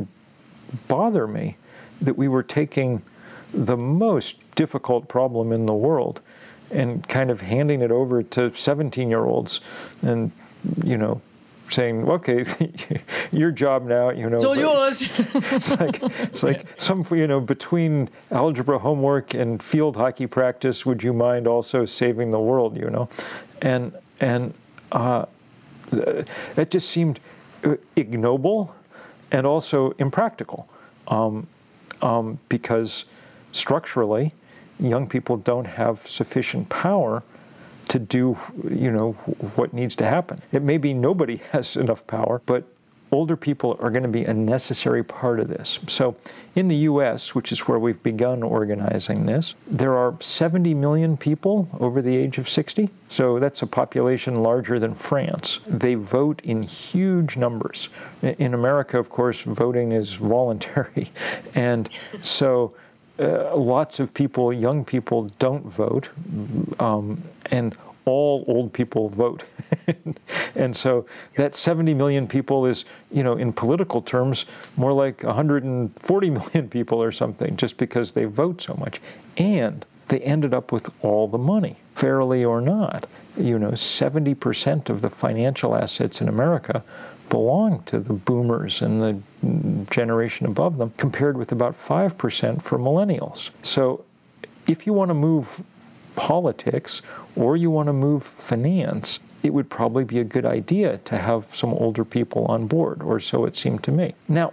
bother 0.89 1.27
me 1.27 1.57
that 2.01 2.16
we 2.16 2.29
were 2.29 2.43
taking 2.43 3.03
the 3.53 3.77
most 3.77 4.37
difficult 4.55 5.09
problem 5.09 5.53
in 5.53 5.66
the 5.66 5.75
world 5.75 6.21
and 6.71 7.07
kind 7.09 7.31
of 7.31 7.41
handing 7.41 7.81
it 7.81 7.91
over 7.91 8.23
to 8.23 8.55
17 8.55 9.09
year 9.09 9.25
olds 9.25 9.61
and, 10.03 10.31
you 10.85 10.99
know, 10.99 11.21
saying, 11.71 12.09
"Okay, 12.09 12.45
your 13.31 13.51
job 13.51 13.87
now," 13.87 14.11
you 14.11 14.29
know. 14.29 14.37
It's 14.37 14.45
all 14.45 14.57
yours. 14.57 15.11
it's 15.35 15.71
like 15.73 16.03
it's 16.03 16.43
like 16.43 16.66
some 16.79 17.07
you 17.11 17.27
know 17.27 17.41
between 17.41 18.09
algebra 18.31 18.79
homework 18.79 19.35
and 19.35 19.62
field 19.62 19.97
hockey 19.97 20.27
practice. 20.27 20.87
Would 20.87 21.03
you 21.03 21.12
mind 21.12 21.47
also 21.47 21.85
saving 21.85 22.31
the 22.31 22.41
world? 22.41 22.77
You 22.77 22.91
know, 22.91 23.09
and 23.62 23.93
and 24.21 24.55
uh, 24.93 25.27
that 25.91 26.71
just 26.71 26.91
seemed 26.91 27.21
uh, 27.64 27.77
ignoble 27.97 28.75
and 29.31 29.47
also 29.47 29.91
impractical 29.99 30.68
um, 31.09 31.47
um, 32.03 32.39
because 32.49 33.05
structurally, 33.53 34.33
young 34.79 35.09
people 35.09 35.37
don't 35.37 35.66
have 35.66 36.07
sufficient 36.07 36.68
power 36.68 37.22
to 37.89 37.99
do, 37.99 38.37
you 38.70 38.91
know, 38.91 39.12
what 39.57 39.72
needs 39.72 39.97
to 39.97 40.05
happen. 40.05 40.39
It 40.53 40.62
may 40.62 40.79
be 40.79 40.95
nobody 40.95 41.37
has 41.53 41.76
enough 41.76 42.07
power, 42.07 42.43
but 42.47 42.64
older 43.11 43.37
people 43.37 43.77
are 43.81 43.91
going 43.91 44.03
to 44.03 44.09
be 44.09 44.25
a 44.25 44.35
necessary 44.35 45.03
part 45.03 45.41
of 45.41 45.49
this. 45.49 45.79
So, 45.87 46.17
in 46.55 46.69
the 46.69 46.77
US, 46.77 47.35
which 47.35 47.53
is 47.53 47.61
where 47.61 47.79
we've 47.79 48.03
begun 48.03 48.43
organizing 48.43 49.27
this, 49.27 49.55
there 49.67 49.97
are 49.97 50.17
70 50.21 50.75
million 50.75 51.17
people 51.17 51.69
over 51.81 52.03
the 52.03 52.17
age 52.17 52.39
of 52.39 52.49
60. 52.49 52.91
So, 53.09 53.39
that's 53.39 53.63
a 53.63 53.67
population 53.67 54.37
larger 54.37 54.79
than 54.79 54.95
France. 54.95 55.61
They 55.67 55.95
vote 55.95 56.41
in 56.45 56.63
huge 56.63 57.37
numbers. 57.37 57.89
In 58.23 58.55
America, 58.55 58.99
of 58.99 59.11
course, 59.11 59.41
voting 59.41 59.93
is 59.93 60.15
voluntary. 60.15 61.11
And 61.55 61.89
so, 62.23 62.75
uh, 63.19 63.57
lots 63.57 63.99
of 63.99 64.15
people, 64.15 64.53
young 64.53 64.85
people, 64.85 65.29
don't 65.39 65.65
vote, 65.65 66.09
um, 66.79 67.21
and 67.47 67.77
all 68.09 68.45
old 68.49 68.73
people 68.73 69.09
vote. 69.09 69.45
and 70.55 70.77
so 70.77 71.07
that 71.37 71.55
70 71.55 71.95
million 71.95 72.27
people 72.27 72.67
is, 72.67 72.85
you 73.11 73.23
know, 73.23 73.35
in 73.35 73.53
political 73.53 74.03
terms, 74.03 74.47
more 74.77 74.93
like 74.93 75.23
140 75.23 76.31
million 76.39 76.69
people 76.69 77.03
or 77.03 77.13
something, 77.13 77.57
just 77.57 77.77
because 77.77 78.13
they 78.13 78.25
vote 78.25 78.63
so 78.63 78.75
much. 78.75 79.01
And 79.37 79.85
they 80.09 80.21
ended 80.21 80.55
up 80.55 80.73
with 80.73 80.91
all 81.03 81.29
the 81.29 81.39
money, 81.39 81.77
fairly 81.95 82.45
or 82.45 82.61
not. 82.61 83.07
You 83.37 83.59
know, 83.59 83.71
70% 83.71 84.89
of 84.89 85.03
the 85.03 85.11
financial 85.11 85.77
assets 85.77 86.21
in 86.21 86.29
America 86.29 86.83
belong 87.29 87.83
to 87.85 88.01
the 88.01 88.15
boomers 88.15 88.81
and 88.81 89.03
the 89.03 89.87
generation 89.91 90.47
above 90.47 90.79
them, 90.79 90.93
compared 90.97 91.37
with 91.37 91.53
about 91.53 91.75
5% 91.79 92.63
for 92.63 92.79
millennials. 92.79 93.51
So 93.63 94.05
if 94.67 94.87
you 94.87 94.93
want 94.95 95.11
to 95.11 95.15
move 95.15 95.61
politics 96.19 97.01
or 97.37 97.57
you 97.57 97.71
want 97.71 97.87
to 97.87 97.93
move 97.93 98.25
finance, 98.25 99.21
it 99.45 99.55
would 99.55 99.71
probably 99.71 100.03
be 100.05 100.19
a 100.19 100.25
good 100.25 100.45
idea 100.45 100.99
to 100.99 101.16
have 101.16 101.55
some 101.55 101.73
older 101.73 102.05
people 102.05 102.45
on 102.47 102.66
board, 102.66 103.03
or 103.03 103.21
so 103.21 103.45
it 103.45 103.55
seemed 103.55 103.85
to 103.85 103.93
me. 103.93 104.12
Now, 104.29 104.53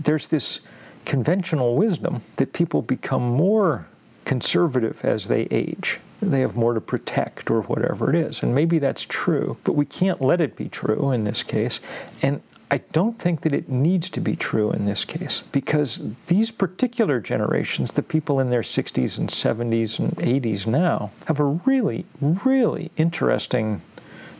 there's 0.00 0.26
this 0.26 0.58
conventional 1.04 1.76
wisdom 1.76 2.20
that 2.36 2.52
people 2.52 2.82
become 2.82 3.22
more 3.22 3.86
conservative 4.24 5.04
as 5.04 5.28
they 5.28 5.42
age. 5.52 6.00
They 6.20 6.40
have 6.40 6.56
more 6.56 6.74
to 6.74 6.80
protect 6.80 7.48
or 7.50 7.62
whatever 7.62 8.10
it 8.10 8.16
is. 8.16 8.42
And 8.42 8.54
maybe 8.54 8.80
that's 8.80 9.02
true, 9.02 9.56
but 9.62 9.74
we 9.74 9.84
can't 9.84 10.20
let 10.20 10.40
it 10.40 10.56
be 10.56 10.68
true 10.68 11.12
in 11.12 11.22
this 11.22 11.44
case. 11.44 11.78
And 12.22 12.40
I 12.74 12.78
don't 12.90 13.16
think 13.16 13.42
that 13.42 13.54
it 13.54 13.68
needs 13.68 14.10
to 14.10 14.20
be 14.20 14.34
true 14.34 14.72
in 14.72 14.84
this 14.84 15.04
case 15.04 15.44
because 15.52 16.02
these 16.26 16.50
particular 16.50 17.20
generations, 17.20 17.92
the 17.92 18.02
people 18.02 18.40
in 18.40 18.50
their 18.50 18.62
60s 18.62 19.16
and 19.16 19.28
70s 19.28 20.00
and 20.00 20.10
80s 20.16 20.66
now, 20.66 21.12
have 21.26 21.38
a 21.38 21.44
really, 21.44 22.04
really 22.20 22.90
interesting 22.96 23.80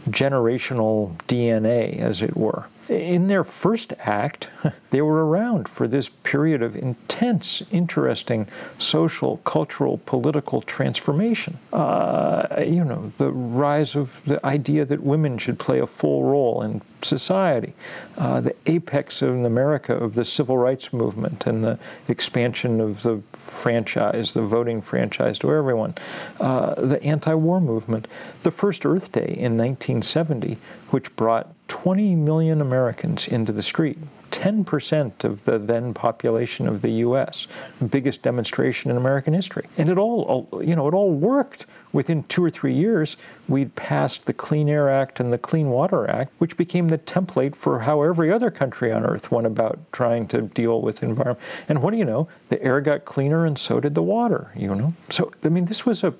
generational 0.08 1.16
DNA, 1.28 2.00
as 2.00 2.22
it 2.22 2.36
were. 2.36 2.64
In 2.88 3.28
their 3.28 3.44
first 3.44 3.94
act, 4.00 4.50
they 4.90 5.00
were 5.00 5.26
around 5.26 5.68
for 5.68 5.88
this 5.88 6.08
period 6.08 6.62
of 6.62 6.76
intense, 6.76 7.62
interesting 7.70 8.46
social, 8.76 9.38
cultural, 9.38 10.00
political 10.04 10.60
transformation. 10.60 11.56
Uh, 11.72 12.46
you 12.58 12.84
know, 12.84 13.10
the 13.16 13.32
rise 13.32 13.96
of 13.96 14.10
the 14.26 14.44
idea 14.44 14.84
that 14.84 15.02
women 15.02 15.38
should 15.38 15.58
play 15.58 15.80
a 15.80 15.86
full 15.86 16.24
role 16.24 16.60
in 16.60 16.82
society, 17.00 17.74
uh, 18.18 18.40
the 18.40 18.54
apex 18.66 19.22
in 19.22 19.46
America 19.46 19.94
of 19.94 20.14
the 20.14 20.24
civil 20.24 20.58
rights 20.58 20.92
movement 20.92 21.46
and 21.46 21.64
the 21.64 21.78
expansion 22.08 22.80
of 22.80 23.02
the 23.02 23.22
franchise, 23.32 24.32
the 24.32 24.42
voting 24.42 24.82
franchise 24.82 25.38
to 25.38 25.50
everyone, 25.50 25.94
uh, 26.40 26.74
the 26.74 27.02
anti 27.02 27.32
war 27.32 27.60
movement, 27.60 28.08
the 28.42 28.50
first 28.50 28.84
Earth 28.84 29.10
Day 29.12 29.34
in 29.38 29.56
1970, 29.56 30.58
which 30.90 31.14
brought 31.16 31.53
20 31.68 32.14
million 32.14 32.60
Americans 32.60 33.26
into 33.26 33.52
the 33.52 33.62
street 33.62 33.98
10% 34.34 35.22
of 35.22 35.44
the 35.44 35.58
then 35.58 35.94
population 35.94 36.66
of 36.66 36.82
the 36.82 36.90
U.S., 36.90 37.46
biggest 37.88 38.22
demonstration 38.22 38.90
in 38.90 38.96
American 38.96 39.32
history. 39.32 39.68
And 39.78 39.88
it 39.88 39.96
all, 39.96 40.48
you 40.60 40.74
know, 40.74 40.88
it 40.88 40.94
all 40.94 41.12
worked. 41.12 41.66
Within 41.92 42.24
two 42.24 42.44
or 42.44 42.50
three 42.50 42.74
years, 42.74 43.16
we'd 43.48 43.72
passed 43.76 44.26
the 44.26 44.32
Clean 44.32 44.68
Air 44.68 44.90
Act 44.90 45.20
and 45.20 45.32
the 45.32 45.38
Clean 45.38 45.70
Water 45.70 46.10
Act, 46.10 46.32
which 46.38 46.56
became 46.56 46.88
the 46.88 46.98
template 46.98 47.54
for 47.54 47.78
how 47.78 48.02
every 48.02 48.32
other 48.32 48.50
country 48.50 48.90
on 48.90 49.04
earth 49.04 49.30
went 49.30 49.46
about 49.46 49.78
trying 49.92 50.26
to 50.28 50.42
deal 50.42 50.82
with 50.82 51.04
environment. 51.04 51.38
And 51.68 51.80
what 51.80 51.92
do 51.92 51.98
you 51.98 52.04
know? 52.04 52.26
The 52.48 52.60
air 52.60 52.80
got 52.80 53.04
cleaner, 53.04 53.46
and 53.46 53.56
so 53.56 53.78
did 53.78 53.94
the 53.94 54.02
water. 54.02 54.50
You 54.56 54.74
know, 54.74 54.92
so 55.10 55.32
I 55.44 55.48
mean, 55.48 55.66
this 55.66 55.86
was 55.86 56.02
a, 56.02 56.12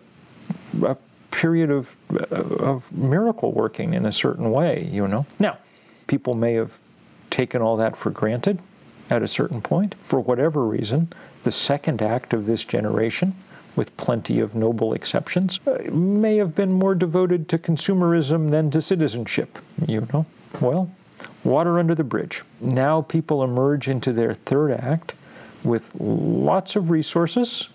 a 0.84 0.96
period 1.34 1.70
of, 1.70 1.88
of 2.30 2.90
miracle 2.92 3.52
working 3.52 3.94
in 3.94 4.06
a 4.06 4.12
certain 4.12 4.50
way. 4.52 4.88
You 4.90 5.08
know, 5.08 5.26
now 5.38 5.58
people 6.06 6.34
may 6.34 6.54
have 6.54 6.72
taken 7.30 7.60
all 7.60 7.76
that 7.76 7.96
for 7.96 8.10
granted 8.10 8.60
at 9.10 9.22
a 9.22 9.28
certain 9.28 9.60
point. 9.60 9.94
For 10.06 10.20
whatever 10.20 10.64
reason, 10.64 11.12
the 11.42 11.50
second 11.50 12.02
act 12.02 12.32
of 12.32 12.46
this 12.46 12.64
generation, 12.64 13.34
with 13.76 13.94
plenty 13.96 14.40
of 14.40 14.54
noble 14.54 14.94
exceptions, 14.94 15.58
uh, 15.66 15.78
may 15.90 16.36
have 16.36 16.54
been 16.54 16.72
more 16.72 16.94
devoted 16.94 17.48
to 17.48 17.58
consumerism 17.58 18.50
than 18.50 18.70
to 18.70 18.80
citizenship, 18.80 19.58
you 19.86 20.06
know? 20.12 20.24
Well, 20.60 20.88
water 21.42 21.80
under 21.80 21.94
the 21.96 22.04
bridge. 22.04 22.42
Now 22.60 23.02
people 23.02 23.42
emerge 23.42 23.88
into 23.88 24.12
their 24.12 24.34
third 24.34 24.70
act 24.72 25.14
with 25.64 25.90
lots 25.98 26.76
of 26.76 26.90
resources, 26.90 27.68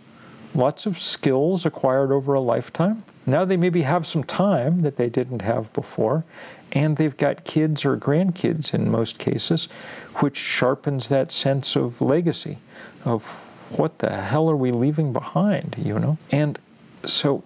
lots 0.56 0.86
of 0.86 1.00
skills 1.00 1.66
acquired 1.66 2.12
over 2.12 2.36
a 2.36 2.40
lifetime. 2.40 3.04
Now 3.30 3.46
they 3.46 3.58
maybe 3.58 3.82
have 3.84 4.08
some 4.08 4.24
time 4.24 4.82
that 4.82 4.96
they 4.98 5.08
didn't 5.10 5.42
have 5.42 5.72
before, 5.74 6.24
and 6.72 6.98
they've 6.98 7.16
got 7.16 7.44
kids 7.44 7.86
or 7.86 7.96
grandkids 7.96 8.74
in 8.74 8.90
most 8.90 9.20
cases, 9.20 9.68
which 10.16 10.38
sharpens 10.38 11.10
that 11.10 11.32
sense 11.32 11.76
of 11.76 12.02
legacy, 12.02 12.58
of 13.06 13.24
what 13.76 14.00
the 14.00 14.10
hell 14.10 14.50
are 14.50 14.56
we 14.56 14.72
leaving 14.72 15.14
behind, 15.14 15.76
you 15.78 16.00
know? 16.00 16.18
And 16.32 16.58
so 17.06 17.44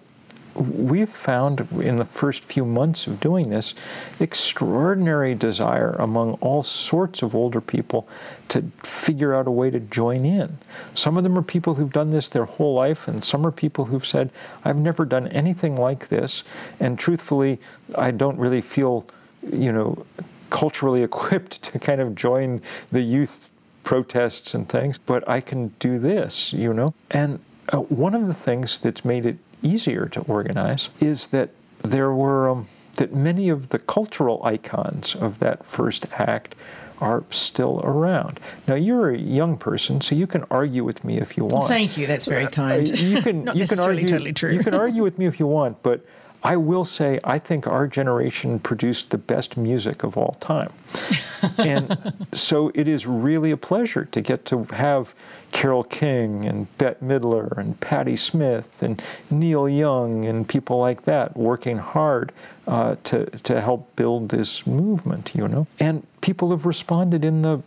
we've 0.54 1.10
found 1.10 1.66
in 1.80 1.96
the 1.96 2.04
first 2.04 2.44
few 2.44 2.64
months 2.64 3.06
of 3.06 3.20
doing 3.20 3.50
this 3.50 3.74
extraordinary 4.20 5.34
desire 5.34 5.92
among 5.98 6.32
all 6.34 6.62
sorts 6.62 7.22
of 7.22 7.34
older 7.34 7.60
people 7.60 8.08
to 8.48 8.62
figure 8.82 9.34
out 9.34 9.46
a 9.46 9.50
way 9.50 9.70
to 9.70 9.80
join 9.80 10.24
in. 10.24 10.56
Some 10.94 11.16
of 11.16 11.24
them 11.24 11.36
are 11.36 11.42
people 11.42 11.74
who've 11.74 11.92
done 11.92 12.10
this 12.10 12.28
their 12.28 12.44
whole 12.44 12.74
life, 12.74 13.08
and 13.08 13.24
some 13.24 13.46
are 13.46 13.50
people 13.50 13.84
who've 13.84 14.06
said, 14.06 14.30
I've 14.64 14.78
never 14.78 15.04
done 15.04 15.28
anything 15.28 15.76
like 15.76 16.08
this, 16.08 16.44
and 16.80 16.98
truthfully, 16.98 17.58
I 17.96 18.10
don't 18.10 18.38
really 18.38 18.60
feel, 18.60 19.06
you 19.42 19.72
know, 19.72 20.06
culturally 20.50 21.02
equipped 21.10 21.62
to 21.64 21.78
kind 21.78 22.00
of 22.00 22.14
join 22.14 22.60
the 22.92 23.00
youth 23.00 23.48
protests 23.82 24.54
and 24.54 24.68
things, 24.68 24.98
but 24.98 25.28
I 25.28 25.40
can 25.40 25.68
do 25.78 25.98
this, 25.98 26.52
you 26.52 26.72
know? 26.72 26.94
And 27.10 27.38
uh, 27.72 27.78
one 27.78 28.14
of 28.14 28.26
the 28.26 28.34
things 28.34 28.78
that's 28.78 29.04
made 29.04 29.26
it 29.26 29.36
easier 29.64 30.06
to 30.06 30.20
organize 30.22 30.90
is 31.00 31.26
that 31.28 31.50
there 31.82 32.12
were 32.12 32.50
um, 32.50 32.68
that 32.96 33.14
many 33.14 33.48
of 33.48 33.68
the 33.70 33.78
cultural 33.78 34.42
icons 34.44 35.14
of 35.16 35.38
that 35.40 35.64
first 35.66 36.06
act 36.12 36.54
are 37.00 37.24
still 37.30 37.80
around. 37.82 38.38
Now 38.68 38.74
you're 38.74 39.10
a 39.10 39.18
young 39.18 39.56
person, 39.56 40.00
so 40.00 40.14
you 40.14 40.26
can 40.26 40.44
argue 40.50 40.84
with 40.84 41.04
me 41.04 41.18
if 41.18 41.36
you 41.36 41.44
want. 41.44 41.68
Thank 41.68 41.98
you. 41.98 42.06
That's 42.06 42.26
very 42.26 42.44
uh, 42.44 42.50
kind. 42.50 42.90
Uh, 42.90 42.94
you 42.94 43.20
can 43.20 43.44
Not 43.44 43.56
you 43.56 43.66
can 43.66 43.80
argue, 43.80 44.06
totally 44.06 44.32
true. 44.32 44.52
you 44.52 44.62
can 44.62 44.74
argue 44.74 45.02
with 45.02 45.18
me 45.18 45.26
if 45.26 45.40
you 45.40 45.46
want, 45.46 45.82
but 45.82 46.04
I 46.44 46.56
will 46.56 46.84
say 46.84 47.18
I 47.24 47.38
think 47.38 47.66
our 47.66 47.86
generation 47.86 48.58
produced 48.58 49.08
the 49.10 49.16
best 49.16 49.56
music 49.56 50.04
of 50.04 50.18
all 50.18 50.36
time. 50.40 50.70
and 51.58 52.14
so 52.34 52.70
it 52.74 52.86
is 52.86 53.06
really 53.06 53.50
a 53.52 53.56
pleasure 53.56 54.04
to 54.04 54.20
get 54.20 54.44
to 54.46 54.64
have 54.64 55.14
Carole 55.52 55.84
King 55.84 56.44
and 56.44 56.66
Bette 56.76 57.02
Midler 57.02 57.56
and 57.56 57.80
Patti 57.80 58.14
Smith 58.14 58.82
and 58.82 59.02
Neil 59.30 59.68
Young 59.68 60.26
and 60.26 60.46
people 60.46 60.78
like 60.78 61.02
that 61.04 61.34
working 61.34 61.78
hard 61.78 62.32
uh, 62.66 62.96
to, 63.04 63.24
to 63.24 63.60
help 63.62 63.96
build 63.96 64.28
this 64.28 64.66
movement, 64.66 65.32
you 65.34 65.48
know. 65.48 65.66
And 65.80 66.06
people 66.20 66.50
have 66.50 66.66
responded 66.66 67.24
in 67.24 67.40
the 67.40 67.62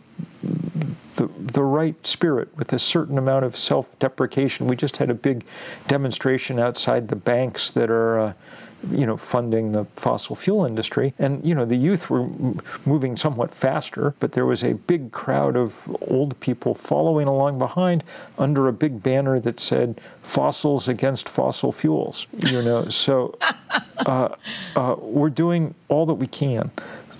the, 1.16 1.28
the 1.38 1.62
right 1.62 1.96
spirit 2.06 2.48
with 2.56 2.72
a 2.72 2.78
certain 2.78 3.18
amount 3.18 3.44
of 3.44 3.56
self 3.56 3.98
deprecation. 3.98 4.68
We 4.68 4.76
just 4.76 4.96
had 4.96 5.10
a 5.10 5.14
big 5.14 5.44
demonstration 5.88 6.60
outside 6.60 7.08
the 7.08 7.16
banks 7.16 7.72
that 7.72 7.90
are 7.90 8.20
uh, 8.20 8.32
you 8.90 9.06
know, 9.06 9.16
funding 9.16 9.72
the 9.72 9.84
fossil 9.96 10.36
fuel 10.36 10.64
industry. 10.64 11.12
And, 11.18 11.44
you 11.44 11.54
know, 11.54 11.64
the 11.64 11.76
youth 11.76 12.10
were 12.10 12.28
moving 12.84 13.16
somewhat 13.16 13.54
faster, 13.54 14.14
but 14.20 14.32
there 14.32 14.46
was 14.46 14.62
a 14.64 14.74
big 14.74 15.12
crowd 15.12 15.56
of 15.56 15.74
old 16.02 16.38
people 16.40 16.74
following 16.74 17.28
along 17.28 17.58
behind 17.58 18.04
under 18.38 18.68
a 18.68 18.72
big 18.72 19.02
banner 19.02 19.40
that 19.40 19.60
said 19.60 20.00
fossils 20.22 20.88
against 20.88 21.28
fossil 21.28 21.72
fuels, 21.72 22.26
you 22.46 22.62
know. 22.62 22.88
so 22.88 23.36
uh, 24.06 24.28
uh, 24.76 24.96
we're 24.98 25.30
doing 25.30 25.74
all 25.88 26.06
that 26.06 26.14
we 26.14 26.26
can. 26.26 26.70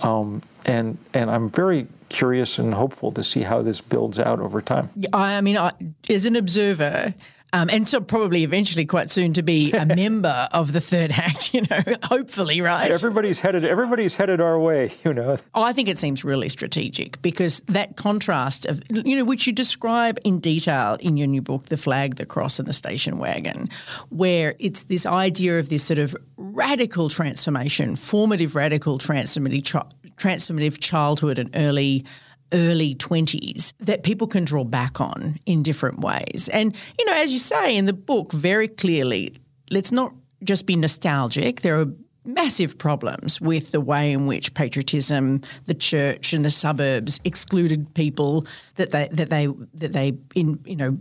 Um, 0.02 0.42
and, 0.64 0.96
and 1.14 1.30
I'm 1.30 1.50
very 1.50 1.86
curious 2.09 2.59
and 2.59 2.72
hopeful 2.72 3.12
to 3.12 3.24
see 3.24 3.42
how 3.42 3.62
this 3.62 3.80
builds 3.80 4.18
out 4.18 4.40
over 4.40 4.62
time. 4.62 4.90
I 5.12 5.40
mean, 5.40 5.59
I, 5.59 5.72
as 6.09 6.24
an 6.24 6.36
observer, 6.36 7.14
um, 7.53 7.68
and 7.72 7.88
so 7.88 8.01
probably 8.01 8.44
eventually 8.44 8.84
quite 8.84 9.11
soon 9.11 9.32
to 9.34 9.42
be 9.42 9.72
a 9.72 9.86
member 9.96 10.49
of 10.53 10.72
the 10.72 10.80
third 10.80 11.12
act, 11.12 11.55
you 11.59 11.62
know, 11.62 11.82
hopefully, 12.05 12.61
right? 12.61 12.90
Everybody's 12.90 13.40
headed 13.40 13.64
everybody's 13.64 14.14
headed 14.14 14.40
our 14.40 14.59
way, 14.59 14.92
you 15.05 15.14
know. 15.14 15.38
Oh, 15.55 15.62
I 15.62 15.72
think 15.72 15.88
it 15.88 15.99
seems 15.99 16.24
really 16.24 16.49
strategic 16.49 17.20
because 17.22 17.61
that 17.66 17.96
contrast 17.96 18.66
of 18.66 18.82
you 18.90 19.16
know, 19.16 19.24
which 19.24 19.46
you 19.46 19.53
describe 19.53 20.18
in 20.24 20.40
detail 20.40 20.96
in 21.01 21.16
your 21.16 21.26
new 21.26 21.42
book, 21.42 21.66
The 21.66 21.76
Flag, 21.76 22.16
the 22.16 22.26
Cross 22.26 22.59
and 22.59 22.68
the 22.68 22.72
Station 22.72 23.18
Wagon, 23.18 23.68
where 24.11 24.55
it's 24.59 24.84
this 24.84 25.07
idea 25.07 25.59
of 25.59 25.68
this 25.68 25.84
sort 25.84 25.99
of 25.99 26.16
radical 26.36 27.09
transformation, 27.09 27.96
formative 27.96 28.55
radical 28.55 28.99
transformative 28.99 29.64
transformative 30.16 30.78
childhood 30.80 31.38
and 31.38 31.51
early 31.55 32.05
early 32.53 32.94
20s 32.94 33.72
that 33.80 34.03
people 34.03 34.26
can 34.26 34.44
draw 34.44 34.64
back 34.64 35.01
on 35.01 35.38
in 35.46 35.62
different 35.62 36.01
ways. 36.01 36.49
And, 36.53 36.74
you 36.99 37.05
know, 37.05 37.14
as 37.14 37.32
you 37.32 37.38
say 37.38 37.76
in 37.76 37.86
the 37.86 37.92
book 37.92 38.32
very 38.32 38.68
clearly, 38.68 39.36
let's 39.70 39.92
not 39.92 40.12
just 40.42 40.66
be 40.66 40.76
nostalgic. 40.76 41.61
There 41.61 41.78
are 41.78 41.86
massive 42.24 42.78
problems 42.78 43.40
with 43.40 43.72
the 43.72 43.80
way 43.80 44.12
in 44.12 44.26
which 44.26 44.55
patriotism, 44.55 45.40
the 45.64 45.74
church 45.74 46.32
and 46.32 46.44
the 46.44 46.51
suburbs 46.51 47.20
excluded 47.24 47.92
people 47.94 48.46
that 48.76 48.90
they 48.90 49.09
that 49.12 49.30
they 49.30 49.46
that 49.74 49.92
they 49.92 50.12
in 50.34 50.61
you 50.64 50.76
know 50.76 50.99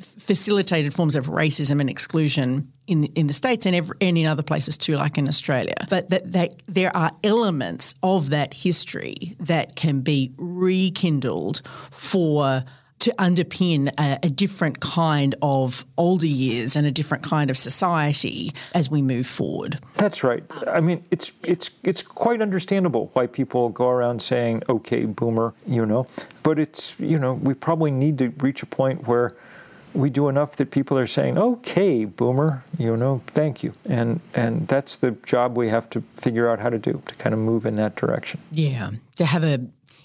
facilitated 0.00 0.94
forms 0.94 1.16
of 1.16 1.26
racism 1.26 1.80
and 1.80 1.88
exclusion 1.88 2.70
in 2.86 3.04
in 3.14 3.26
the 3.26 3.32
states 3.32 3.66
and, 3.66 3.74
every, 3.74 3.96
and 4.00 4.18
in 4.18 4.26
other 4.26 4.42
places 4.42 4.76
too, 4.76 4.96
like 4.96 5.18
in 5.18 5.28
Australia. 5.28 5.74
But 5.88 6.10
that, 6.10 6.32
that 6.32 6.54
there 6.66 6.94
are 6.96 7.10
elements 7.24 7.94
of 8.02 8.30
that 8.30 8.54
history 8.54 9.34
that 9.40 9.76
can 9.76 10.00
be 10.00 10.32
rekindled 10.36 11.62
for 11.90 12.64
to 12.98 13.14
underpin 13.18 13.92
a, 13.98 14.18
a, 14.22 14.30
different 14.30 14.80
kind 14.80 15.34
of 15.42 15.84
older 15.98 16.26
years 16.26 16.76
and 16.76 16.86
a 16.86 16.90
different 16.90 17.22
kind 17.22 17.50
of 17.50 17.58
society 17.58 18.52
as 18.74 18.90
we 18.90 19.02
move 19.02 19.26
forward. 19.26 19.78
That's 19.96 20.24
right. 20.24 20.42
I 20.66 20.80
mean, 20.80 21.04
it's 21.10 21.30
it's 21.42 21.70
it's 21.82 22.02
quite 22.02 22.40
understandable 22.40 23.10
why 23.12 23.26
people 23.26 23.68
go 23.68 23.88
around 23.88 24.22
saying, 24.22 24.62
"Okay, 24.68 25.04
boomer," 25.04 25.52
you 25.66 25.84
know. 25.84 26.06
But 26.42 26.58
it's 26.58 26.94
you 26.98 27.18
know 27.18 27.34
we 27.34 27.54
probably 27.54 27.90
need 27.90 28.18
to 28.18 28.28
reach 28.38 28.62
a 28.62 28.66
point 28.66 29.06
where 29.06 29.36
we 29.96 30.10
do 30.10 30.28
enough 30.28 30.56
that 30.56 30.70
people 30.70 30.98
are 30.98 31.06
saying, 31.06 31.38
"Okay, 31.38 32.04
boomer, 32.04 32.62
you 32.78 32.96
know, 32.96 33.20
thank 33.34 33.62
you," 33.62 33.72
and 33.88 34.20
and 34.34 34.68
that's 34.68 34.96
the 34.96 35.12
job 35.26 35.56
we 35.56 35.68
have 35.68 35.88
to 35.90 36.02
figure 36.16 36.48
out 36.48 36.58
how 36.60 36.68
to 36.68 36.78
do 36.78 37.02
to 37.06 37.14
kind 37.14 37.32
of 37.32 37.40
move 37.40 37.66
in 37.66 37.74
that 37.74 37.96
direction. 37.96 38.40
Yeah, 38.52 38.90
to 39.16 39.24
have 39.24 39.42
a, 39.44 39.60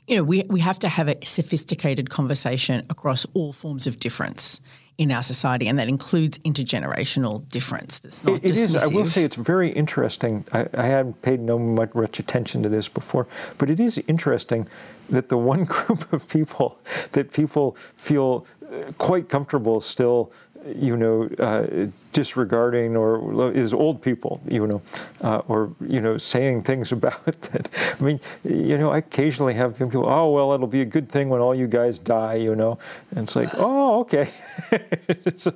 you 0.07 0.15
know, 0.17 0.23
we 0.23 0.43
we 0.49 0.61
have 0.61 0.79
to 0.79 0.89
have 0.89 1.07
a 1.07 1.15
sophisticated 1.25 2.09
conversation 2.09 2.85
across 2.89 3.25
all 3.33 3.53
forms 3.53 3.87
of 3.87 3.99
difference 3.99 4.61
in 5.01 5.11
our 5.11 5.23
society, 5.23 5.67
and 5.67 5.79
that 5.79 5.87
includes 5.87 6.37
intergenerational 6.39 7.49
difference. 7.49 7.97
That's 7.97 8.23
not 8.23 8.35
it, 8.35 8.51
it 8.51 8.51
is. 8.51 8.75
I 8.75 8.85
will 8.85 9.07
say 9.07 9.23
it's 9.23 9.35
very 9.35 9.71
interesting. 9.71 10.45
I, 10.53 10.67
I 10.75 10.85
hadn't 10.85 11.19
paid 11.23 11.39
no 11.39 11.57
much, 11.57 12.19
attention 12.19 12.61
to 12.61 12.69
this 12.69 12.87
before, 12.87 13.25
but 13.57 13.71
it 13.71 13.79
is 13.79 13.97
interesting 14.07 14.67
that 15.09 15.27
the 15.27 15.37
one 15.37 15.63
group 15.75 16.13
of 16.13 16.27
people 16.27 16.77
that 17.13 17.33
people 17.33 17.75
feel 17.97 18.45
uh, 18.71 18.91
quite 18.99 19.27
comfortable 19.27 19.81
still 19.81 20.31
you 20.67 20.95
know, 20.95 21.29
uh, 21.39 21.87
disregarding 22.13 22.95
or 22.95 23.51
is 23.53 23.73
old 23.73 24.01
people, 24.01 24.41
you 24.47 24.67
know, 24.67 24.81
uh, 25.21 25.41
or 25.47 25.73
you 25.87 26.01
know, 26.01 26.17
saying 26.17 26.63
things 26.63 26.91
about 26.97 27.23
that. 27.25 27.69
I 27.99 28.03
mean, 28.03 28.19
you 28.43 28.77
know, 28.77 28.91
I 28.91 28.99
occasionally 28.99 29.53
have 29.55 29.77
people, 29.77 30.07
oh 30.07 30.31
well, 30.31 30.53
it'll 30.53 30.67
be 30.67 30.81
a 30.81 30.85
good 30.85 31.09
thing 31.09 31.29
when 31.29 31.41
all 31.41 31.55
you 31.55 31.67
guys 31.67 31.99
die, 31.99 32.35
you 32.35 32.55
know, 32.55 32.77
and 33.11 33.19
it's 33.19 33.35
like, 33.35 33.49
oh 33.53 34.01
okay, 34.01 34.29
it's 35.07 35.47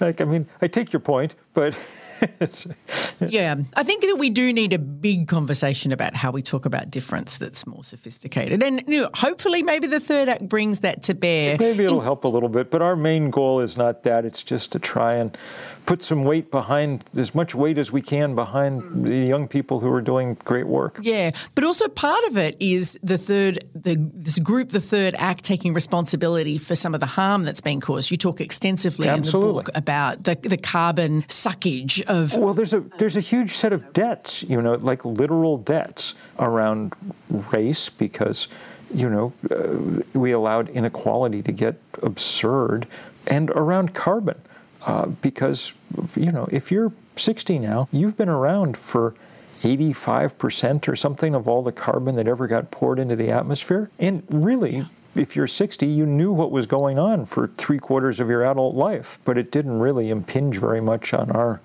like 0.00 0.20
I 0.20 0.24
mean, 0.24 0.46
I 0.62 0.66
take 0.66 0.92
your 0.92 1.00
point, 1.00 1.34
but 1.54 1.74
yeah, 3.20 3.56
I 3.74 3.82
think 3.82 4.02
that 4.02 4.16
we 4.18 4.30
do 4.30 4.52
need 4.52 4.72
a 4.72 4.78
big 4.78 5.28
conversation 5.28 5.92
about 5.92 6.14
how 6.14 6.30
we 6.30 6.42
talk 6.42 6.66
about 6.66 6.90
difference 6.90 7.38
that's 7.38 7.66
more 7.66 7.84
sophisticated. 7.84 8.62
And 8.62 8.82
you 8.86 9.02
know, 9.02 9.10
hopefully, 9.14 9.62
maybe 9.62 9.86
the 9.86 10.00
third 10.00 10.28
act 10.28 10.48
brings 10.48 10.80
that 10.80 11.02
to 11.04 11.14
bear. 11.14 11.56
Maybe 11.58 11.84
it'll 11.84 11.98
In- 11.98 12.04
help 12.04 12.24
a 12.24 12.28
little 12.28 12.48
bit, 12.48 12.70
but 12.70 12.82
our 12.82 12.96
main 12.96 13.30
goal 13.30 13.60
is 13.60 13.76
not 13.76 14.02
that. 14.04 14.24
It's 14.24 14.42
just 14.42 14.72
to 14.72 14.78
try 14.78 15.14
and 15.14 15.36
put 15.86 16.02
some 16.02 16.24
weight 16.24 16.50
behind, 16.50 17.04
as 17.16 17.34
much 17.34 17.54
weight 17.54 17.78
as 17.78 17.90
we 17.90 18.02
can 18.02 18.34
behind 18.34 19.04
the 19.04 19.26
young 19.26 19.48
people 19.48 19.80
who 19.80 19.90
are 19.90 20.00
doing 20.00 20.34
great 20.44 20.66
work. 20.66 20.98
Yeah, 21.02 21.32
but 21.54 21.64
also 21.64 21.88
part 21.88 22.22
of 22.24 22.36
it 22.36 22.56
is 22.60 22.98
the 23.02 23.18
third, 23.18 23.64
the, 23.74 23.96
this 24.14 24.38
group, 24.38 24.70
the 24.70 24.80
third 24.80 25.14
act, 25.18 25.44
taking 25.44 25.74
responsibility 25.74 26.58
for 26.58 26.74
some 26.74 26.94
of 26.94 27.00
the 27.00 27.06
harm 27.06 27.44
that's 27.44 27.60
been 27.60 27.80
caused. 27.80 28.10
You 28.10 28.16
talk 28.16 28.40
extensively 28.40 29.08
Absolutely. 29.08 29.48
in 29.50 29.56
the 29.56 29.62
book 29.62 29.70
about 29.76 30.24
the, 30.24 30.34
the 30.36 30.56
carbon 30.56 31.22
suckage 31.22 32.02
of. 32.10 32.36
Well, 32.36 32.54
there's 32.54 32.74
a 32.74 32.80
there's 32.98 33.16
a 33.16 33.20
huge 33.20 33.56
set 33.56 33.72
of 33.72 33.92
debts, 33.92 34.42
you 34.42 34.60
know, 34.60 34.74
like 34.74 35.04
literal 35.04 35.58
debts 35.58 36.14
around 36.38 36.94
race 37.50 37.88
because 37.88 38.48
you 38.92 39.08
know, 39.08 39.32
uh, 39.50 40.02
we 40.18 40.32
allowed 40.32 40.68
inequality 40.70 41.42
to 41.42 41.52
get 41.52 41.80
absurd, 42.02 42.86
and 43.26 43.50
around 43.50 43.94
carbon, 43.94 44.40
uh, 44.86 45.06
because, 45.06 45.72
you 46.16 46.32
know, 46.32 46.48
if 46.50 46.70
you're 46.70 46.92
60 47.16 47.58
now, 47.58 47.88
you've 47.92 48.16
been 48.16 48.28
around 48.28 48.76
for 48.76 49.14
85% 49.62 50.88
or 50.88 50.96
something 50.96 51.34
of 51.34 51.46
all 51.46 51.62
the 51.62 51.72
carbon 51.72 52.16
that 52.16 52.26
ever 52.26 52.46
got 52.46 52.70
poured 52.70 52.98
into 52.98 53.14
the 53.14 53.30
atmosphere. 53.30 53.90
And 53.98 54.22
really, 54.30 54.84
if 55.14 55.36
you're 55.36 55.46
60, 55.46 55.86
you 55.86 56.06
knew 56.06 56.32
what 56.32 56.50
was 56.50 56.66
going 56.66 56.98
on 56.98 57.26
for 57.26 57.48
three 57.58 57.78
quarters 57.78 58.20
of 58.20 58.28
your 58.28 58.44
adult 58.44 58.74
life, 58.74 59.18
but 59.24 59.36
it 59.36 59.52
didn't 59.52 59.78
really 59.78 60.10
impinge 60.10 60.56
very 60.56 60.80
much 60.80 61.12
on 61.12 61.30
our 61.32 61.60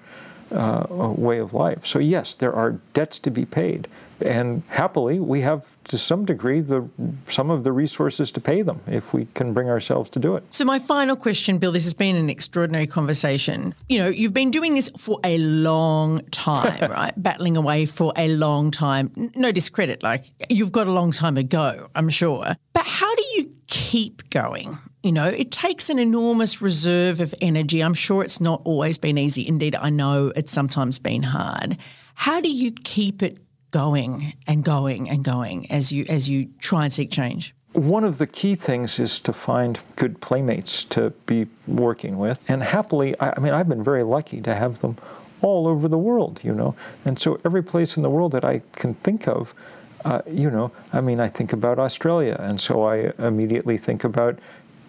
uh, 0.51 0.85
way 0.89 1.39
of 1.39 1.53
life. 1.53 1.85
So, 1.85 1.99
yes, 1.99 2.35
there 2.35 2.53
are 2.53 2.71
debts 2.93 3.19
to 3.19 3.31
be 3.31 3.45
paid. 3.45 3.87
And 4.21 4.63
happily, 4.69 5.19
we 5.19 5.41
have 5.41 5.65
to 5.89 5.97
some 5.97 6.25
degree 6.25 6.61
the 6.61 6.87
some 7.27 7.49
of 7.49 7.63
the 7.63 7.71
resources 7.71 8.31
to 8.31 8.41
pay 8.41 8.61
them 8.61 8.79
if 8.87 9.13
we 9.13 9.27
can 9.33 9.53
bring 9.53 9.69
ourselves 9.69 10.09
to 10.11 10.19
do 10.19 10.35
it. 10.35 10.43
So 10.49 10.65
my 10.65 10.79
final 10.79 11.15
question, 11.15 11.57
Bill, 11.57 11.71
this 11.71 11.83
has 11.83 11.93
been 11.93 12.15
an 12.15 12.29
extraordinary 12.29 12.87
conversation. 12.87 13.73
You 13.89 13.99
know, 13.99 14.09
you've 14.09 14.33
been 14.33 14.51
doing 14.51 14.73
this 14.73 14.89
for 14.97 15.19
a 15.23 15.37
long 15.37 16.23
time, 16.31 16.91
right? 16.91 17.13
Battling 17.17 17.57
away 17.57 17.85
for 17.85 18.13
a 18.15 18.29
long 18.29 18.71
time. 18.71 19.31
No 19.35 19.51
discredit, 19.51 20.01
like 20.01 20.31
you've 20.49 20.71
got 20.71 20.87
a 20.87 20.91
long 20.91 21.11
time 21.11 21.35
to 21.35 21.43
go, 21.43 21.89
I'm 21.95 22.09
sure. 22.09 22.55
But 22.73 22.85
how 22.85 23.13
do 23.15 23.23
you 23.35 23.54
keep 23.67 24.29
going? 24.29 24.77
You 25.03 25.11
know, 25.11 25.27
it 25.27 25.51
takes 25.51 25.89
an 25.89 25.99
enormous 25.99 26.61
reserve 26.61 27.19
of 27.19 27.33
energy. 27.41 27.81
I'm 27.81 27.93
sure 27.93 28.23
it's 28.23 28.41
not 28.41 28.61
always 28.63 28.97
been 28.97 29.17
easy. 29.17 29.47
Indeed, 29.47 29.75
I 29.75 29.89
know 29.89 30.31
it's 30.35 30.51
sometimes 30.51 30.99
been 30.99 31.23
hard. 31.23 31.77
How 32.15 32.41
do 32.41 32.51
you 32.51 32.71
keep 32.71 33.21
it 33.21 33.37
going 33.71 34.33
and 34.47 34.63
going 34.63 35.09
and 35.09 35.23
going 35.23 35.69
as 35.69 35.91
you 35.91 36.05
as 36.07 36.29
you 36.29 36.45
try 36.59 36.85
and 36.85 36.93
seek 36.93 37.11
change? 37.11 37.53
One 37.73 38.05
of 38.05 38.17
the 38.17 38.25
key 38.25 38.55
things 38.55 38.99
is 38.99 39.19
to 39.19 39.33
find 39.33 39.77
good 39.97 40.19
playmates 40.21 40.85
to 40.85 41.09
be 41.25 41.45
working 41.67 42.17
with. 42.17 42.39
And 42.47 42.63
happily, 42.63 43.19
I, 43.19 43.33
I 43.35 43.39
mean, 43.41 43.53
I've 43.53 43.67
been 43.67 43.83
very 43.83 44.03
lucky 44.03 44.41
to 44.41 44.55
have 44.55 44.79
them 44.79 44.95
all 45.41 45.67
over 45.67 45.89
the 45.89 45.97
world, 45.97 46.39
you 46.41 46.53
know. 46.53 46.73
And 47.03 47.19
so 47.19 47.37
every 47.43 47.61
place 47.61 47.97
in 47.97 48.03
the 48.03 48.09
world 48.09 48.31
that 48.31 48.45
I 48.45 48.61
can 48.73 48.93
think 48.95 49.27
of, 49.27 49.53
uh, 50.05 50.21
you 50.27 50.51
know, 50.51 50.71
I 50.93 51.01
mean, 51.01 51.19
I 51.19 51.27
think 51.27 51.51
about 51.51 51.79
Australia, 51.79 52.37
and 52.39 52.61
so 52.61 52.83
I 52.83 53.11
immediately 53.17 53.77
think 53.77 54.03
about 54.03 54.37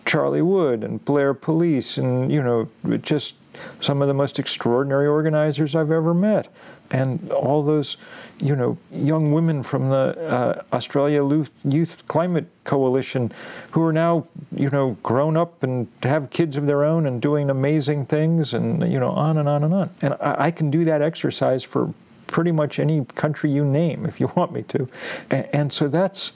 Charlie 0.05 0.43
Wood 0.43 0.85
and 0.85 1.03
Blair 1.05 1.33
Palese, 1.35 1.97
and 1.97 2.31
you 2.31 2.43
know, 2.43 2.69
just 3.01 3.35
some 3.81 4.03
of 4.03 4.09
the 4.09 4.15
most 4.15 4.39
extraordinary 4.39 5.07
organizers 5.07 5.75
I've 5.75 5.91
ever 5.91 6.13
met, 6.13 6.49
and 6.91 7.33
all 7.33 7.63
those, 7.63 7.97
you 8.41 8.55
know, 8.55 8.77
young 8.93 9.33
women 9.33 9.63
from 9.63 9.89
the 9.89 10.15
uh, 10.29 10.63
Australia 10.75 11.47
Youth 11.65 12.07
Climate 12.09 12.47
Coalition, 12.65 13.33
who 13.71 13.83
are 13.83 13.95
now, 13.95 14.27
you 14.55 14.69
know, 14.69 14.99
grown 15.03 15.35
up 15.35 15.63
and 15.63 15.89
have 16.03 16.29
kids 16.29 16.59
of 16.59 16.67
their 16.67 16.85
own 16.85 17.07
and 17.07 17.23
doing 17.23 17.49
amazing 17.49 18.05
things, 18.05 18.53
and 18.53 18.93
you 18.93 19.01
know, 19.01 19.11
on 19.11 19.39
and 19.39 19.49
on 19.49 19.65
and 19.65 19.73
on. 19.73 19.91
And 20.03 20.13
I, 20.21 20.37
I 20.47 20.51
can 20.51 20.71
do 20.71 20.85
that 20.85 21.01
exercise 21.01 21.65
for 21.65 21.91
pretty 22.27 22.53
much 22.53 22.79
any 22.79 23.05
country 23.15 23.51
you 23.51 23.65
name 23.65 24.07
if 24.07 24.21
you 24.21 24.31
want 24.37 24.53
me 24.53 24.63
to, 24.63 24.89
and, 25.31 25.73
so 25.73 25.89
that's 25.89 26.33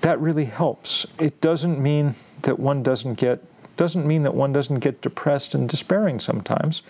that 0.00 0.20
really 0.20 0.44
helps. 0.44 1.06
It 1.18 1.40
doesn't 1.40 1.80
mean 1.80 2.14
that 2.42 2.58
one 2.58 2.82
doesn't 2.82 3.14
get 3.14 3.42
doesn't 3.76 4.06
mean 4.06 4.22
that 4.24 4.34
one 4.34 4.52
doesn't 4.52 4.80
get 4.80 5.00
depressed 5.02 5.54
and 5.54 5.68
despairing 5.68 6.18
sometimes. 6.18 6.82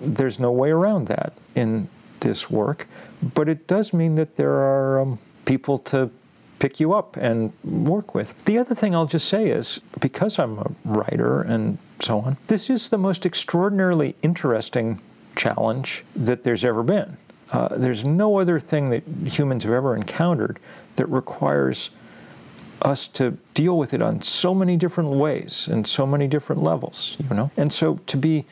There's 0.00 0.38
no 0.38 0.52
way 0.52 0.70
around 0.70 1.08
that 1.08 1.32
in 1.54 1.88
this 2.20 2.50
work, 2.50 2.86
but 3.34 3.48
it 3.48 3.66
does 3.66 3.92
mean 3.92 4.14
that 4.16 4.36
there 4.36 4.52
are 4.52 5.00
um, 5.00 5.18
people 5.46 5.78
to 5.78 6.10
pick 6.58 6.80
you 6.80 6.92
up 6.92 7.16
and 7.16 7.52
work 7.64 8.14
with. 8.14 8.32
The 8.44 8.58
other 8.58 8.74
thing 8.74 8.94
I'll 8.94 9.06
just 9.06 9.28
say 9.28 9.48
is 9.50 9.80
because 10.00 10.38
I'm 10.38 10.58
a 10.58 10.70
writer 10.84 11.42
and 11.42 11.78
so 12.00 12.20
on, 12.20 12.36
this 12.46 12.70
is 12.70 12.88
the 12.88 12.98
most 12.98 13.26
extraordinarily 13.26 14.14
interesting 14.22 15.00
challenge 15.36 16.04
that 16.14 16.42
there's 16.42 16.64
ever 16.64 16.82
been. 16.82 17.16
Uh, 17.52 17.76
there's 17.76 18.04
no 18.04 18.38
other 18.38 18.58
thing 18.58 18.90
that 18.90 19.02
humans 19.24 19.62
have 19.62 19.72
ever 19.72 19.96
encountered 19.96 20.58
that 20.96 21.06
requires 21.06 21.90
us 22.82 23.08
to 23.08 23.30
deal 23.54 23.78
with 23.78 23.94
it 23.94 24.02
on 24.02 24.20
so 24.20 24.54
many 24.54 24.76
different 24.76 25.10
ways 25.10 25.68
and 25.70 25.86
so 25.86 26.06
many 26.06 26.26
different 26.26 26.62
levels, 26.62 27.16
you 27.28 27.36
know? 27.36 27.50
And 27.56 27.72
so 27.72 27.98
to 28.06 28.16
be 28.16 28.44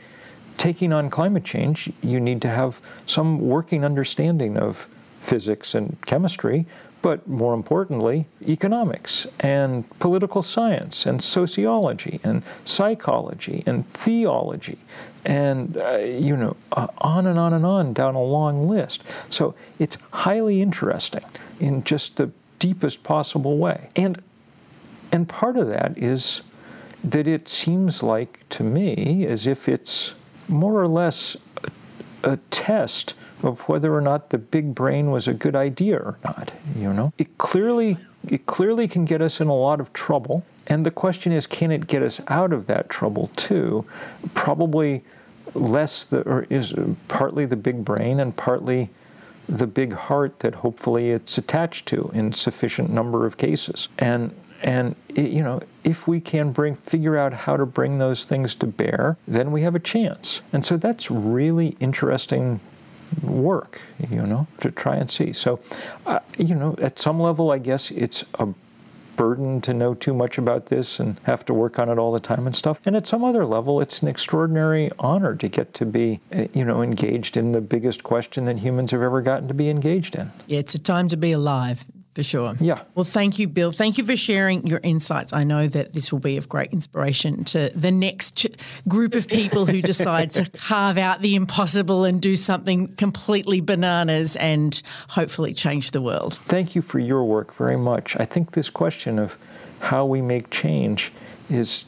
taking 0.57 0.93
on 0.93 1.11
climate 1.11 1.45
change, 1.45 1.91
you 2.03 2.21
need 2.21 2.41
to 2.43 2.49
have 2.49 2.81
some 3.07 3.41
working 3.41 3.85
understanding 3.85 4.57
of 4.57 4.87
physics 5.21 5.75
and 5.75 5.97
chemistry, 6.07 6.67
but 7.05 7.29
more 7.29 7.53
importantly, 7.53 8.27
economics 8.49 9.27
and 9.41 9.87
political 9.99 10.41
science 10.41 11.05
and 11.05 11.23
sociology 11.23 12.19
and 12.25 12.43
psychology 12.65 13.63
and 13.67 13.87
theology 13.93 14.79
and, 15.27 15.77
uh, 15.77 15.99
you 15.99 16.35
know, 16.35 16.57
uh, 16.73 16.87
on 16.97 17.27
and 17.27 17.39
on 17.39 17.53
and 17.53 17.67
on 17.67 17.93
down 17.93 18.15
a 18.15 18.23
long 18.23 18.67
list. 18.67 19.05
So 19.29 19.55
it's 19.79 19.99
highly 20.13 20.63
interesting 20.63 21.25
in 21.61 21.85
just 21.85 22.17
the 22.17 22.31
deepest 22.59 23.03
possible 23.03 23.59
way. 23.59 23.91
And, 23.97 24.23
and 25.13 25.29
part 25.29 25.59
of 25.59 25.69
that 25.69 25.99
is 25.99 26.41
that 27.05 27.29
it 27.29 27.51
seems 27.51 28.03
like 28.03 28.41
to 28.49 28.63
me 28.63 29.27
as 29.27 29.47
if 29.47 29.69
it's 29.69 30.15
more 30.49 30.81
or 30.81 30.89
less 30.89 31.37
a, 32.23 32.31
a 32.33 32.37
test 32.51 33.13
of 33.45 33.61
whether 33.63 33.95
or 33.95 34.01
not 34.01 34.31
the 34.31 34.39
big 34.39 34.75
brain 34.75 35.11
was 35.11 35.29
a 35.29 35.35
good 35.35 35.55
idea 35.55 35.97
or 35.97 36.19
not. 36.25 36.51
You 36.77 36.93
know, 36.93 37.13
it 37.19 37.39
clearly 37.39 37.99
it 38.29 38.47
clearly 38.47 38.89
can 38.89 39.05
get 39.05 39.21
us 39.21 39.41
in 39.41 39.49
a 39.49 39.55
lot 39.55 39.81
of 39.81 39.93
trouble. 39.93 40.45
And 40.67 40.85
the 40.85 40.91
question 40.91 41.33
is, 41.33 41.47
can 41.47 41.71
it 41.71 41.87
get 41.87 42.03
us 42.03 42.21
out 42.29 42.53
of 42.53 42.67
that 42.67 42.89
trouble 42.89 43.31
too? 43.37 43.85
Probably 44.33 45.05
less 45.53 46.05
the 46.05 46.23
or 46.23 46.47
is 46.49 46.73
partly 47.09 47.45
the 47.45 47.57
big 47.57 47.85
brain 47.85 48.21
and 48.21 48.35
partly 48.35 48.91
the 49.49 49.67
big 49.67 49.93
heart 49.93 50.41
that 50.41 50.55
hopefully 50.55 51.11
it's 51.11 51.37
attached 51.37 51.87
to 51.87 52.11
in 52.15 52.33
sufficient 52.33 52.91
number 52.91 53.27
of 53.27 53.37
cases. 53.37 53.89
And 53.99 54.35
and 54.63 54.97
it, 55.11 55.31
you 55.31 55.43
know, 55.43 55.61
if 55.85 56.09
we 56.09 56.19
can 56.21 56.51
bring 56.51 56.75
figure 56.75 57.19
out 57.19 57.35
how 57.35 57.59
to 57.59 57.67
bring 57.67 57.99
those 57.99 58.25
things 58.25 58.55
to 58.55 58.67
bear, 58.67 59.19
then 59.29 59.53
we 59.53 59.61
have 59.61 59.75
a 59.75 59.81
chance. 59.81 60.41
And 60.55 60.65
so 60.65 60.79
that's 60.79 61.11
really 61.11 61.77
interesting 61.81 62.59
work, 63.23 63.81
you 64.11 64.23
know, 64.23 64.47
to 64.61 64.71
try 64.71 64.97
and 64.97 65.11
see. 65.11 65.33
So, 65.33 65.61
uh, 66.07 66.21
you 66.39 66.55
know, 66.55 66.75
at 66.81 66.99
some 66.99 67.21
level, 67.21 67.51
I 67.51 67.59
guess 67.59 67.91
it's 67.91 68.25
a 68.35 68.49
burden 69.17 69.61
to 69.63 69.73
know 69.73 69.95
too 69.95 70.13
much 70.13 70.39
about 70.39 70.67
this 70.67 70.99
and 71.01 71.19
have 71.23 71.45
to 71.47 71.55
work 71.55 71.79
on 71.79 71.89
it 71.89 71.99
all 71.99 72.13
the 72.13 72.21
time 72.21 72.47
and 72.47 72.55
stuff. 72.55 72.81
And 72.85 72.97
at 72.97 73.07
some 73.07 73.25
other 73.25 73.47
level, 73.47 73.81
it's 73.81 74.03
an 74.03 74.09
extraordinary 74.09 74.91
honor 74.99 75.35
to 75.37 75.49
get 75.49 75.73
to 75.75 75.87
be, 75.87 76.21
uh, 76.33 76.47
you 76.53 76.65
know, 76.65 76.83
engaged 76.83 77.37
in 77.37 77.53
the 77.53 77.61
biggest 77.61 78.03
question 78.03 78.45
that 78.47 78.59
humans 78.59 78.91
have 78.91 79.03
ever 79.03 79.23
gotten 79.23 79.49
to 79.49 79.55
be 79.55 79.69
engaged 79.69 80.17
in. 80.17 80.31
It's 80.49 80.75
a 80.75 80.81
time 80.81 81.09
to 81.09 81.17
be 81.17 81.33
alive. 81.33 81.85
For 82.15 82.23
sure. 82.23 82.55
Yeah. 82.61 82.83
Well, 82.95 83.05
thank 83.05 83.41
you, 83.41 83.49
Bill. 83.49 83.73
Thank 83.73 83.99
you 83.99 84.05
for 84.05 84.17
sharing 84.17 84.65
your 84.69 84.79
insights. 84.85 85.33
I 85.33 85.43
know 85.43 85.67
that 85.67 85.95
this 85.95 86.13
will 86.13 86.21
be 86.21 86.37
of 86.37 86.49
great 86.49 86.69
inspiration 86.73 87.43
to 87.47 87.73
the 87.75 87.91
next 87.91 88.47
group 88.87 89.15
of 89.15 89.27
people 89.27 89.67
who 89.67 89.83
decide 89.83 90.33
to 90.35 90.49
carve 90.59 90.97
out 90.97 91.23
the 91.23 91.35
impossible 91.35 92.05
and 92.05 92.23
do 92.23 92.37
something 92.37 92.95
completely 92.95 93.61
bananas 93.61 94.37
and 94.37 94.81
hopefully 95.09 95.53
change 95.55 95.91
the 95.91 96.01
world. 96.01 96.35
Thank 96.47 96.77
you 96.77 96.83
for 96.83 97.01
your 97.01 97.25
work 97.25 97.53
very 97.57 97.77
much. 97.77 98.17
I 98.21 98.25
think 98.25 98.53
this 98.53 98.71
question 98.71 99.19
of 99.19 99.37
how 99.81 100.07
we 100.07 100.23
make 100.23 100.51
change 100.51 101.13
is 101.51 101.87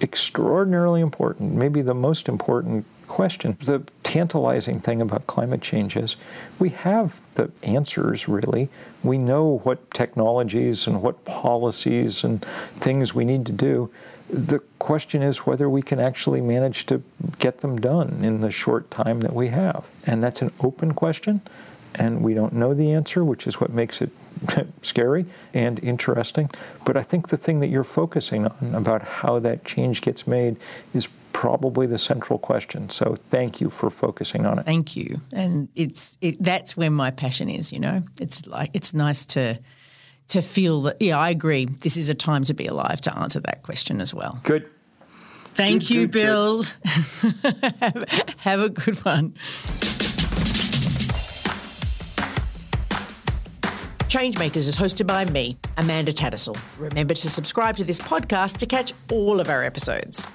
extraordinarily 0.00 1.00
important, 1.00 1.54
maybe 1.54 1.82
the 1.82 1.94
most 1.94 2.28
important 2.28 2.84
question. 3.08 3.56
The 3.64 3.82
tantalizing 4.02 4.80
thing 4.80 5.00
about 5.00 5.26
climate 5.26 5.60
change 5.60 5.96
is 5.96 6.16
we 6.58 6.70
have 6.70 7.20
the 7.34 7.50
answers, 7.62 8.28
really. 8.28 8.68
We 9.02 9.18
know 9.18 9.60
what 9.64 9.90
technologies 9.90 10.86
and 10.86 11.02
what 11.02 11.24
policies 11.24 12.24
and 12.24 12.44
things 12.80 13.14
we 13.14 13.24
need 13.24 13.46
to 13.46 13.52
do. 13.52 13.90
The 14.28 14.58
question 14.78 15.22
is 15.22 15.38
whether 15.38 15.70
we 15.70 15.82
can 15.82 16.00
actually 16.00 16.40
manage 16.40 16.86
to 16.86 17.02
get 17.38 17.58
them 17.60 17.78
done 17.78 18.20
in 18.22 18.40
the 18.40 18.50
short 18.50 18.90
time 18.90 19.20
that 19.20 19.32
we 19.32 19.48
have. 19.48 19.86
And 20.06 20.22
that's 20.22 20.42
an 20.42 20.52
open 20.60 20.92
question, 20.92 21.40
and 21.96 22.22
we 22.22 22.34
don't 22.34 22.52
know 22.52 22.74
the 22.74 22.92
answer, 22.92 23.24
which 23.24 23.46
is 23.46 23.60
what 23.60 23.72
makes 23.72 24.00
it 24.00 24.10
scary 24.82 25.26
and 25.54 25.82
interesting. 25.82 26.50
But 26.84 26.96
I 26.96 27.02
think 27.02 27.28
the 27.28 27.36
thing 27.36 27.60
that 27.60 27.68
you're 27.68 27.84
focusing 27.84 28.46
on 28.46 28.74
about 28.74 29.02
how 29.02 29.38
that 29.40 29.64
change 29.64 30.00
gets 30.00 30.26
made 30.26 30.56
is 30.94 31.08
probably 31.32 31.86
the 31.86 31.98
central 31.98 32.38
question. 32.38 32.88
So 32.88 33.14
thank 33.28 33.60
you 33.60 33.68
for 33.68 33.90
focusing 33.90 34.46
on 34.46 34.58
it. 34.58 34.64
Thank 34.64 34.96
you. 34.96 35.20
And 35.32 35.68
it's 35.74 36.16
it, 36.20 36.42
that's 36.42 36.76
where 36.76 36.90
my 36.90 37.10
passion 37.10 37.48
is, 37.50 37.72
you 37.72 37.80
know. 37.80 38.02
It's 38.20 38.46
like 38.46 38.70
it's 38.72 38.94
nice 38.94 39.24
to 39.26 39.58
to 40.28 40.42
feel 40.42 40.82
that 40.82 40.96
yeah, 41.00 41.18
I 41.18 41.30
agree. 41.30 41.66
This 41.66 41.96
is 41.96 42.08
a 42.08 42.14
time 42.14 42.44
to 42.44 42.54
be 42.54 42.66
alive 42.66 43.00
to 43.02 43.18
answer 43.18 43.40
that 43.40 43.62
question 43.62 44.00
as 44.00 44.14
well. 44.14 44.40
Good. 44.44 44.68
Thank 45.54 45.82
good, 45.82 45.90
you, 45.90 46.00
good, 46.02 46.10
Bill. 46.10 46.62
have, 46.62 48.34
have 48.38 48.60
a 48.60 48.68
good 48.68 48.96
one. 49.04 49.34
Changemakers 54.16 54.66
is 54.66 54.74
hosted 54.74 55.06
by 55.06 55.26
me, 55.26 55.58
Amanda 55.76 56.10
Tattersall. 56.10 56.56
Remember 56.78 57.12
to 57.12 57.28
subscribe 57.28 57.76
to 57.76 57.84
this 57.84 58.00
podcast 58.00 58.56
to 58.56 58.66
catch 58.66 58.94
all 59.12 59.40
of 59.40 59.50
our 59.50 59.62
episodes. 59.62 60.26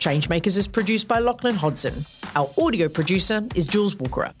Changemakers 0.00 0.58
is 0.58 0.66
produced 0.66 1.06
by 1.06 1.20
Lachlan 1.20 1.54
Hodson. 1.54 2.04
Our 2.34 2.52
audio 2.60 2.88
producer 2.88 3.46
is 3.54 3.68
Jules 3.68 3.94
Walker. 3.94 4.32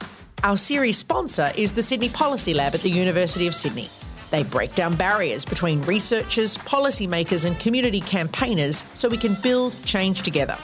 Our 0.42 0.56
series 0.56 0.98
sponsor 0.98 1.52
is 1.56 1.72
the 1.72 1.82
Sydney 1.82 2.08
Policy 2.08 2.52
Lab 2.52 2.74
at 2.74 2.80
the 2.80 2.90
University 2.90 3.46
of 3.46 3.54
Sydney. 3.54 3.88
They 4.32 4.42
break 4.42 4.74
down 4.74 4.96
barriers 4.96 5.44
between 5.44 5.82
researchers, 5.82 6.58
policymakers, 6.58 7.44
and 7.44 7.56
community 7.60 8.00
campaigners 8.00 8.84
so 8.94 9.08
we 9.08 9.18
can 9.18 9.36
build 9.40 9.76
change 9.84 10.22
together. 10.22 10.58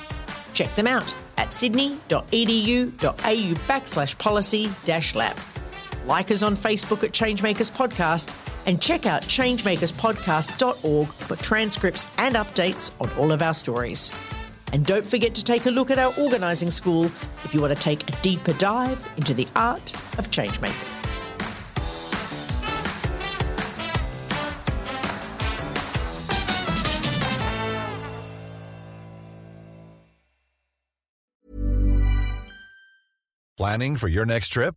Check 0.52 0.74
them 0.74 0.88
out 0.88 1.14
at 1.36 1.52
sydney.edu.au 1.52 3.54
backslash 3.68 4.18
policy 4.18 4.68
lab. 5.14 5.36
Like 6.06 6.30
us 6.30 6.44
on 6.44 6.56
Facebook 6.56 7.02
at 7.02 7.10
Changemakers 7.10 7.70
Podcast 7.70 8.32
and 8.66 8.80
check 8.80 9.06
out 9.06 9.22
changemakerspodcast.org 9.22 11.08
for 11.08 11.36
transcripts 11.36 12.06
and 12.18 12.36
updates 12.36 12.92
on 13.00 13.10
all 13.18 13.32
of 13.32 13.42
our 13.42 13.54
stories. 13.54 14.12
And 14.72 14.86
don't 14.86 15.04
forget 15.04 15.34
to 15.34 15.42
take 15.42 15.66
a 15.66 15.70
look 15.70 15.90
at 15.90 15.98
our 15.98 16.12
organising 16.18 16.70
school 16.70 17.06
if 17.44 17.52
you 17.52 17.60
want 17.60 17.76
to 17.76 17.80
take 17.80 18.08
a 18.08 18.12
deeper 18.22 18.52
dive 18.54 19.04
into 19.16 19.34
the 19.34 19.48
art 19.56 19.92
of 20.18 20.30
changemaking. 20.30 20.92
Planning 33.56 33.96
for 33.96 34.06
your 34.06 34.26
next 34.26 34.50
trip? 34.50 34.76